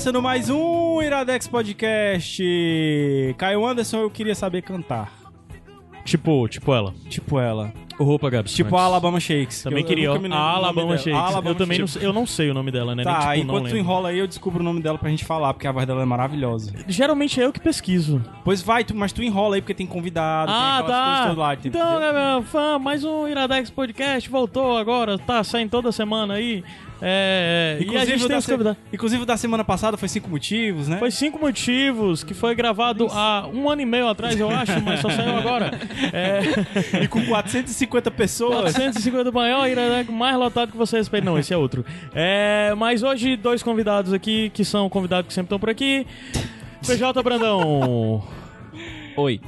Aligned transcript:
Começando 0.00 0.22
mais 0.22 0.48
um 0.48 1.02
Iradex 1.02 1.46
Podcast. 1.46 2.42
Caio 3.36 3.66
Anderson, 3.66 3.98
eu 3.98 4.10
queria 4.10 4.34
saber 4.34 4.62
cantar. 4.62 5.12
Tipo, 6.06 6.48
tipo 6.48 6.72
ela. 6.72 6.94
Tipo 7.10 7.38
ela. 7.38 7.70
O 7.98 8.04
roupa 8.04 8.30
Gabs. 8.30 8.54
Tipo 8.54 8.78
a 8.78 8.84
Alabama 8.84 9.20
Shakes. 9.20 9.62
Também 9.62 9.80
Eu- 9.80 9.82
eu 9.82 9.86
queria, 9.86 10.08
nunca 10.08 10.20
me 10.20 10.28
lembro 10.28 10.38
A 10.38 10.40
do 10.40 10.46
nome 10.54 10.64
Alabama 10.64 10.86
dela. 10.86 10.98
Shakes. 10.98 11.20
Alabama 11.20 11.50
eu 11.50 11.54
também 11.54 11.78
não, 11.80 11.86
Shakes. 11.86 12.00
sei- 12.00 12.08
eu 12.08 12.12
não 12.14 12.26
sei 12.26 12.50
o 12.50 12.54
nome 12.54 12.70
dela, 12.70 12.94
né? 12.96 13.04
Tá, 13.04 13.10
Nem, 13.10 13.20
tipo, 13.20 13.28
não 13.28 13.42
enquanto 13.42 13.60
tu 13.60 13.74
lembro. 13.74 13.78
enrola 13.78 14.08
aí, 14.08 14.18
eu 14.18 14.26
descubro 14.26 14.60
o 14.60 14.62
nome 14.64 14.80
dela 14.80 14.96
pra 14.96 15.10
gente 15.10 15.22
falar, 15.26 15.52
porque 15.52 15.66
a 15.66 15.72
voz 15.72 15.86
dela 15.86 16.00
é 16.00 16.06
maravilhosa. 16.06 16.72
Geralmente 16.88 17.38
é 17.38 17.44
eu 17.44 17.52
que 17.52 17.60
pesquiso. 17.60 18.22
Pois 18.42 18.62
vai, 18.62 18.82
tu- 18.84 18.96
mas 18.96 19.12
tu 19.12 19.22
enrola 19.22 19.56
aí 19.56 19.60
porque 19.60 19.74
tem 19.74 19.86
convidado, 19.86 20.50
ah, 20.50 20.54
tem 20.54 20.64
aquelas 20.86 20.86
coisas 21.04 21.18
tá. 21.18 21.22
todas 21.24 21.36
lá. 21.36 21.54
então, 21.62 22.00
né, 22.00 22.12
meu 22.34 22.42
fã, 22.44 22.78
mais 22.78 23.04
um 23.04 23.28
Iradex 23.28 23.68
Podcast 23.68 24.30
voltou 24.30 24.78
agora, 24.78 25.18
tá 25.18 25.44
saindo 25.44 25.68
toda 25.68 25.92
semana 25.92 26.34
aí. 26.34 26.64
É, 27.02 27.78
é, 27.80 27.84
e 27.84 27.96
a 27.96 28.04
gente 28.04 28.20
tem 28.20 28.28
da 28.28 28.38
os 28.38 28.46
convidados. 28.46 28.80
inclusive 28.92 29.24
da 29.24 29.36
semana 29.36 29.64
passada 29.64 29.96
foi 29.96 30.08
cinco 30.08 30.28
motivos, 30.28 30.88
né? 30.88 30.98
Foi 30.98 31.10
cinco 31.10 31.38
motivos, 31.38 32.22
que 32.22 32.34
foi 32.34 32.54
gravado 32.54 33.06
há 33.10 33.48
um 33.52 33.68
ano 33.70 33.82
e 33.82 33.86
meio 33.86 34.08
atrás, 34.08 34.38
eu 34.38 34.50
acho, 34.50 34.80
mas 34.82 35.00
só 35.00 35.08
saiu 35.10 35.36
agora. 35.36 35.70
É, 36.12 37.00
E 37.02 37.08
com 37.08 37.24
450 37.24 38.10
pessoas. 38.10 38.72
450 38.74 39.30
maior, 39.32 39.68
Iradex 39.68 40.10
mais 40.10 40.36
lotado 40.36 40.72
que 40.72 40.76
você 40.76 40.98
respeita. 40.98 41.24
Não, 41.24 41.38
esse 41.38 41.52
é 41.52 41.56
outro. 41.56 41.84
É, 42.14 42.74
mas 42.76 43.02
hoje, 43.02 43.36
dois 43.36 43.62
convidados 43.62 44.12
aqui, 44.12 44.50
que 44.50 44.64
são 44.64 44.88
convidados 44.88 45.28
que 45.28 45.34
sempre 45.34 45.46
estão 45.46 45.58
por 45.58 45.70
aqui. 45.70 46.06
PJ 46.86 47.22
Brandão. 47.22 48.22
Oi. 49.16 49.40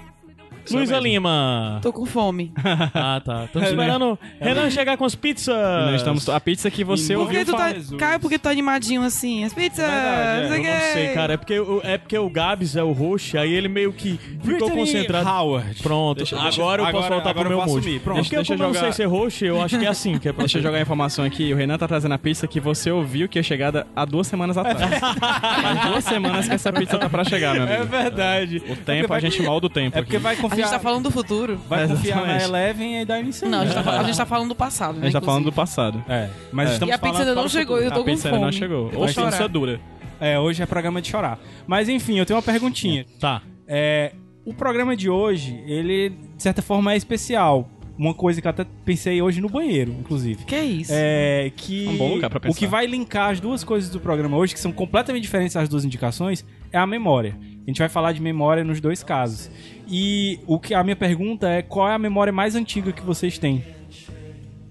Luísa 0.70 0.98
Lima. 0.98 1.78
Tô 1.82 1.92
com 1.92 2.06
fome. 2.06 2.52
Ah, 2.94 3.20
tá. 3.24 3.44
Estamos 3.44 3.68
esperando 3.68 4.18
Renan 4.40 4.70
chegar 4.70 4.96
com 4.96 5.04
as 5.04 5.14
pizzas. 5.14 5.54
Nós 5.56 5.96
estamos 5.96 6.28
a 6.28 6.38
pizza 6.40 6.70
que 6.70 6.84
você 6.84 7.14
Por 7.14 7.22
ouviu 7.22 7.40
que 7.40 7.46
tu 7.46 7.52
tá. 7.56 7.72
Caio, 7.98 8.20
por 8.20 8.30
que 8.30 8.38
tu 8.38 8.42
tá 8.42 8.50
animadinho 8.50 9.02
assim? 9.02 9.44
As 9.44 9.52
pizzas! 9.52 9.78
Verdade, 9.84 10.40
é. 10.40 10.42
não 10.42 10.48
sei 10.48 10.60
o 10.60 10.66
Eu 10.66 10.74
não 10.74 10.92
sei, 10.92 11.08
cara. 11.14 11.32
É 11.32 11.36
porque, 11.36 11.58
o- 11.60 11.80
é 11.82 11.98
porque 11.98 12.18
o 12.18 12.28
Gabs 12.30 12.76
é 12.76 12.82
o 12.82 12.92
host, 12.92 13.36
aí 13.36 13.52
ele 13.52 13.68
meio 13.68 13.92
que 13.92 14.16
ficou 14.18 14.38
Brittany 14.44 14.70
concentrado. 14.76 15.28
Howard. 15.28 15.82
Pronto, 15.82 16.18
Deixa- 16.18 16.36
agora 16.36 16.48
deixa- 16.48 16.60
eu 16.62 16.76
posso 16.76 16.86
agora- 16.96 17.14
voltar 17.14 17.30
agora 17.30 17.32
pro 17.32 17.42
eu 17.42 17.48
meu 17.48 17.58
posso 17.58 17.74
mood. 17.74 18.00
Pronto, 18.00 18.22
Porque 18.22 18.36
deixa 18.36 18.52
como 18.52 18.62
eu 18.62 18.66
não 18.68 18.74
jogar. 18.74 18.92
sei 18.92 18.92
ser 18.92 19.06
host, 19.06 19.44
eu 19.44 19.62
acho 19.62 19.78
que 19.78 19.84
é 19.84 19.88
assim 19.88 20.18
que 20.18 20.28
é 20.28 20.32
pra 20.32 20.42
Deixa 20.42 20.58
eu 20.58 20.62
jogar 20.62 20.78
a 20.78 20.82
informação 20.82 21.24
aqui. 21.24 21.52
O 21.52 21.56
Renan 21.56 21.78
tá 21.78 21.88
trazendo 21.88 22.12
a 22.14 22.18
pizza 22.18 22.46
que 22.46 22.60
você 22.60 22.90
ouviu 22.90 23.28
que 23.28 23.38
é 23.38 23.42
chegada 23.42 23.86
há 23.96 24.04
duas 24.04 24.26
semanas 24.26 24.56
atrás. 24.58 24.98
Faz 25.00 25.80
duas 25.90 26.04
semanas 26.04 26.48
que 26.48 26.54
essa 26.54 26.72
pizza 26.72 26.98
tá 26.98 27.08
pra 27.08 27.24
chegar, 27.24 27.54
meu 27.54 27.64
É 27.66 27.76
amigo. 27.76 27.90
verdade. 27.90 28.62
O 28.68 28.76
tempo, 28.76 29.12
a 29.12 29.20
gente 29.20 29.42
molda 29.42 29.66
o 29.66 29.70
tempo 29.70 29.98
É 29.98 30.02
porque 30.02 30.16
aqui. 30.16 30.22
vai 30.22 30.36
A 30.52 30.56
confiar, 30.56 30.66
gente 30.66 30.74
tá 30.74 30.80
falando 30.80 31.02
do 31.04 31.10
futuro. 31.10 31.60
vai 31.68 31.86
confiar 31.88 32.26
na. 32.26 32.42
Eleven 32.42 33.00
e 33.00 33.04
dar 33.04 33.20
início. 33.20 33.48
Não, 33.48 33.60
a 33.60 33.66
gente, 33.66 33.82
tá, 33.82 34.00
a 34.00 34.04
gente 34.04 34.16
tá 34.16 34.26
falando 34.26 34.48
do 34.48 34.54
passado, 34.54 34.94
né? 34.94 35.00
A 35.00 35.04
gente 35.04 35.12
tá 35.12 35.20
falando 35.20 35.44
do 35.44 35.52
passado. 35.52 36.04
É, 36.08 36.28
mas 36.52 36.70
É. 36.70 36.72
estamos 36.74 36.92
E 36.92 36.94
a 36.94 36.98
pizza 36.98 37.34
não 37.34 37.44
o 37.44 37.48
chegou, 37.48 37.78
eu 37.78 37.90
tô 37.90 37.96
A 37.96 37.98
com 38.00 38.04
pizza 38.04 38.28
ainda 38.28 38.38
fome. 38.38 38.50
não 38.50 38.52
chegou. 38.52 38.90
Eu 38.92 39.06
pizza 39.06 39.48
dura. 39.48 39.80
É, 40.20 40.38
hoje 40.38 40.62
é 40.62 40.66
programa 40.66 41.02
de 41.02 41.08
chorar. 41.08 41.38
Mas 41.66 41.88
enfim, 41.88 42.18
eu 42.18 42.24
tenho 42.26 42.36
uma 42.36 42.42
perguntinha. 42.42 43.04
Tá. 43.18 43.42
É, 43.66 44.12
o 44.44 44.54
programa 44.54 44.96
de 44.96 45.08
hoje, 45.10 45.60
ele 45.66 46.10
de 46.36 46.42
certa 46.42 46.62
forma 46.62 46.92
é 46.92 46.96
especial. 46.96 47.68
Uma 47.98 48.14
coisa 48.14 48.40
que 48.40 48.46
eu 48.46 48.50
até 48.50 48.64
pensei 48.86 49.20
hoje 49.20 49.40
no 49.40 49.48
banheiro, 49.50 49.92
inclusive. 50.00 50.44
Que 50.44 50.56
isso? 50.56 50.90
É 50.94 51.52
que 51.54 51.86
Um 51.88 51.96
bom 51.98 52.14
lugar 52.14 52.30
pra 52.30 52.38
o 52.38 52.40
pensar. 52.40 52.58
que 52.58 52.66
vai 52.66 52.86
linkar 52.86 53.30
as 53.30 53.38
duas 53.38 53.62
coisas 53.62 53.90
do 53.90 54.00
programa 54.00 54.36
hoje, 54.36 54.54
que 54.54 54.60
são 54.60 54.72
completamente 54.72 55.22
diferentes 55.22 55.54
as 55.56 55.68
duas 55.68 55.84
indicações, 55.84 56.44
é 56.72 56.78
a 56.78 56.86
memória. 56.86 57.36
A 57.66 57.70
gente 57.70 57.78
vai 57.78 57.88
falar 57.88 58.12
de 58.12 58.20
memória 58.20 58.64
nos 58.64 58.80
dois 58.80 59.02
casos. 59.02 59.50
E 59.88 60.40
o 60.46 60.58
que 60.58 60.74
a 60.74 60.82
minha 60.82 60.96
pergunta 60.96 61.48
é 61.48 61.62
qual 61.62 61.88
é 61.88 61.94
a 61.94 61.98
memória 61.98 62.32
mais 62.32 62.54
antiga 62.56 62.92
que 62.92 63.02
vocês 63.02 63.38
têm? 63.38 63.64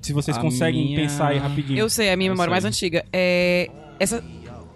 Se 0.02 0.14
vocês 0.14 0.38
A 0.38 0.42
conseguem 0.42 0.86
minha- 0.86 1.00
pensar 1.00 1.28
aí 1.30 1.38
rapidinho. 1.38 1.78
Eu 1.80 1.90
sei, 1.90 2.10
a 2.12 2.18
minha 2.18 2.30
Eu 2.30 2.34
memória 2.34 2.50
sei. 2.50 2.54
mais 2.54 2.66
antiga. 2.66 3.06
É. 3.14 3.70
Essa, 4.00 4.24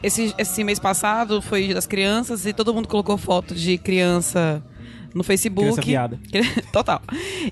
esse, 0.04 0.34
esse 0.38 0.64
mês 0.64 0.80
passado 0.80 1.42
foi 1.42 1.74
das 1.74 1.88
crianças 1.88 2.46
e 2.46 2.54
todo 2.54 2.74
mundo 2.74 2.88
colocou 2.88 3.18
foto 3.18 3.56
de 3.56 3.78
criança 3.78 4.64
no 5.14 5.24
Facebook. 5.24 5.82
Criança 5.82 5.82
viada. 5.82 6.20
Total. 6.72 7.02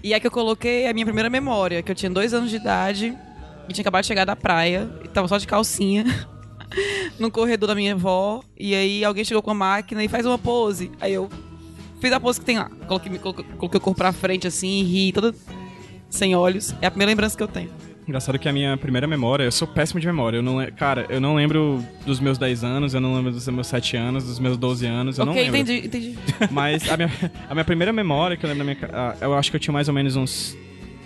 E 0.03 0.13
aí 0.13 0.19
que 0.19 0.27
eu 0.27 0.31
coloquei 0.31 0.87
a 0.87 0.93
minha 0.93 1.05
primeira 1.05 1.29
memória, 1.29 1.81
que 1.81 1.91
eu 1.91 1.95
tinha 1.95 2.09
dois 2.11 2.33
anos 2.33 2.49
de 2.51 2.57
idade 2.57 3.17
e 3.67 3.73
tinha 3.73 3.81
acabado 3.83 4.03
de 4.03 4.07
chegar 4.07 4.23
da 4.25 4.35
praia, 4.35 4.89
e 5.03 5.07
tava 5.07 5.27
só 5.27 5.37
de 5.37 5.47
calcinha. 5.47 6.05
No 7.19 7.29
corredor 7.31 7.67
da 7.67 7.75
minha 7.75 7.93
avó, 7.93 8.41
e 8.59 8.73
aí 8.73 9.03
alguém 9.05 9.23
chegou 9.23 9.41
com 9.43 9.51
a 9.51 9.55
máquina 9.55 10.03
e 10.03 10.07
faz 10.07 10.25
uma 10.25 10.37
pose. 10.37 10.91
Aí 10.99 11.13
eu 11.13 11.29
fiz 12.01 12.11
a 12.11 12.19
pose 12.19 12.39
que 12.39 12.45
tem 12.45 12.57
lá. 12.57 12.69
Coloquei, 12.87 13.17
coloquei, 13.19 13.45
coloquei 13.57 13.77
o 13.77 13.81
corpo 13.81 13.97
pra 13.97 14.11
frente 14.11 14.47
assim 14.47 14.79
e 14.79 14.83
ri, 14.83 15.11
toda 15.11 15.33
sem 16.09 16.35
olhos. 16.35 16.73
É 16.81 16.87
a 16.87 16.91
primeira 16.91 17.11
lembrança 17.11 17.37
que 17.37 17.43
eu 17.43 17.47
tenho. 17.47 17.69
Engraçado 18.05 18.37
que 18.37 18.49
a 18.49 18.51
minha 18.51 18.75
primeira 18.75 19.07
memória, 19.07 19.45
eu 19.45 19.51
sou 19.51 19.65
péssimo 19.65 19.97
de 19.99 20.05
memória. 20.07 20.37
Eu 20.37 20.43
não, 20.43 20.57
le- 20.57 20.71
cara, 20.71 21.05
eu 21.09 21.21
não 21.21 21.35
lembro 21.35 21.81
dos 22.05 22.19
meus 22.19 22.37
10 22.37 22.61
anos, 22.63 22.93
eu 22.93 22.99
não 22.99 23.15
lembro 23.15 23.31
dos 23.31 23.47
meus 23.47 23.67
7 23.67 23.95
anos, 23.95 24.25
dos 24.25 24.39
meus 24.39 24.57
12 24.57 24.85
anos, 24.85 25.17
eu 25.17 25.23
ok, 25.23 25.33
não 25.35 25.41
lembro. 25.53 25.71
entendi, 25.71 25.87
entendi. 25.87 26.19
Mas 26.51 26.89
a 26.91 26.97
minha, 26.97 27.09
a 27.49 27.53
minha 27.53 27.63
primeira 27.63 27.93
memória 27.93 28.35
que 28.35 28.45
eu 28.45 28.49
lembro 28.49 28.65
da 28.65 28.73
minha. 28.73 29.15
Eu 29.21 29.33
acho 29.35 29.49
que 29.49 29.55
eu 29.55 29.59
tinha 29.61 29.71
mais 29.73 29.87
ou 29.87 29.93
menos 29.93 30.17
uns 30.17 30.57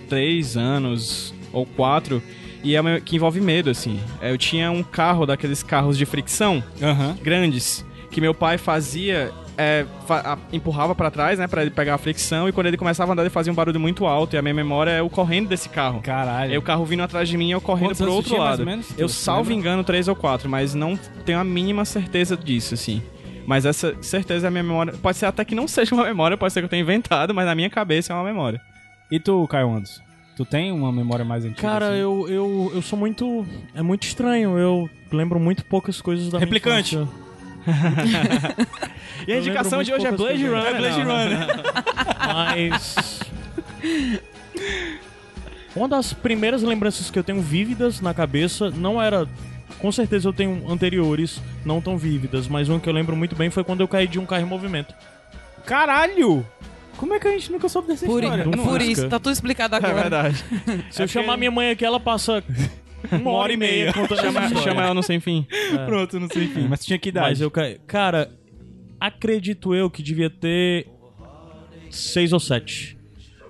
3 0.09 0.57
anos 0.57 1.35
ou 1.53 1.65
4. 1.67 2.21
E 2.67 2.75
é 2.75 2.81
uma- 2.81 2.99
que 2.99 3.15
envolve 3.15 3.39
medo, 3.39 3.69
assim. 3.69 3.99
É, 4.21 4.31
Eu 4.31 4.37
tinha 4.37 4.69
um 4.71 4.83
carro 4.83 5.25
daqueles 5.25 5.63
carros 5.63 5.97
de 5.97 6.05
fricção 6.05 6.61
Aham. 6.81 7.15
grandes 7.21 7.85
que 8.11 8.19
meu 8.21 8.33
pai 8.33 8.57
fazia. 8.57 9.31
é, 9.59 9.87
fa- 10.05 10.37
empurrava 10.53 10.93
pra 10.93 11.09
trás, 11.09 11.39
né, 11.39 11.47
pra 11.47 11.63
ele 11.63 11.71
pegar 11.71 11.95
a 11.95 11.97
fricção, 11.97 12.47
e 12.47 12.51
quando 12.51 12.67
ele 12.67 12.77
começava 12.77 13.11
a 13.11 13.13
andar, 13.13 13.23
ele 13.23 13.31
fazia 13.31 13.51
um 13.51 13.55
barulho 13.55 13.79
muito 13.79 14.05
alto. 14.05 14.35
E 14.35 14.37
a 14.37 14.41
minha 14.43 14.53
memória 14.53 14.91
é 14.91 14.99
eu 14.99 15.09
correndo 15.09 15.47
desse 15.49 15.67
carro. 15.67 15.99
Caralho. 15.99 16.51
Aí 16.51 16.57
o 16.59 16.61
carro 16.61 16.85
vindo 16.85 17.01
atrás 17.01 17.27
de 17.27 17.35
mim 17.39 17.47
e 17.47 17.51
eu 17.53 17.59
correndo 17.59 17.87
Quantos 17.87 18.01
pro 18.01 18.13
outro 18.13 18.29
tinha, 18.35 18.39
lado. 18.43 18.63
menos? 18.63 18.87
Eu, 18.95 19.09
salvo 19.09 19.49
lembra? 19.49 19.55
engano, 19.55 19.83
três 19.83 20.07
ou 20.07 20.15
quatro, 20.15 20.47
mas 20.47 20.75
não 20.75 20.95
tenho 21.25 21.39
a 21.39 21.43
mínima 21.43 21.85
certeza 21.85 22.37
disso, 22.37 22.75
assim. 22.75 23.01
Mas 23.47 23.65
essa 23.65 23.95
certeza 23.99 24.45
é 24.45 24.49
a 24.49 24.51
minha 24.51 24.61
memória. 24.63 24.93
Pode 25.01 25.17
ser 25.17 25.25
até 25.25 25.43
que 25.43 25.55
não 25.55 25.67
seja 25.67 25.95
uma 25.95 26.03
memória, 26.03 26.37
pode 26.37 26.53
ser 26.53 26.59
que 26.61 26.65
eu 26.65 26.69
tenha 26.69 26.83
inventado, 26.83 27.33
mas 27.33 27.47
na 27.47 27.55
minha 27.55 27.67
cabeça 27.71 28.13
é 28.13 28.15
uma 28.15 28.23
memória. 28.25 28.61
E 29.09 29.19
tu, 29.19 29.47
Caio 29.47 29.71
Anderson? 29.71 30.03
Tu 30.37 30.45
tem 30.45 30.71
uma 30.71 30.91
memória 30.91 31.25
mais 31.25 31.43
antiga? 31.43 31.61
Cara, 31.61 31.87
assim? 31.89 31.97
eu, 31.97 32.27
eu, 32.29 32.71
eu 32.75 32.81
sou 32.83 32.97
muito. 32.97 33.43
É 33.73 33.81
muito 33.81 34.03
estranho. 34.03 34.55
Eu 34.57 34.87
lembro 35.11 35.39
muito 35.39 35.65
poucas 35.65 35.99
coisas 35.99 36.25
da 36.29 36.37
minha 36.37 36.45
Replicante. 36.45 36.95
infância. 36.95 37.27
E 39.27 39.31
a 39.31 39.35
Eu 39.35 39.39
indicação 39.41 39.81
de 39.81 39.91
hoje 39.91 40.05
é 40.05 40.11
Blade 40.11 40.23
coisas. 40.23 40.47
Runner. 40.47 40.65
É 40.67 40.77
Blade 40.77 41.03
não. 41.03 41.15
Runner. 41.17 41.47
Mas. 42.27 43.19
Uma 45.75 45.87
das 45.87 46.13
primeiras 46.13 46.61
lembranças 46.61 47.09
que 47.09 47.17
eu 47.17 47.23
tenho 47.23 47.41
vívidas 47.41 47.99
na 47.99 48.13
cabeça 48.13 48.69
não 48.69 49.01
era. 49.01 49.27
Com 49.79 49.91
certeza 49.91 50.29
eu 50.29 50.33
tenho 50.33 50.63
anteriores, 50.71 51.41
não 51.65 51.81
tão 51.81 51.97
vívidas, 51.97 52.47
mas 52.47 52.69
uma 52.69 52.79
que 52.79 52.87
eu 52.87 52.93
lembro 52.93 53.15
muito 53.15 53.35
bem 53.35 53.49
foi 53.49 53.63
quando 53.63 53.81
eu 53.81 53.87
caí 53.87 54.07
de 54.07 54.17
um 54.19 54.25
carro 54.25 54.43
em 54.43 54.45
movimento. 54.45 54.93
Caralho! 55.65 56.45
Como 56.97 57.13
é 57.13 57.19
que 57.19 57.27
a 57.27 57.31
gente 57.31 57.51
nunca 57.51 57.69
soube 57.69 57.87
dessa 57.87 58.05
Por, 58.05 58.23
história? 58.23 58.43
por 58.43 58.55
Nunca. 58.57 58.83
isso, 58.83 59.07
tá 59.07 59.19
tudo 59.19 59.31
explicado 59.33 59.75
É 59.75 59.77
agora. 59.77 59.93
verdade. 59.93 60.43
Se 60.91 61.01
eu 61.03 61.07
chamar 61.07 61.37
minha 61.37 61.51
mãe 61.51 61.69
aqui, 61.71 61.85
ela 61.85 61.99
passa 61.99 62.43
uma 63.11 63.31
hora 63.31 63.53
e 63.53 63.57
meia 63.57 63.93
contando 63.93 64.13
essa 64.19 64.31
Chama, 64.31 64.45
história. 64.45 64.63
chama 64.69 64.83
ela 64.83 64.93
no 64.93 65.03
sem 65.03 65.19
fim. 65.19 65.45
Pronto, 65.85 66.19
não 66.19 66.27
sei 66.27 66.45
enfim. 66.45 66.67
Mas 66.67 66.83
tinha 66.85 66.97
que 66.97 67.09
idade? 67.09 67.29
Mas 67.29 67.41
eu 67.41 67.51
caí. 67.51 67.79
Cara, 67.85 68.31
acredito 68.99 69.73
eu 69.75 69.89
que 69.89 70.01
devia 70.01 70.29
ter 70.29 70.87
seis 71.91 72.33
ou 72.33 72.39
sete. 72.39 72.97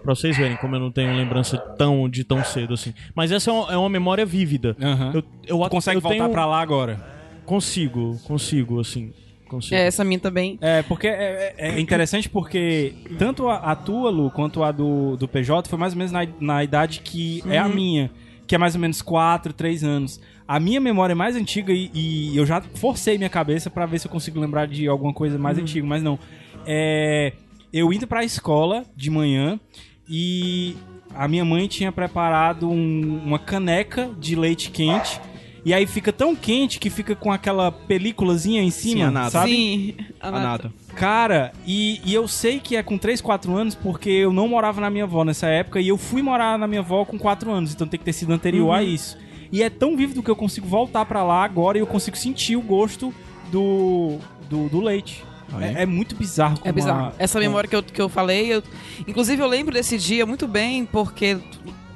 Pra 0.03 0.13
vocês 0.15 0.37
verem 0.37 0.55
como 0.57 0.75
eu 0.75 0.79
não 0.79 0.91
tenho 0.91 1.13
lembrança 1.15 1.57
tão 1.57 2.07
de 2.09 2.23
tão 2.23 2.43
cedo 2.43 2.73
assim. 2.73 2.93
Mas 3.15 3.31
essa 3.31 3.49
é 3.49 3.53
uma, 3.53 3.73
é 3.73 3.77
uma 3.77 3.89
memória 3.89 4.25
vívida. 4.25 4.75
Aham. 4.81 5.11
Eu, 5.13 5.23
eu, 5.47 5.59
Tu 5.59 5.69
consegue 5.69 5.97
eu 5.97 6.01
voltar 6.01 6.17
tenho... 6.17 6.29
pra 6.29 6.45
lá 6.45 6.61
agora? 6.61 7.15
Consigo, 7.45 8.17
consigo, 8.25 8.79
assim. 8.79 9.13
Consigo. 9.47 9.75
É, 9.75 9.87
essa 9.87 10.03
minha 10.03 10.19
também. 10.19 10.57
É, 10.61 10.81
porque 10.83 11.07
é, 11.07 11.53
é- 11.57 11.69
é 11.71 11.79
interessante 11.79 12.29
porque 12.29 12.93
tanto 13.17 13.47
a, 13.49 13.57
a 13.57 13.75
tua, 13.75 14.09
Lu, 14.09 14.29
quanto 14.31 14.63
a 14.63 14.71
do, 14.71 15.15
do 15.17 15.27
PJ 15.27 15.69
foi 15.69 15.77
mais 15.79 15.93
ou 15.93 15.97
menos 15.97 16.11
na, 16.11 16.27
na 16.39 16.63
idade 16.63 17.01
que 17.03 17.43
é 17.49 17.57
a 17.57 17.67
minha. 17.67 18.11
que 18.45 18.55
é 18.55 18.57
mais 18.57 18.75
ou 18.75 18.81
menos 18.81 19.01
4, 19.01 19.51
3 19.53 19.83
anos. 19.83 20.19
A 20.47 20.59
minha 20.59 20.79
memória 20.79 21.11
é 21.11 21.15
mais 21.15 21.35
antiga 21.35 21.73
e, 21.73 21.91
e 21.93 22.37
eu 22.37 22.45
já 22.45 22.61
forcei 22.61 23.17
minha 23.17 23.29
cabeça 23.29 23.69
pra 23.69 23.85
ver 23.85 23.99
se 23.99 24.07
eu 24.07 24.11
consigo 24.11 24.39
lembrar 24.39 24.65
de 24.67 24.87
alguma 24.87 25.13
coisa 25.13 25.37
mais 25.37 25.57
antiga, 25.57 25.85
mas 25.85 26.01
não. 26.01 26.17
É, 26.65 27.33
eu 27.73 27.91
indo 27.91 28.07
pra 28.07 28.23
escola 28.23 28.85
de 28.95 29.09
manhã 29.09 29.59
e 30.07 30.75
a 31.13 31.27
minha 31.27 31.43
mãe 31.43 31.67
tinha 31.67 31.91
preparado 31.91 32.69
um- 32.69 33.21
uma 33.25 33.39
caneca 33.39 34.09
de 34.17 34.35
leite 34.35 34.69
quente. 34.71 35.19
E 35.67 35.73
aí 35.73 35.85
fica 35.85 36.13
tão 36.13 36.33
quente 36.33 36.79
que 36.79 36.89
fica 36.89 37.13
com 37.13 37.29
aquela 37.29 37.69
películazinha 37.73 38.61
em 38.63 38.71
Sim, 38.71 38.91
cima, 38.91 39.07
a 39.07 39.11
nata. 39.11 39.29
sabe? 39.31 39.51
Sim, 39.51 39.95
a 40.21 40.27
A 40.29 40.31
nata. 40.31 40.43
nata. 40.47 40.73
Cara, 40.95 41.51
e, 41.65 41.99
e 42.05 42.13
eu 42.13 42.25
sei 42.25 42.57
que 42.59 42.77
é 42.77 42.81
com 42.81 42.97
3, 42.97 43.19
4 43.19 43.53
anos 43.53 43.75
porque 43.75 44.09
eu 44.09 44.31
não 44.31 44.47
morava 44.47 44.79
na 44.79 44.89
minha 44.89 45.03
avó 45.03 45.25
nessa 45.25 45.47
época 45.47 45.81
e 45.81 45.89
eu 45.89 45.97
fui 45.97 46.21
morar 46.21 46.57
na 46.57 46.67
minha 46.67 46.79
avó 46.79 47.03
com 47.03 47.19
4 47.19 47.51
anos, 47.51 47.73
então 47.73 47.85
tem 47.85 47.99
que 47.99 48.05
ter 48.05 48.13
sido 48.13 48.31
anterior 48.31 48.67
Uhum. 48.67 48.71
a 48.73 48.81
isso. 48.81 49.17
E 49.51 49.61
é 49.61 49.69
tão 49.69 49.97
vívido 49.97 50.23
que 50.23 50.31
eu 50.31 50.35
consigo 50.37 50.65
voltar 50.65 51.03
pra 51.05 51.21
lá 51.21 51.43
agora 51.43 51.77
e 51.77 51.81
eu 51.81 51.87
consigo 51.87 52.15
sentir 52.15 52.55
o 52.55 52.61
gosto 52.61 53.13
do, 53.51 54.19
do, 54.49 54.69
do 54.69 54.79
leite. 54.79 55.21
Aí. 55.53 55.75
É, 55.75 55.83
é 55.83 55.85
muito 55.85 56.15
bizarro. 56.15 56.55
É 56.59 56.71
como 56.71 56.73
bizarro. 56.75 57.05
a- 57.07 57.13
Essa 57.19 57.39
memória 57.41 57.69
que 57.69 57.75
eu, 57.75 57.83
que 57.83 58.01
eu 58.01 58.07
falei, 58.07 58.53
eu, 58.53 58.63
inclusive 59.07 59.41
eu 59.41 59.47
lembro 59.47 59.73
desse 59.73 59.97
dia 59.97 60.25
muito 60.25 60.47
bem, 60.47 60.85
porque 60.85 61.37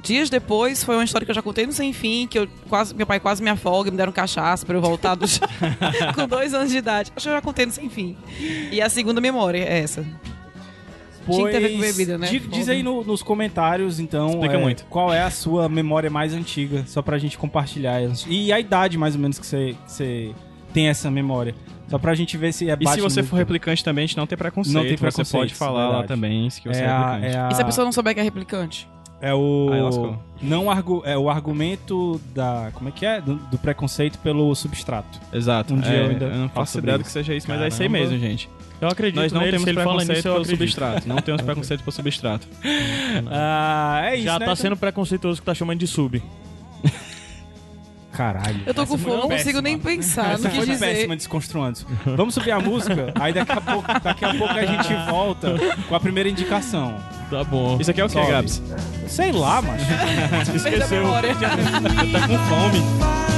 dias 0.02 0.28
depois 0.28 0.82
foi 0.84 0.96
uma 0.96 1.04
história 1.04 1.24
que 1.24 1.30
eu 1.30 1.34
já 1.34 1.42
contei 1.42 1.64
no 1.66 1.72
Sem 1.72 1.92
Fim, 1.92 2.26
que 2.26 2.38
eu 2.38 2.48
quase, 2.68 2.94
meu 2.94 3.06
pai 3.06 3.20
quase 3.20 3.42
me 3.42 3.48
afoga, 3.50 3.90
me 3.90 3.96
deram 3.96 4.12
cachaça 4.12 4.66
pra 4.66 4.74
eu 4.76 4.80
voltar 4.80 5.14
do 5.14 5.24
com 6.14 6.26
dois 6.26 6.52
anos 6.54 6.70
de 6.70 6.78
idade. 6.78 7.12
Acho 7.14 7.24
que 7.24 7.30
eu 7.30 7.34
já 7.36 7.40
contei 7.42 7.64
no 7.66 7.72
Sem 7.72 7.88
Fim. 7.88 8.16
E 8.70 8.80
a 8.82 8.88
segunda 8.88 9.20
memória 9.20 9.58
é 9.58 9.78
essa. 9.80 10.04
Tinha 11.24 11.44
que 11.46 11.50
ter 11.52 11.56
a 11.56 11.60
ver 11.60 11.68
com 11.74 11.78
Pois, 11.78 11.96
bebida, 11.96 12.18
né? 12.18 12.26
di- 12.28 12.40
Diz 12.40 12.68
aí 12.68 12.82
no- 12.82 13.04
nos 13.04 13.22
comentários, 13.22 14.00
então, 14.00 14.30
Explica 14.30 14.54
é, 14.56 14.60
muito. 14.60 14.84
qual 14.86 15.12
é 15.14 15.22
a 15.22 15.30
sua 15.30 15.68
memória 15.68 16.10
mais 16.10 16.34
antiga, 16.34 16.82
só 16.86 17.00
pra 17.00 17.16
gente 17.16 17.38
compartilhar. 17.38 18.00
E 18.26 18.52
a 18.52 18.58
idade, 18.58 18.98
mais 18.98 19.14
ou 19.14 19.20
menos, 19.20 19.38
que 19.38 19.46
você, 19.46 19.76
que 19.86 19.92
você 19.92 20.32
tem 20.74 20.88
essa 20.88 21.08
memória. 21.12 21.54
Só 21.88 21.96
pra 21.98 22.12
gente 22.14 22.36
ver 22.36 22.52
se 22.52 22.68
é 22.68 22.76
E 22.80 22.88
se 22.88 23.00
você 23.00 23.22
for 23.22 23.36
replicante 23.36 23.84
também, 23.84 24.02
a 24.04 24.06
gente 24.06 24.16
não 24.16 24.26
tem 24.26 24.36
preconceito. 24.36 24.74
Não 24.74 24.82
tem 24.82 24.96
Você 24.96 25.00
preconceito, 25.00 25.40
pode 25.42 25.54
falar 25.54 25.80
lá 25.84 25.88
verdade. 25.98 26.08
também 26.08 26.48
que 26.48 26.66
você 26.68 26.80
é, 26.80 26.84
é, 26.84 26.88
a, 26.88 27.06
replicante. 27.12 27.36
é, 27.36 27.40
a, 27.40 27.48
E 27.50 27.54
se 27.54 27.62
a 27.62 27.64
pessoa 27.66 27.84
não 27.84 27.92
souber 27.92 28.14
que 28.14 28.20
é 28.20 28.22
replicante? 28.24 28.88
É 29.22 29.32
o 29.32 29.70
Aí 29.72 29.80
lascou. 29.80 30.18
não 30.42 30.70
argu, 30.70 31.02
é 31.06 31.16
o 31.16 31.30
argumento 31.30 32.20
da 32.34 32.70
como 32.74 32.88
é 32.88 32.92
que 32.92 33.06
é 33.06 33.20
do, 33.20 33.36
do 33.36 33.56
preconceito 33.56 34.18
pelo 34.18 34.54
substrato. 34.54 35.18
Exato. 35.32 35.72
Um 35.72 35.78
dia 35.80 35.92
É, 35.92 36.00
eu 36.04 36.10
ainda 36.10 36.24
eu 36.26 36.36
não 36.36 36.48
faço 36.48 36.78
ideia 36.78 36.98
do 36.98 37.04
que 37.04 37.10
seja 37.10 37.32
isso, 37.34 37.46
mas 37.48 37.60
é 37.60 37.68
isso 37.68 37.80
aí 37.82 37.88
Caramba. 37.88 38.10
mesmo, 38.10 38.18
gente. 38.26 38.50
Eu 38.80 38.88
acredito 38.88 39.20
Nós 39.22 39.30
não 39.32 39.40
nele, 39.42 39.52
temos 39.52 39.64
se 39.64 39.70
ele 39.70 39.76
fala 39.78 39.90
preconceito 39.98 40.16
nisso, 40.16 40.32
pelo 40.32 40.44
substrato. 40.44 41.08
Não 41.08 41.16
temos 41.18 41.40
preconceito 41.46 41.80
pelo 41.84 41.92
substrato. 41.92 42.48
Ah, 43.30 44.00
é 44.04 44.16
isso, 44.16 44.24
Já 44.24 44.38
né? 44.38 44.46
tá 44.46 44.56
sendo 44.56 44.76
preconceituoso 44.76 45.40
que 45.40 45.46
tá 45.46 45.54
chamando 45.54 45.78
de 45.78 45.86
sub. 45.86 46.20
Caralho. 48.22 48.60
Eu 48.64 48.72
tô 48.72 48.86
com 48.86 48.96
fome, 48.96 49.16
não 49.16 49.28
consigo 49.28 49.60
nem 49.60 49.76
pensar 49.76 50.34
Essa 50.34 50.44
no 50.44 50.50
que 50.50 50.56
foi 50.58 50.66
dizer. 50.66 50.86
péssima 50.86 51.16
desconstruando. 51.16 51.80
Vamos 52.16 52.34
subir 52.34 52.52
a 52.52 52.60
música, 52.60 53.12
aí 53.18 53.32
daqui 53.32 53.50
a 53.50 53.60
pouco, 53.60 54.00
daqui 54.00 54.24
a 54.24 54.34
pouco 54.34 54.54
a 54.54 54.64
gente 54.64 54.94
volta 55.10 55.54
com 55.88 55.94
a 55.94 56.00
primeira 56.00 56.28
indicação. 56.28 56.96
Tá 57.28 57.42
bom. 57.42 57.78
Isso 57.80 57.90
aqui 57.90 58.00
é 58.00 58.04
o 58.04 58.08
que. 58.08 58.14
Gabs? 58.14 58.62
Sei 59.08 59.32
lá, 59.32 59.60
macho. 59.60 59.84
Memória. 60.90 61.34
tá 61.40 62.28
com 62.28 62.38
fome. 62.38 63.31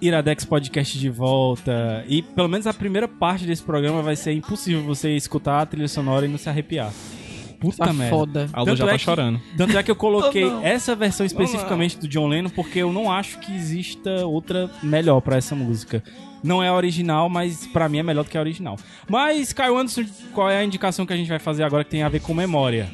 Iradex 0.00 0.44
Podcast 0.44 0.98
de 0.98 1.08
volta. 1.10 2.04
E 2.08 2.22
pelo 2.22 2.48
menos 2.48 2.66
a 2.66 2.72
primeira 2.72 3.08
parte 3.08 3.44
desse 3.44 3.62
programa 3.62 4.02
vai 4.02 4.16
ser 4.16 4.32
impossível 4.32 4.82
você 4.84 5.10
escutar 5.16 5.60
a 5.60 5.66
trilha 5.66 5.88
sonora 5.88 6.24
e 6.26 6.28
não 6.28 6.38
se 6.38 6.48
arrepiar. 6.48 6.92
Puta 7.60 7.86
Tá 7.86 7.92
merda. 7.92 8.16
foda. 8.16 8.48
A 8.52 8.60
Lu 8.60 8.66
Tanto 8.66 8.76
já 8.78 8.84
é 8.84 8.86
tá 8.90 8.92
que- 8.98 8.98
chorando. 9.04 9.40
Tanto 9.56 9.76
é 9.76 9.82
que 9.82 9.90
eu 9.90 9.96
coloquei 9.96 10.44
Oh, 10.44 10.60
essa 10.62 10.94
versão 10.94 11.26
especificamente 11.26 11.98
do 11.98 12.06
John 12.06 12.28
Lennon 12.28 12.50
porque 12.50 12.78
eu 12.78 12.92
não 12.92 13.10
acho 13.10 13.38
que 13.40 13.52
exista 13.52 14.24
outra 14.26 14.70
melhor 14.82 15.20
pra 15.20 15.36
essa 15.36 15.56
música. 15.56 16.02
Não 16.44 16.62
é 16.62 16.68
a 16.68 16.74
original, 16.74 17.28
mas 17.28 17.66
pra 17.66 17.88
mim 17.88 17.98
é 17.98 18.02
melhor 18.04 18.22
do 18.22 18.30
que 18.30 18.38
a 18.38 18.40
original. 18.40 18.76
Mas, 19.08 19.52
Caio 19.52 19.76
Anderson, 19.76 20.04
qual 20.32 20.48
é 20.48 20.56
a 20.58 20.64
indicação 20.64 21.04
que 21.04 21.12
a 21.12 21.16
gente 21.16 21.28
vai 21.28 21.40
fazer 21.40 21.64
agora 21.64 21.82
que 21.82 21.90
tem 21.90 22.04
a 22.04 22.08
ver 22.08 22.20
com 22.20 22.32
memória? 22.32 22.88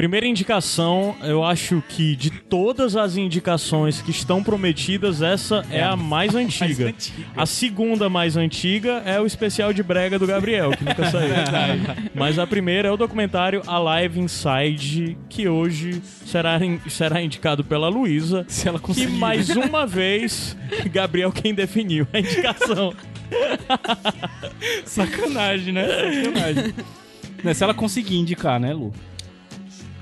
Primeira 0.00 0.26
indicação, 0.26 1.14
eu 1.22 1.44
acho 1.44 1.82
que 1.86 2.16
de 2.16 2.30
todas 2.30 2.96
as 2.96 3.18
indicações 3.18 4.00
que 4.00 4.10
estão 4.10 4.42
prometidas, 4.42 5.20
essa 5.20 5.62
é, 5.70 5.82
a 5.82 5.94
mais 5.94 6.34
antiga. 6.34 6.94
A 7.36 7.44
segunda 7.44 8.08
mais 8.08 8.34
antiga 8.34 9.02
é 9.04 9.20
o 9.20 9.26
especial 9.26 9.74
de 9.74 9.82
brega 9.82 10.18
do 10.18 10.26
Gabriel, 10.26 10.70
que 10.70 10.82
nunca 10.82 11.10
saiu. 11.10 11.34
Mas 12.16 12.38
a 12.38 12.46
primeira 12.46 12.88
é 12.88 12.90
o 12.90 12.96
documentário 12.96 13.60
Alive 13.66 14.20
Inside, 14.20 15.18
que 15.28 15.46
hoje 15.46 16.00
será, 16.24 16.56
in- 16.64 16.80
será 16.88 17.20
indicado 17.20 17.62
pela 17.62 17.90
Luísa. 17.90 18.46
Se 18.48 18.66
ela 18.66 18.78
conseguir. 18.78 19.12
mais 19.12 19.50
uma 19.50 19.86
vez, 19.86 20.56
Gabriel 20.90 21.30
quem 21.30 21.52
definiu 21.52 22.08
a 22.10 22.20
indicação. 22.20 22.94
Sacanagem, 24.86 25.74
né? 25.74 25.86
Sacanagem. 26.24 26.74
Né, 27.44 27.52
Se 27.52 27.62
ela 27.62 27.74
conseguir 27.74 28.16
indicar, 28.16 28.58
né, 28.58 28.72
Lu? 28.72 28.94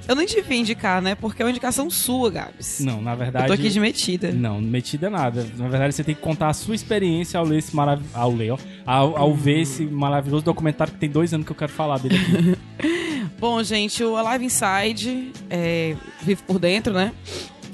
Eu 0.08 0.16
nem 0.16 0.26
devia 0.26 0.56
indicar, 0.56 1.02
né? 1.02 1.14
Porque 1.14 1.42
é 1.42 1.44
uma 1.44 1.50
indicação 1.50 1.90
sua, 1.90 2.30
Gabs. 2.30 2.80
Não, 2.80 3.02
na 3.02 3.12
Eu 3.12 3.16
verdade. 3.18 3.46
tô 3.46 3.52
aqui 3.52 3.68
de 3.68 3.78
metida. 3.78 4.32
Não, 4.32 4.58
metida 4.58 5.10
nada. 5.10 5.46
Na 5.58 5.68
verdade, 5.68 5.94
você 5.94 6.02
tem 6.02 6.14
que 6.14 6.20
contar 6.22 6.48
a 6.48 6.54
sua 6.54 6.74
experiência 6.74 7.38
ao 7.38 7.44
ler 7.44 7.58
esse 7.58 7.76
maravilhoso. 7.76 8.16
Ao 8.16 8.32
ler, 8.32 8.50
ó. 8.52 8.58
Ao, 8.86 9.16
ao 9.18 9.34
ver 9.34 9.60
esse 9.60 9.84
maravilhoso 9.84 10.42
documentário 10.46 10.94
que 10.94 10.98
tem 10.98 11.10
dois 11.10 11.34
anos 11.34 11.44
que 11.44 11.52
eu 11.52 11.56
quero 11.56 11.70
falar 11.70 11.98
dele 11.98 12.16
aqui. 12.16 12.88
Bom, 13.38 13.62
gente, 13.62 14.02
o 14.02 14.16
Alive 14.16 14.46
Inside, 14.46 15.30
é, 15.50 15.94
Vive 16.22 16.42
por 16.42 16.58
Dentro, 16.58 16.94
né? 16.94 17.12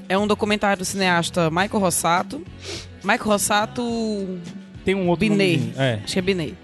É 0.09 0.19
um 0.19 0.27
documentário 0.27 0.79
do 0.79 0.85
cineasta 0.85 1.49
Michael 1.51 1.79
Rossato. 1.79 2.45
Michael 3.05 3.25
Rossato, 3.31 3.83
Tem 4.85 4.95
um 4.97 5.09
outro 5.09 5.21
Binet. 5.29 5.73
É. 5.77 6.01
acho 6.03 6.13
que 6.13 6.19
é 6.19 6.23
Binet. 6.23 6.55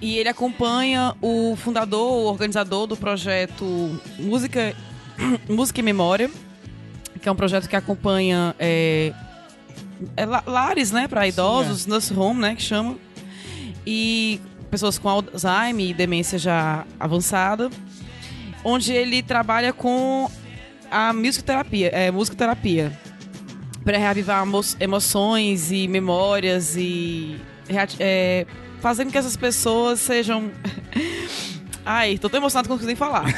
E 0.00 0.16
ele 0.18 0.28
acompanha 0.28 1.14
o 1.20 1.56
fundador, 1.56 2.12
o 2.12 2.24
organizador 2.26 2.86
do 2.86 2.96
projeto 2.96 4.00
Música, 4.18 4.74
Música 5.48 5.80
e 5.80 5.82
Memória, 5.82 6.30
que 7.20 7.28
é 7.28 7.32
um 7.32 7.36
projeto 7.36 7.68
que 7.68 7.76
acompanha 7.76 8.54
é, 8.58 9.12
é 10.16 10.24
la- 10.26 10.42
lares, 10.46 10.90
né, 10.90 11.06
para 11.08 11.26
idosos, 11.28 11.86
nurse 11.86 12.12
home, 12.14 12.40
né, 12.40 12.54
que 12.54 12.62
chama, 12.62 12.96
e 13.86 14.40
pessoas 14.70 14.98
com 14.98 15.08
Alzheimer 15.08 15.86
e 15.90 15.94
demência 15.94 16.38
já 16.38 16.84
avançada, 16.98 17.70
onde 18.64 18.92
ele 18.92 19.22
trabalha 19.22 19.72
com 19.72 20.30
a 20.90 21.12
musicoterapia, 21.12 21.88
é, 21.88 22.10
musicoterapia. 22.10 22.92
Para 23.84 23.96
reavivar 23.96 24.42
emo- 24.42 24.60
emoções 24.78 25.72
e 25.72 25.88
memórias 25.88 26.76
e 26.76 27.40
é, 27.98 28.46
fazendo 28.80 29.10
que 29.10 29.16
essas 29.16 29.36
pessoas 29.38 29.98
sejam 30.00 30.50
Ai, 31.92 32.16
tô 32.18 32.28
tão 32.30 32.38
emocionado 32.38 32.68
que 32.68 32.70
não 32.70 32.76
consigo 32.76 32.86
nem 32.86 32.96
falar. 32.96 33.24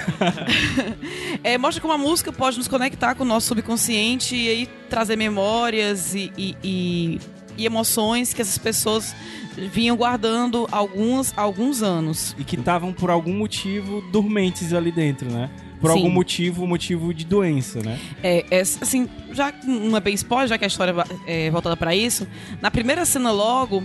É, 1.45 1.59
mostra 1.59 1.81
como 1.81 1.93
a 1.93 1.99
música 1.99 2.31
pode 2.33 2.57
nos 2.59 2.69
conectar 2.69 3.15
com 3.17 3.25
o 3.25 3.27
nosso 3.27 3.49
subconsciente 3.49 4.37
e 4.37 4.49
aí 4.49 4.67
trazer 4.89 5.17
memórias 5.17 6.15
e, 6.15 6.31
e- 6.39 6.57
e- 6.63 7.21
e 7.59 7.67
emoções 7.67 8.33
que 8.33 8.41
essas 8.41 8.59
pessoas 8.59 9.13
vinham 9.57 9.97
guardando 9.97 10.69
alguns, 10.71 11.33
alguns 11.37 11.83
anos. 11.83 12.37
E 12.39 12.45
que 12.45 12.55
estavam, 12.57 12.93
por 12.93 13.11
algum 13.11 13.33
motivo, 13.35 14.03
dormentes 14.13 14.73
ali 14.73 14.93
dentro, 14.93 15.29
né? 15.33 15.51
Por 15.83 15.91
Sim. 15.91 15.97
algum 15.99 16.11
motivo, 16.11 16.67
motivo 16.67 17.13
de 17.13 17.27
doença, 17.27 17.83
né? 17.83 17.99
É, 18.23 18.45
é, 18.51 18.61
assim, 18.61 19.07
já 19.33 19.53
não 19.65 19.97
é 19.97 20.01
bem 20.01 20.15
spoiler, 20.15 20.49
já 20.49 20.57
que 20.57 20.65
a 20.65 20.69
história 20.69 20.95
é 21.27 21.51
voltada 21.51 21.77
pra 21.77 21.95
isso, 21.95 22.27
na 22.63 22.71
primeira 22.71 23.05
cena 23.05 23.31
logo, 23.33 23.83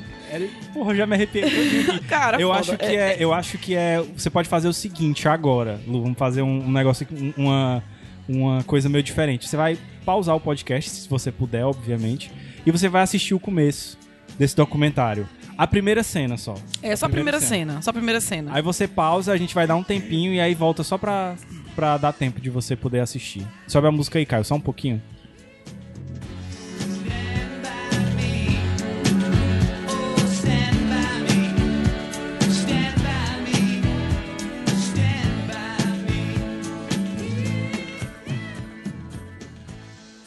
Porra, 0.73 0.93
já 0.95 1.07
me 1.07 1.15
aqui. 1.15 1.41
cara, 2.07 2.39
Eu 2.39 2.49
foda. 2.49 2.59
acho 2.59 2.77
que 2.77 2.85
é, 2.85 3.17
eu 3.19 3.33
acho 3.33 3.57
que 3.57 3.75
é. 3.75 4.01
Você 4.15 4.29
pode 4.29 4.47
fazer 4.47 4.67
o 4.67 4.73
seguinte 4.73 5.27
agora, 5.27 5.81
Lu, 5.87 6.03
vamos 6.03 6.17
fazer 6.17 6.41
um, 6.43 6.65
um 6.67 6.71
negócio, 6.71 7.03
aqui, 7.03 7.33
um- 7.37 7.43
uma, 7.45 7.83
uma 8.29 8.63
coisa 8.63 8.87
meio 8.87 9.03
diferente. 9.03 9.47
Você 9.49 9.57
vai 9.57 9.77
pausar 10.05 10.35
o 10.35 10.39
podcast, 10.39 10.89
se 10.89 11.09
você 11.09 11.31
puder, 11.31 11.65
obviamente, 11.65 12.31
e 12.65 12.71
você 12.71 12.87
vai 12.87 13.01
assistir 13.01 13.33
o 13.33 13.39
começo 13.39 13.97
desse 14.37 14.55
documentário. 14.55 15.27
A 15.57 15.65
primeira 15.65 16.03
cena 16.03 16.37
só. 16.37 16.53
É 16.83 16.95
só 16.95 17.07
a 17.07 17.09
primeira 17.09 17.39
primeira 17.39 17.39
cena. 17.39 17.81
só 17.81 17.89
a 17.89 17.93
primeira 17.93 18.21
cena. 18.21 18.51
Aí 18.53 18.61
você 18.61 18.87
pausa, 18.87 19.31
a 19.33 19.37
gente 19.37 19.55
vai 19.55 19.65
dar 19.65 19.75
um 19.75 19.81
tempinho 19.83 20.31
e 20.31 20.39
aí 20.39 20.53
volta 20.53 20.83
só 20.83 20.99
pra, 20.99 21.35
para 21.77 21.96
dar 21.96 22.12
tempo 22.12 22.41
de 22.41 22.50
você 22.50 22.75
poder 22.75 23.01
assistir. 23.01 23.46
Sobe 23.67 23.86
a 23.86 23.91
música 23.91 24.17
aí, 24.17 24.25
Caio, 24.25 24.43
só 24.43 24.55
um 24.55 24.60
pouquinho. 24.60 25.00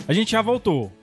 A 0.07 0.13
gente 0.13 0.31
já 0.31 0.43
voltou. 0.43 1.00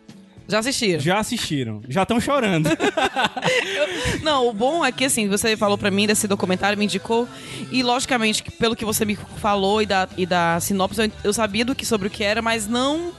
Já 0.47 0.59
assistiram? 0.59 0.99
Já 1.01 1.19
assistiram. 1.19 1.81
Já 1.89 2.03
estão 2.03 2.19
chorando. 2.21 2.69
Não, 4.23 4.47
o 4.47 4.53
bom 4.53 4.85
é 4.85 4.91
que, 4.91 5.05
assim, 5.05 5.27
você 5.27 5.55
falou 5.57 5.77
pra 5.77 5.91
mim 5.91 6.07
desse 6.07 6.27
documentário, 6.27 6.77
me 6.77 6.85
indicou, 6.85 7.27
e 7.71 7.83
logicamente, 7.83 8.43
pelo 8.43 8.75
que 8.75 8.85
você 8.85 9.05
me 9.05 9.15
falou 9.37 9.81
e 9.81 9.85
da, 9.85 10.07
e 10.17 10.25
da 10.25 10.59
sinopse, 10.59 11.01
eu, 11.01 11.11
eu 11.25 11.33
sabia 11.33 11.65
do 11.65 11.75
que, 11.75 11.85
sobre 11.85 12.07
o 12.07 12.11
que 12.11 12.23
era, 12.23 12.41
mas 12.41 12.67
não 12.67 13.11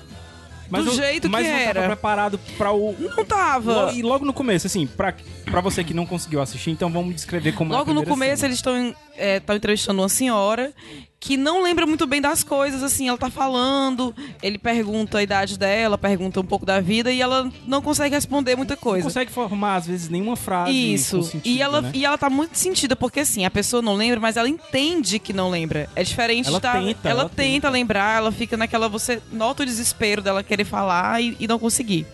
do 0.71 0.79
eu- 0.79 0.95
jeito 0.95 1.31
mas 1.31 1.47
que 1.47 1.53
não 1.53 1.59
era. 1.59 1.87
preparado 1.87 2.39
pra 2.59 2.73
o... 2.73 2.95
Não 2.99 3.25
tava. 3.25 3.87
Lo- 3.87 3.93
E 3.93 4.03
logo 4.03 4.25
no 4.25 4.33
começo, 4.35 4.67
assim, 4.67 4.87
pra, 4.87 5.15
pra 5.47 5.61
você 5.63 5.83
que 5.83 5.95
não 5.95 6.05
conseguiu 6.05 6.43
assistir, 6.43 6.71
então 6.71 6.91
vamos 6.91 7.15
descrever 7.15 7.53
como 7.53 7.73
é 7.73 7.77
Logo 7.77 7.95
no 7.95 8.05
começo, 8.05 8.37
cena. 8.41 8.49
eles 8.49 8.59
estão 8.59 8.95
é, 9.19 9.41
tão 9.41 9.57
entrevistando 9.57 10.01
uma 10.01 10.09
senhora 10.09 10.73
que 11.21 11.37
não 11.37 11.65
lembra 11.65 11.85
muito 11.85 12.07
bem 12.07 12.21
das 12.21 12.45
coisas, 12.45 12.81
assim, 12.81 13.09
ela 13.09 13.19
tá 13.19 13.29
falando, 13.29 14.15
ele 14.41 14.57
pergunta 14.57 15.19
a 15.19 15.23
idade 15.23 15.59
dela, 15.59 15.99
pergunta 15.99 16.39
um 16.41 16.45
pouco 16.45 16.65
da 16.65 16.81
vida 16.81 17.11
e 17.11 17.21
ela 17.21 17.51
não 17.67 17.83
consegue 17.83 18.15
responder 18.15 18.55
muita 18.55 18.75
Não 18.77 18.81
coisa. 18.81 19.03
consegue 19.03 19.33
formar, 19.33 19.75
às 19.75 19.87
vezes, 19.89 20.09
nenhuma 20.09 20.37
frase 20.37 20.71
Isso. 20.95 21.21
sentido, 21.25 21.43
e, 21.45 21.61
ela, 21.61 21.81
né? 21.83 21.91
e 21.93 22.05
ela 22.05 22.17
tá 22.17 22.31
muito 22.31 22.55
sentida, 22.57 22.95
porque 22.95 23.19
assim, 23.19 23.45
a 23.45 23.51
pessoa 23.51 23.83
não 23.83 23.95
lembra, 23.95 24.21
mas 24.21 24.37
ela 24.37 24.49
entende 24.49 25.19
que 25.19 25.33
não 25.33 25.51
lembra. 25.51 25.91
É 25.97 26.05
diferente 26.05 26.47
Ela 26.49 26.61
tá- 26.61 26.75
tenta, 26.75 27.09
ela 27.09 27.21
ela 27.23 27.29
tenta 27.29 27.43
tenta. 27.43 27.69
lembrar, 27.69 28.19
ela 28.19 28.31
fica 28.31 28.57
naquela. 28.57 28.89
Você 28.89 29.21
nota 29.33 29.65
o 29.65 29.67
desespero 29.67 30.23
dela 30.23 30.45
querer 30.45 30.65
falar 30.65 31.21
e, 31.21 31.37
e 31.41 31.49
não 31.49 31.59
conseguir. 31.59 32.07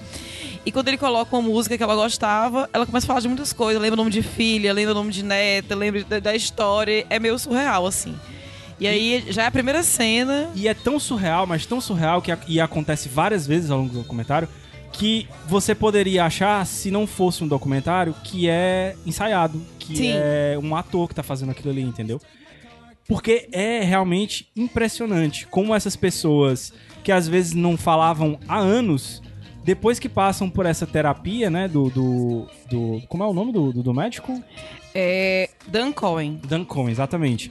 E 0.67 0.73
quando 0.73 0.89
ele 0.89 0.97
coloca 0.97 1.37
uma 1.37 1.47
música 1.47 1.77
que 1.77 1.83
ela 1.83 1.95
gostava, 1.95 2.69
ela 2.73 2.87
começa 2.87 3.07
a 3.07 3.09
falar 3.09 3.21
de 3.21 3.29
muitas 3.29 3.53
coisas. 3.53 3.81
Lembra 3.81 3.95
o 3.95 4.03
nome 4.05 4.11
de 4.11 4.23
filha, 4.23 4.73
lembra 4.73 4.93
o 4.93 4.95
nome 4.95 5.13
de 5.13 5.23
neta, 5.23 5.75
lembra 5.75 6.03
da, 6.05 6.19
da 6.19 6.35
história. 6.35 7.07
É 7.11 7.19
meio 7.19 7.39
surreal, 7.39 7.87
assim. 7.87 8.15
E 8.81 8.87
aí 8.87 9.25
já 9.29 9.45
é 9.45 9.47
a 9.47 9.51
primeira 9.51 9.83
cena. 9.83 10.51
E 10.55 10.67
é 10.67 10.75
tão 10.75 10.99
surreal, 10.99 11.47
mas 11.47 11.67
tão 11.67 11.81
surreal 11.81 12.23
que 12.23 12.37
e 12.49 12.61
acontece 12.61 13.09
várias 13.09 13.47
vezes 13.47 13.71
ao 13.71 13.79
longo 13.79 13.93
do 13.93 13.99
documentário 13.99 14.49
que 14.95 15.29
você 15.47 15.75
poderia 15.75 16.25
achar, 16.25 16.65
se 16.65 16.91
não 16.91 17.07
fosse 17.07 17.43
um 17.43 17.49
documentário, 17.49 18.15
que 18.23 18.49
é 18.49 18.95
ensaiado, 19.05 19.61
que 19.79 19.97
Sim. 19.97 20.13
é 20.15 20.57
um 20.63 20.75
ator 20.77 21.09
que 21.09 21.15
tá 21.15 21.23
fazendo 21.23 21.51
aquilo 21.51 21.71
ali, 21.71 21.83
entendeu? 21.83 22.21
Porque 23.07 23.49
é 23.53 23.83
realmente 23.83 24.49
impressionante 24.57 25.47
como 25.49 25.75
essas 25.75 25.97
pessoas 25.97 26.73
que 27.03 27.13
às 27.13 27.29
vezes 27.29 27.53
não 27.53 27.77
falavam 27.77 28.39
há 28.49 28.57
anos, 28.57 29.21
depois 29.65 29.99
que 29.99 30.09
passam 30.09 30.49
por 30.51 30.67
essa 30.67 30.87
terapia, 30.87 31.49
né, 31.51 31.67
do... 31.67 31.89
do, 31.91 32.47
do- 32.69 33.03
como 33.09 33.25
é 33.25 33.27
o 33.27 33.33
nome 33.33 33.51
do, 33.53 33.73
do, 33.73 33.83
do 33.83 33.95
médico? 33.95 34.43
É. 34.95 35.49
Dan 35.67 35.91
Cohen. 35.93 36.41
Dan 36.47 36.65
Cohen, 36.65 36.91
exatamente. 36.91 37.51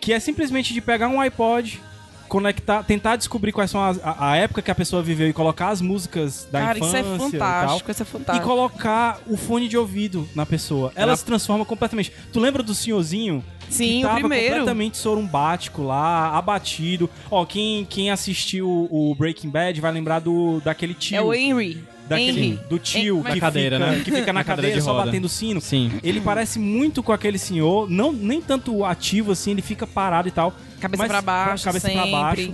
Que 0.00 0.12
é 0.12 0.20
simplesmente 0.20 0.72
de 0.72 0.80
pegar 0.80 1.08
um 1.08 1.20
iPod, 1.20 1.80
conectar, 2.28 2.82
tentar 2.84 3.16
descobrir 3.16 3.52
quais 3.52 3.70
são 3.70 3.82
as, 3.82 3.98
a, 4.04 4.30
a 4.30 4.36
época 4.36 4.62
que 4.62 4.70
a 4.70 4.74
pessoa 4.74 5.02
viveu 5.02 5.28
e 5.28 5.32
colocar 5.32 5.70
as 5.70 5.80
músicas 5.80 6.46
da 6.52 6.60
Cara, 6.60 6.78
isso 6.78 6.88
infância 6.96 6.96
é 6.96 7.00
e 7.00 7.38
tal. 7.38 7.50
fantástico, 7.50 7.90
isso 7.90 8.02
é 8.02 8.04
E 8.04 8.06
fantástico. 8.06 8.46
colocar 8.46 9.18
o 9.26 9.36
fone 9.36 9.66
de 9.68 9.76
ouvido 9.76 10.28
na 10.34 10.44
pessoa. 10.46 10.92
Ela 10.94 11.16
se 11.16 11.24
transforma 11.24 11.64
completamente. 11.64 12.12
Tu 12.32 12.38
lembra 12.38 12.62
do 12.62 12.74
senhorzinho? 12.74 13.42
Sim, 13.70 13.98
que 14.00 14.04
o 14.06 14.08
tava 14.08 14.20
primeiro. 14.20 14.46
completamente 14.48 14.96
sorumbático 14.96 15.82
lá, 15.82 16.36
abatido. 16.36 17.08
Ó, 17.30 17.44
quem, 17.44 17.84
quem 17.84 18.10
assistiu 18.10 18.68
o 18.90 19.14
Breaking 19.18 19.50
Bad 19.50 19.80
vai 19.80 19.92
lembrar 19.92 20.20
do 20.20 20.60
daquele 20.60 20.94
tio. 20.94 21.16
É 21.16 21.20
o 21.20 21.34
Henry. 21.34 21.84
Daquele, 22.08 22.40
Henry. 22.46 22.60
do 22.68 22.78
tio 22.78 23.22
que, 23.22 23.38
cadeira, 23.40 23.76
fica, 23.78 23.90
né? 23.90 23.98
que 24.04 24.10
fica 24.10 24.26
na 24.32 24.32
Na 24.40 24.44
cadeira 24.44 24.44
cadeira 24.44 24.76
de 24.78 24.82
só 24.82 24.92
roda. 24.92 25.06
batendo 25.06 25.28
sino. 25.28 25.60
Sim. 25.60 25.92
Ele 26.02 26.20
parece 26.20 26.58
muito 26.58 27.02
com 27.02 27.12
aquele 27.12 27.38
senhor, 27.38 27.88
não 27.90 28.12
nem 28.12 28.40
tanto 28.40 28.84
ativo 28.84 29.32
assim, 29.32 29.52
ele 29.52 29.62
fica 29.62 29.86
parado 29.86 30.28
e 30.28 30.30
tal. 30.30 30.52
Cabeça 30.80 31.06
pra 31.06 31.22
baixo, 31.22 31.64
cabeça 31.64 31.88
sempre. 31.88 32.10
pra 32.10 32.20
baixo. 32.20 32.52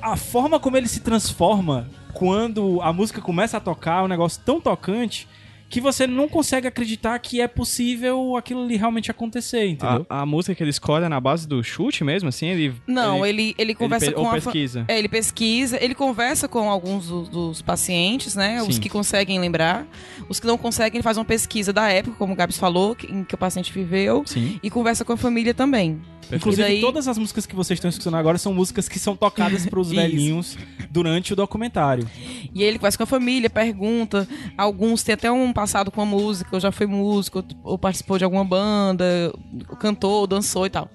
A 0.00 0.16
forma 0.16 0.58
como 0.58 0.76
ele 0.76 0.88
se 0.88 1.00
transforma 1.00 1.88
quando 2.12 2.80
a 2.82 2.92
música 2.92 3.20
começa 3.20 3.56
a 3.56 3.60
tocar 3.60 4.00
é 4.00 4.04
um 4.04 4.08
negócio 4.08 4.40
tão 4.44 4.60
tocante 4.60 5.28
que 5.72 5.80
você 5.80 6.06
não 6.06 6.28
consegue 6.28 6.68
acreditar 6.68 7.18
que 7.18 7.40
é 7.40 7.48
possível 7.48 8.36
aquilo 8.36 8.62
ali 8.62 8.76
realmente 8.76 9.10
acontecer, 9.10 9.66
entendeu? 9.68 10.04
A, 10.08 10.20
a 10.20 10.26
música 10.26 10.54
que 10.54 10.62
ele 10.62 10.68
escolhe 10.68 11.06
é 11.06 11.08
na 11.08 11.18
base 11.18 11.48
do 11.48 11.64
chute 11.64 12.04
mesmo, 12.04 12.28
assim? 12.28 12.46
Ele, 12.46 12.74
Não, 12.86 13.24
ele, 13.24 13.54
ele, 13.56 13.74
conversa 13.74 14.06
pe- 14.06 14.12
com 14.12 14.20
ou 14.20 14.28
a 14.28 14.34
pesquisa. 14.34 14.84
É, 14.86 14.98
ele 14.98 15.08
pesquisa, 15.08 15.82
ele 15.82 15.94
conversa 15.94 16.46
com 16.46 16.68
alguns 16.68 17.06
do- 17.08 17.22
dos, 17.22 17.62
pacientes, 17.62 18.34
né? 18.36 18.62
Os 18.62 18.74
Sim. 18.74 18.80
que 18.82 18.90
conseguem 18.90 19.40
lembrar. 19.40 19.86
Os 20.28 20.38
que 20.38 20.46
não 20.46 20.58
conseguem, 20.58 20.98
ele 20.98 21.02
faz 21.02 21.16
uma 21.16 21.24
pesquisa 21.24 21.72
da 21.72 21.88
época, 21.88 22.16
como 22.18 22.34
o 22.34 22.36
Gabs 22.36 22.58
falou, 22.58 22.94
que- 22.94 23.06
em 23.10 23.24
que 23.24 23.34
o 23.34 23.38
paciente 23.38 23.72
viveu. 23.72 24.22
Sim. 24.26 24.60
E 24.62 24.68
conversa 24.68 25.06
com 25.06 25.14
a 25.14 25.16
família 25.16 25.54
também. 25.54 26.02
Inclusive, 26.30 26.62
daí- 26.62 26.80
todas 26.80 27.08
as 27.08 27.18
músicas 27.18 27.44
que 27.46 27.54
vocês 27.54 27.76
estão 27.78 27.88
escutando 27.88 28.16
agora 28.16 28.38
são 28.38 28.54
músicas 28.54 28.88
que 28.88 28.98
são 28.98 29.14
tocadas 29.16 29.66
pros 29.66 29.88
Isso. 29.92 29.96
velhinhos 29.96 30.58
durante 30.90 31.32
o 31.32 31.36
documentário. 31.36 32.08
E 32.54 32.62
ele 32.62 32.78
conversa 32.78 32.96
com 32.98 33.04
a 33.04 33.06
família, 33.06 33.50
pergunta. 33.50 34.26
Alguns 34.56 35.02
têm 35.02 35.14
até 35.14 35.30
um 35.30 35.52
passado 35.52 35.90
com 35.90 36.00
a 36.00 36.06
música, 36.06 36.50
ou 36.52 36.60
já 36.60 36.70
foi 36.72 36.86
músico, 36.86 37.44
ou 37.62 37.78
participou 37.78 38.18
de 38.18 38.24
alguma 38.24 38.44
banda, 38.44 39.32
cantou, 39.78 40.26
dançou 40.26 40.66
e 40.66 40.70
tal. 40.70 40.90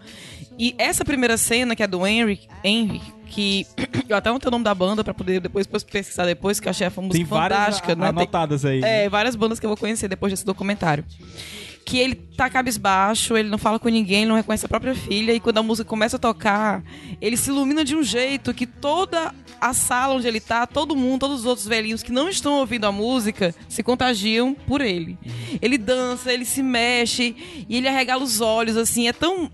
E 0.59 0.73
essa 0.77 1.05
primeira 1.05 1.37
cena, 1.37 1.75
que 1.75 1.83
é 1.83 1.87
do 1.87 2.05
Henry, 2.05 2.39
Henry 2.63 3.01
que 3.27 3.67
eu 4.07 4.15
até 4.15 4.29
não 4.31 4.39
tenho 4.39 4.49
o 4.49 4.51
nome 4.53 4.63
da 4.63 4.73
banda 4.73 5.03
pra 5.03 5.13
poder 5.13 5.41
depois 5.41 5.67
pesquisar 5.67 6.25
depois, 6.25 6.59
que 6.59 6.67
eu 6.67 6.71
achei 6.71 6.87
a 6.87 6.89
música 6.89 7.13
Tem 7.13 7.23
várias 7.25 7.59
fantástica, 7.59 7.91
a- 7.91 7.95
né? 7.95 8.01
Tem- 8.07 8.09
anotadas 8.09 8.65
aí. 8.65 8.81
É, 8.81 9.09
várias 9.09 9.35
bandas 9.35 9.59
que 9.59 9.65
eu 9.65 9.69
vou 9.69 9.77
conhecer 9.77 10.07
depois 10.07 10.31
desse 10.31 10.45
documentário. 10.45 11.03
Que 11.89 11.97
ele 11.99 12.15
tá 12.15 12.49
cabisbaixo, 12.49 13.37
ele 13.37 13.47
não 13.47 13.57
fala 13.57 13.79
com 13.79 13.87
ninguém, 13.87 14.17
ele 14.23 14.27
não 14.29 14.35
reconhece 14.35 14.65
a 14.65 14.69
própria 14.69 14.93
filha, 14.93 15.31
e 15.31 15.39
quando 15.39 15.59
a 15.59 15.63
música 15.63 15.87
começa 15.87 16.17
a 16.17 16.19
tocar, 16.19 16.83
ele 17.21 17.37
se 17.37 17.49
ilumina 17.49 17.85
de 17.85 17.95
um 17.95 18.03
jeito 18.03 18.53
que 18.53 18.67
toda 18.67 19.33
a 19.61 19.73
sala 19.73 20.15
onde 20.15 20.27
ele 20.27 20.41
tá, 20.41 20.67
todo 20.67 20.97
mundo, 20.97 21.21
todos 21.21 21.39
os 21.39 21.45
outros 21.45 21.65
velhinhos 21.65 22.03
que 22.03 22.11
não 22.11 22.27
estão 22.27 22.55
ouvindo 22.59 22.83
a 22.85 22.91
música, 22.91 23.55
se 23.69 23.81
contagiam 23.83 24.53
por 24.53 24.81
ele. 24.81 25.17
Ele 25.61 25.77
dança, 25.77 26.31
ele 26.33 26.43
se 26.43 26.61
mexe, 26.61 27.35
e 27.69 27.77
ele 27.77 27.87
arregala 27.87 28.21
os 28.21 28.41
olhos, 28.41 28.75
assim, 28.75 29.07
é 29.07 29.13
tão. 29.13 29.49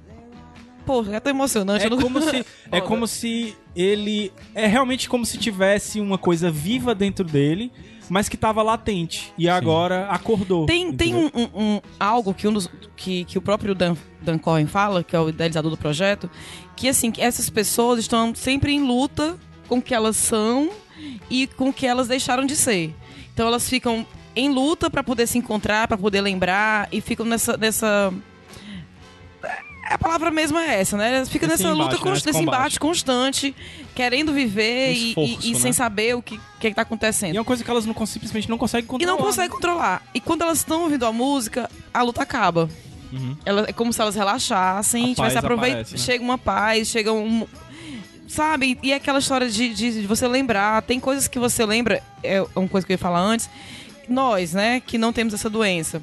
Porra, 0.87 1.15
é 1.15 1.19
tão 1.19 1.31
emocionante. 1.31 1.85
É 1.85 1.89
não- 1.89 2.01
como 2.01 2.19
se 2.19 2.45
é 2.71 2.81
como 2.81 3.07
se 3.07 3.55
ele 3.75 4.31
é 4.55 4.65
realmente 4.65 5.07
como 5.07 5.23
se 5.25 5.37
tivesse 5.37 5.99
uma 6.01 6.17
coisa 6.17 6.49
viva 6.49 6.95
dentro 6.95 7.23
dele, 7.23 7.71
mas 8.09 8.27
que 8.29 8.37
tava 8.37 8.61
latente 8.63 9.33
e 9.37 9.47
agora 9.49 10.07
acordou. 10.09 10.65
Tem, 10.65 10.91
tem 10.93 11.15
um, 11.15 11.29
um- 11.33 11.49
um- 11.53 11.81
algo 11.99 12.33
que, 12.33 12.47
um 12.47 12.53
dos, 12.53 12.69
que, 12.95 13.23
que 13.25 13.37
o 13.37 13.41
próprio 13.41 13.73
Dan, 13.73 13.95
Dan 14.21 14.37
Cohen 14.37 14.65
fala, 14.67 15.03
que 15.03 15.15
é 15.15 15.19
o 15.19 15.29
idealizador 15.29 15.71
do 15.71 15.77
projeto, 15.77 16.29
que 16.75 16.87
assim, 16.89 17.11
que 17.11 17.21
essas 17.21 17.49
pessoas 17.49 17.99
estão 17.99 18.33
sempre 18.35 18.73
em 18.73 18.81
luta 18.83 19.37
com 19.67 19.77
o 19.77 19.81
que 19.81 19.93
elas 19.93 20.15
são 20.17 20.69
e 21.29 21.47
com 21.47 21.69
o 21.69 21.73
que 21.73 21.85
elas 21.87 22.07
deixaram 22.07 22.45
de 22.45 22.55
ser. 22.55 22.93
Então 23.33 23.47
elas 23.47 23.67
ficam 23.69 24.05
em 24.35 24.49
luta 24.49 24.89
para 24.89 25.03
poder 25.03 25.27
se 25.27 25.37
encontrar, 25.37 25.87
para 25.87 25.97
poder 25.97 26.21
lembrar 26.21 26.87
e 26.91 26.99
ficam 27.01 27.25
nessa 27.25 27.55
nessa 27.57 28.11
a 29.93 29.97
palavra 29.97 30.29
mesmo 30.31 30.57
é 30.57 30.79
essa, 30.81 30.97
né? 30.97 31.21
Esse 31.21 31.39
nessa 31.47 31.69
luta, 31.71 31.83
embate, 31.83 31.93
né? 31.95 32.01
const- 32.01 32.17
Esse 32.17 32.27
nesse 32.27 32.41
embate 32.41 32.79
constante, 32.79 33.55
querendo 33.95 34.33
viver 34.33 34.89
Um 34.89 34.93
e- 34.93 35.07
esforço, 35.09 35.37
e, 35.47 35.49
e 35.49 35.53
né? 35.53 35.59
sem 35.59 35.73
saber 35.73 36.15
o 36.15 36.21
que, 36.21 36.37
que, 36.59 36.69
que 36.69 36.73
tá 36.75 36.81
acontecendo. 36.81 37.33
E 37.33 37.37
é 37.37 37.39
uma 37.39 37.45
coisa 37.45 37.63
que 37.63 37.69
elas 37.69 37.85
não, 37.85 37.93
simplesmente 38.05 38.49
não 38.49 38.57
conseguem 38.57 38.85
E 38.85 38.87
controlar. 38.87 39.11
não 39.11 39.17
consegue 39.25 39.53
controlar. 39.53 40.01
E 40.13 40.19
quando 40.19 40.41
elas 40.41 40.59
estão 40.59 40.83
ouvindo 40.83 41.05
a 41.05 41.11
música, 41.11 41.69
a 41.93 42.01
luta 42.01 42.21
acaba. 42.21 42.69
Uhum. 43.11 43.37
Ela, 43.45 43.65
é 43.69 43.73
como 43.73 43.93
se 43.93 44.01
elas 44.01 44.15
relaxassem, 44.15 45.03
A 45.03 45.15
tivesse 45.15 45.21
paz 45.21 45.35
aproveit... 45.37 45.71
aparece, 45.73 45.93
né? 45.93 45.97
Chega 45.99 46.23
uma 46.23 46.37
paz, 46.37 46.87
chega 46.87 47.13
um. 47.13 47.45
Sabe? 48.27 48.79
E 48.81 48.91
é 48.91 48.95
aquela 48.95 49.19
história 49.19 49.47
de, 49.49 49.73
de, 49.73 50.01
de 50.01 50.07
você 50.07 50.27
lembrar. 50.27 50.81
Tem 50.81 50.99
coisas 50.99 51.27
que 51.27 51.37
você 51.37 51.65
lembra. 51.65 52.01
É 52.23 52.41
uma 52.55 52.67
coisa 52.67 52.85
que 52.87 52.91
eu 52.91 52.95
ia 52.95 52.97
falar 52.97 53.19
antes. 53.21 53.47
Nós, 54.09 54.53
né, 54.53 54.79
que 54.79 54.97
não 54.97 55.13
temos 55.13 55.33
essa 55.33 55.49
doença. 55.49 56.01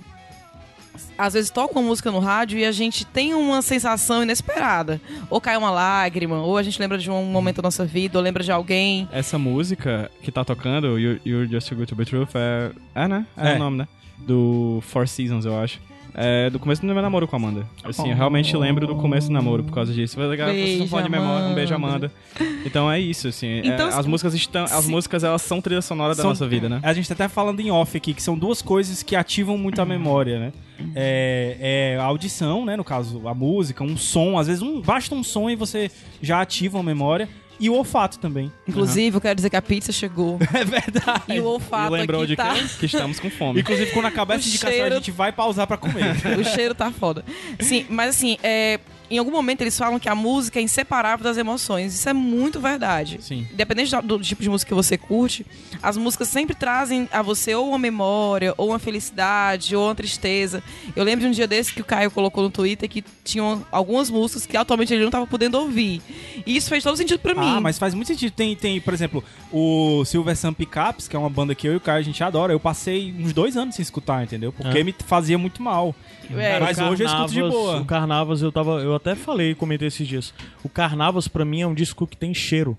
Às 1.20 1.34
vezes 1.34 1.50
toca 1.50 1.78
uma 1.78 1.86
música 1.86 2.10
no 2.10 2.18
rádio 2.18 2.58
e 2.58 2.64
a 2.64 2.72
gente 2.72 3.04
tem 3.04 3.34
uma 3.34 3.60
sensação 3.62 4.22
inesperada. 4.22 5.00
Ou 5.28 5.40
cai 5.40 5.56
uma 5.56 5.70
lágrima, 5.70 6.42
ou 6.42 6.56
a 6.56 6.62
gente 6.62 6.78
lembra 6.80 6.96
de 6.98 7.10
um 7.10 7.24
momento 7.24 7.56
da 7.56 7.62
nossa 7.62 7.84
vida, 7.84 8.18
ou 8.18 8.24
lembra 8.24 8.42
de 8.42 8.50
alguém. 8.50 9.08
Essa 9.12 9.38
música 9.38 10.10
que 10.22 10.32
tá 10.32 10.44
tocando, 10.44 10.98
You- 10.98 11.20
You're 11.26 11.46
Just 11.50 11.68
Too 11.68 11.76
Good 11.76 11.88
To 11.90 11.96
Be 11.96 12.04
True, 12.04 12.26
é... 12.34 12.70
É, 12.94 13.08
né? 13.08 13.26
É, 13.36 13.52
É. 13.52 13.56
o 13.56 13.58
nome, 13.58 13.78
né? 13.78 13.88
Do 14.18 14.82
Four 14.86 15.06
Seasons, 15.08 15.44
eu 15.44 15.58
acho. 15.58 15.78
É 16.22 16.50
do 16.50 16.58
começo 16.58 16.82
do 16.82 16.86
meu 16.92 17.00
namoro 17.00 17.26
com 17.26 17.34
a 17.34 17.38
Amanda. 17.38 17.66
Assim, 17.82 18.10
eu 18.10 18.16
realmente 18.16 18.54
lembro 18.54 18.86
do 18.86 18.94
começo 18.96 19.28
do 19.28 19.32
namoro 19.32 19.64
por 19.64 19.72
causa 19.72 19.90
disso. 19.92 20.16
Foi 20.16 20.26
legal, 20.26 20.48
vocês 20.48 20.58
Beijo, 20.62 20.72
estão 20.84 20.88
falando 20.88 21.04
de 21.06 21.10
memória. 21.10 21.46
Um 21.48 21.54
beijo, 21.54 21.74
Amanda. 21.74 22.12
Amanda. 22.38 22.60
Então 22.66 22.90
é 22.92 23.00
isso, 23.00 23.28
assim. 23.28 23.46
é, 23.46 23.66
Então, 23.66 23.88
as 23.88 24.04
músicas 24.06 24.34
estão... 24.34 24.64
As 24.64 24.84
sim. 24.84 24.90
músicas, 24.90 25.24
elas 25.24 25.40
são 25.40 25.62
trilha 25.62 25.80
sonora 25.80 26.14
da 26.14 26.20
São- 26.20 26.30
nossa 26.30 26.46
vida, 26.46 26.68
né? 26.68 26.78
A 26.82 26.92
gente 26.92 27.08
tá 27.08 27.14
até 27.14 27.26
falando 27.26 27.60
em 27.60 27.70
off 27.70 27.96
aqui, 27.96 28.12
que 28.12 28.22
são 28.22 28.36
duas 28.36 28.60
coisas 28.60 29.02
que 29.02 29.16
ativam 29.16 29.56
muito 29.56 29.80
a 29.80 29.86
memória, 29.86 30.38
né? 30.38 30.52
É, 30.94 31.94
é 31.94 31.98
a 31.98 32.04
audição, 32.04 32.64
né? 32.64 32.76
No 32.76 32.84
caso, 32.84 33.26
a 33.26 33.34
música, 33.34 33.82
um 33.82 33.96
som. 33.96 34.38
Às 34.38 34.46
vezes 34.46 34.62
um, 34.62 34.80
basta 34.80 35.14
um 35.14 35.22
som 35.22 35.48
e 35.48 35.56
você 35.56 35.90
já 36.20 36.40
ativa 36.40 36.78
a 36.80 36.82
memória. 36.82 37.28
E 37.61 37.69
o 37.69 37.75
olfato 37.75 38.19
também. 38.19 38.50
Inclusive, 38.67 39.17
eu 39.17 39.21
quero 39.21 39.37
dizer 39.37 39.50
que 39.50 39.57
a 39.57 39.62
pizza 39.62 39.93
chegou. 39.93 40.38
É 40.52 40.64
verdade. 40.64 41.23
E 41.29 41.38
o 41.40 41.45
olfato 41.45 41.95
E 41.95 41.99
lembrou 42.00 42.23
aqui 42.23 42.29
de 42.31 42.37
tá... 42.37 42.55
que, 42.55 42.69
que 42.79 42.87
estamos 42.87 43.21
com 43.21 43.31
fome. 43.31 43.61
Inclusive, 43.61 43.90
quando 43.93 44.07
acabar 44.07 44.35
essa 44.37 44.49
indicação, 44.49 44.76
cheiro- 44.76 44.95
a 44.95 44.99
gente 44.99 45.11
vai 45.11 45.31
pausar 45.31 45.67
pra 45.67 45.76
comer. 45.76 46.17
o 46.40 46.45
cheiro 46.45 46.75
tá 46.75 46.90
foda. 46.90 47.25
Sim, 47.61 47.85
mas 47.90 48.11
assim, 48.17 48.38
é, 48.43 48.81
em 49.11 49.19
algum 49.19 49.31
momento 49.31 49.61
eles 49.62 49.76
falam 49.76 49.99
que 49.99 50.09
a 50.09 50.14
música 50.14 50.59
é 50.59 50.62
inseparável 50.62 51.25
das 51.25 51.37
emoções. 51.37 51.95
Isso 51.95 52.09
é 52.09 52.12
muito 52.12 52.61
verdade. 52.61 53.19
Sim. 53.21 53.47
Independente 53.52 53.90
do, 54.02 54.19
do 54.19 54.25
tipo 54.25 54.43
de 54.43 54.49
música 54.49 54.69
que 54.69 54.75
você 54.75 54.97
curte, 54.97 55.45
as 55.83 55.97
músicas 55.97 56.29
sempre 56.29 56.55
trazem 56.55 57.09
a 57.12 57.21
você 57.23 57.55
ou 57.55 57.69
uma 57.71 57.79
memória, 57.79 58.55
ou 58.57 58.69
uma 58.71 58.79
felicidade, 58.79 59.75
ou 59.75 59.87
uma 59.87 59.95
tristeza. 59.95 60.62
Eu 60.95 61.05
lembro 61.05 61.23
de 61.25 61.26
um 61.29 61.31
dia 61.33 61.47
desse 61.47 61.73
que 61.73 61.81
o 61.81 61.85
Caio 61.85 62.11
colocou 62.11 62.43
no 62.45 62.50
Twitter 62.50 62.88
que 62.88 63.02
tinham 63.25 63.64
algumas 63.73 64.11
músicas 64.11 64.47
que 64.47 64.57
atualmente 64.57 64.93
ele 64.93 65.00
não 65.00 65.09
estava 65.09 65.26
podendo 65.26 65.59
ouvir. 65.59 66.00
E 66.47 66.57
isso 66.57 66.69
fez 66.69 66.85
todo 66.85 66.97
sentido 66.97 67.19
pra 67.21 67.35
mim. 67.35 67.40
Ah, 67.57 67.61
mas 67.61 67.79
faz 67.79 67.95
muito 67.95 68.09
sentido. 68.09 68.33
Tem, 68.33 68.55
tem, 68.55 68.81
por 68.81 68.95
exemplo, 68.95 69.25
o 69.52 70.05
Silver 70.05 70.37
Sun 70.37 70.52
Pickups, 70.52 71.09
que 71.09 71.17
é 71.17 71.19
uma 71.19 71.31
banda 71.31 71.55
que 71.55 71.67
eu 71.67 71.73
e 71.73 71.76
o 71.76 71.81
Caio 71.81 71.99
a 71.99 72.02
gente 72.02 72.23
adora. 72.23 72.52
Eu 72.52 72.61
passei 72.61 73.14
uns 73.19 73.33
dois 73.33 73.57
anos 73.57 73.75
sem 73.75 73.83
escutar, 73.83 74.23
entendeu? 74.23 74.52
Porque 74.52 74.79
É. 74.79 74.85
me 74.85 74.95
fazia 75.07 75.37
muito 75.38 75.62
mal. 75.62 75.95
É, 76.37 76.61
mas 76.61 76.79
hoje 76.79 77.02
eu 77.02 77.07
escuto 77.09 77.33
de 77.33 77.40
boa. 77.43 77.81
O 77.81 77.85
Carnavas, 77.85 78.40
eu 78.40 78.52
tava. 78.52 78.81
Eu 78.81 78.95
até 79.00 79.14
falei, 79.14 79.54
comentei 79.54 79.88
esses 79.88 80.07
dias. 80.07 80.35
O 80.62 80.69
Carnavas, 80.69 81.26
pra 81.26 81.45
mim, 81.45 81.62
é 81.62 81.66
um 81.66 81.75
disco 81.75 82.07
que 82.07 82.16
tem 82.16 82.35
cheiro. 82.35 82.76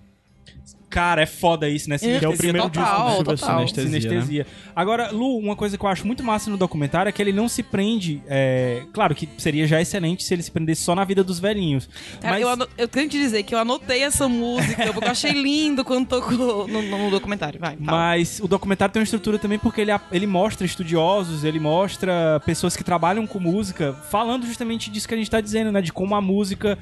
Cara, 0.92 1.22
é 1.22 1.26
foda 1.26 1.68
isso, 1.70 1.90
né? 1.90 1.98
Que 1.98 2.06
é 2.24 2.28
o 2.28 2.36
primeiro 2.36 2.70
total, 2.70 3.08
disco 3.08 3.24
do 3.24 3.36
total. 3.38 3.58
Sinestro. 3.68 3.84
Sinestesia. 3.84 4.46
Agora, 4.76 5.10
Lu, 5.10 5.38
uma 5.38 5.56
coisa 5.56 5.78
que 5.78 5.84
eu 5.86 5.90
acho 5.90 6.06
muito 6.06 6.22
massa 6.24 6.50
no 6.52 6.58
documentário 6.58 7.08
é 7.10 7.12
que 7.14 7.22
ele 7.22 7.32
não 7.32 7.48
se 7.48 7.64
prende. 7.64 8.22
é, 8.28 8.84
Claro 8.94 9.16
que 9.16 9.28
seria 9.38 9.66
já 9.66 9.80
excelente 9.82 10.24
se 10.24 10.34
ele 10.34 10.44
se 10.44 10.52
prendesse 10.52 10.82
só 10.82 10.94
na 10.94 11.06
vida 11.06 11.24
dos 11.24 11.40
velhinhos. 11.40 11.90
Cara, 12.20 12.34
mas 12.34 12.42
eu, 12.42 12.50
ano- 12.50 12.68
eu 12.78 12.88
tenho 12.90 13.08
que 13.10 13.18
te 13.18 13.24
dizer 13.24 13.44
que 13.44 13.56
eu 13.56 13.60
anotei 13.60 14.04
essa 14.04 14.28
música, 14.28 14.92
porque 14.94 15.08
eu 15.08 15.12
achei 15.12 15.32
lindo 15.32 15.86
quando 15.86 16.08
tocou 16.08 16.68
no, 16.68 16.82
no 16.82 17.10
documentário. 17.10 17.58
Vai, 17.60 17.78
fala. 17.78 17.98
Mas 17.98 18.42
o 18.44 18.48
documentário 18.48 18.92
tem 18.92 19.00
uma 19.00 19.06
estrutura 19.06 19.40
também 19.40 19.58
porque 19.58 19.80
ele, 19.82 19.92
ele 20.12 20.28
mostra 20.28 20.66
estudiosos, 20.66 21.46
ele 21.46 21.60
mostra 21.60 22.42
pessoas 22.46 22.76
que 22.76 22.84
trabalham 22.84 23.26
com 23.26 23.40
música, 23.40 23.94
falando 24.12 24.46
justamente 24.46 24.90
disso 24.92 25.08
que 25.08 25.14
a 25.14 25.18
gente 25.18 25.32
tá 25.32 25.40
dizendo, 25.40 25.72
né? 25.72 25.82
De 25.82 25.94
como 25.94 26.16
a 26.16 26.22
música 26.22 26.78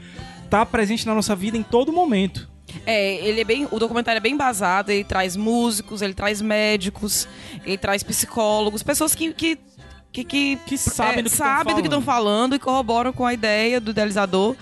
tá 0.50 0.66
presente 0.66 1.06
na 1.06 1.14
nossa 1.14 1.36
vida 1.36 1.56
em 1.58 1.62
todo 1.64 1.94
momento. 1.94 2.50
É, 2.86 3.16
ele 3.16 3.42
é 3.42 3.44
bem. 3.44 3.68
O 3.72 3.80
documentário 3.80 4.18
é 4.18 4.22
bem 4.22 4.36
basado, 4.36 4.90
ele 4.90 5.04
traz 5.04 5.36
músicos, 5.36 6.02
ele 6.02 6.14
traz 6.14 6.42
médicos, 6.42 7.28
ele 7.66 7.78
traz 7.78 8.04
psicólogos, 8.04 8.84
pessoas 8.84 9.16
que. 9.16 9.34
que 9.34 9.58
que, 10.12 10.24
que, 10.24 10.56
Que 10.66 10.76
sabem 10.76 11.24
do 11.24 11.30
que 11.30 11.38
tão 11.38 11.46
sabem 11.46 11.76
do 11.76 11.82
que 11.82 11.88
estão 11.88 12.02
falando 12.02 12.56
e 12.56 12.60
corroboram 12.60 13.14
com 13.14 13.28
a 13.28 13.32
ideia 13.32 13.80
do 13.80 13.92
idealizador 13.92 14.56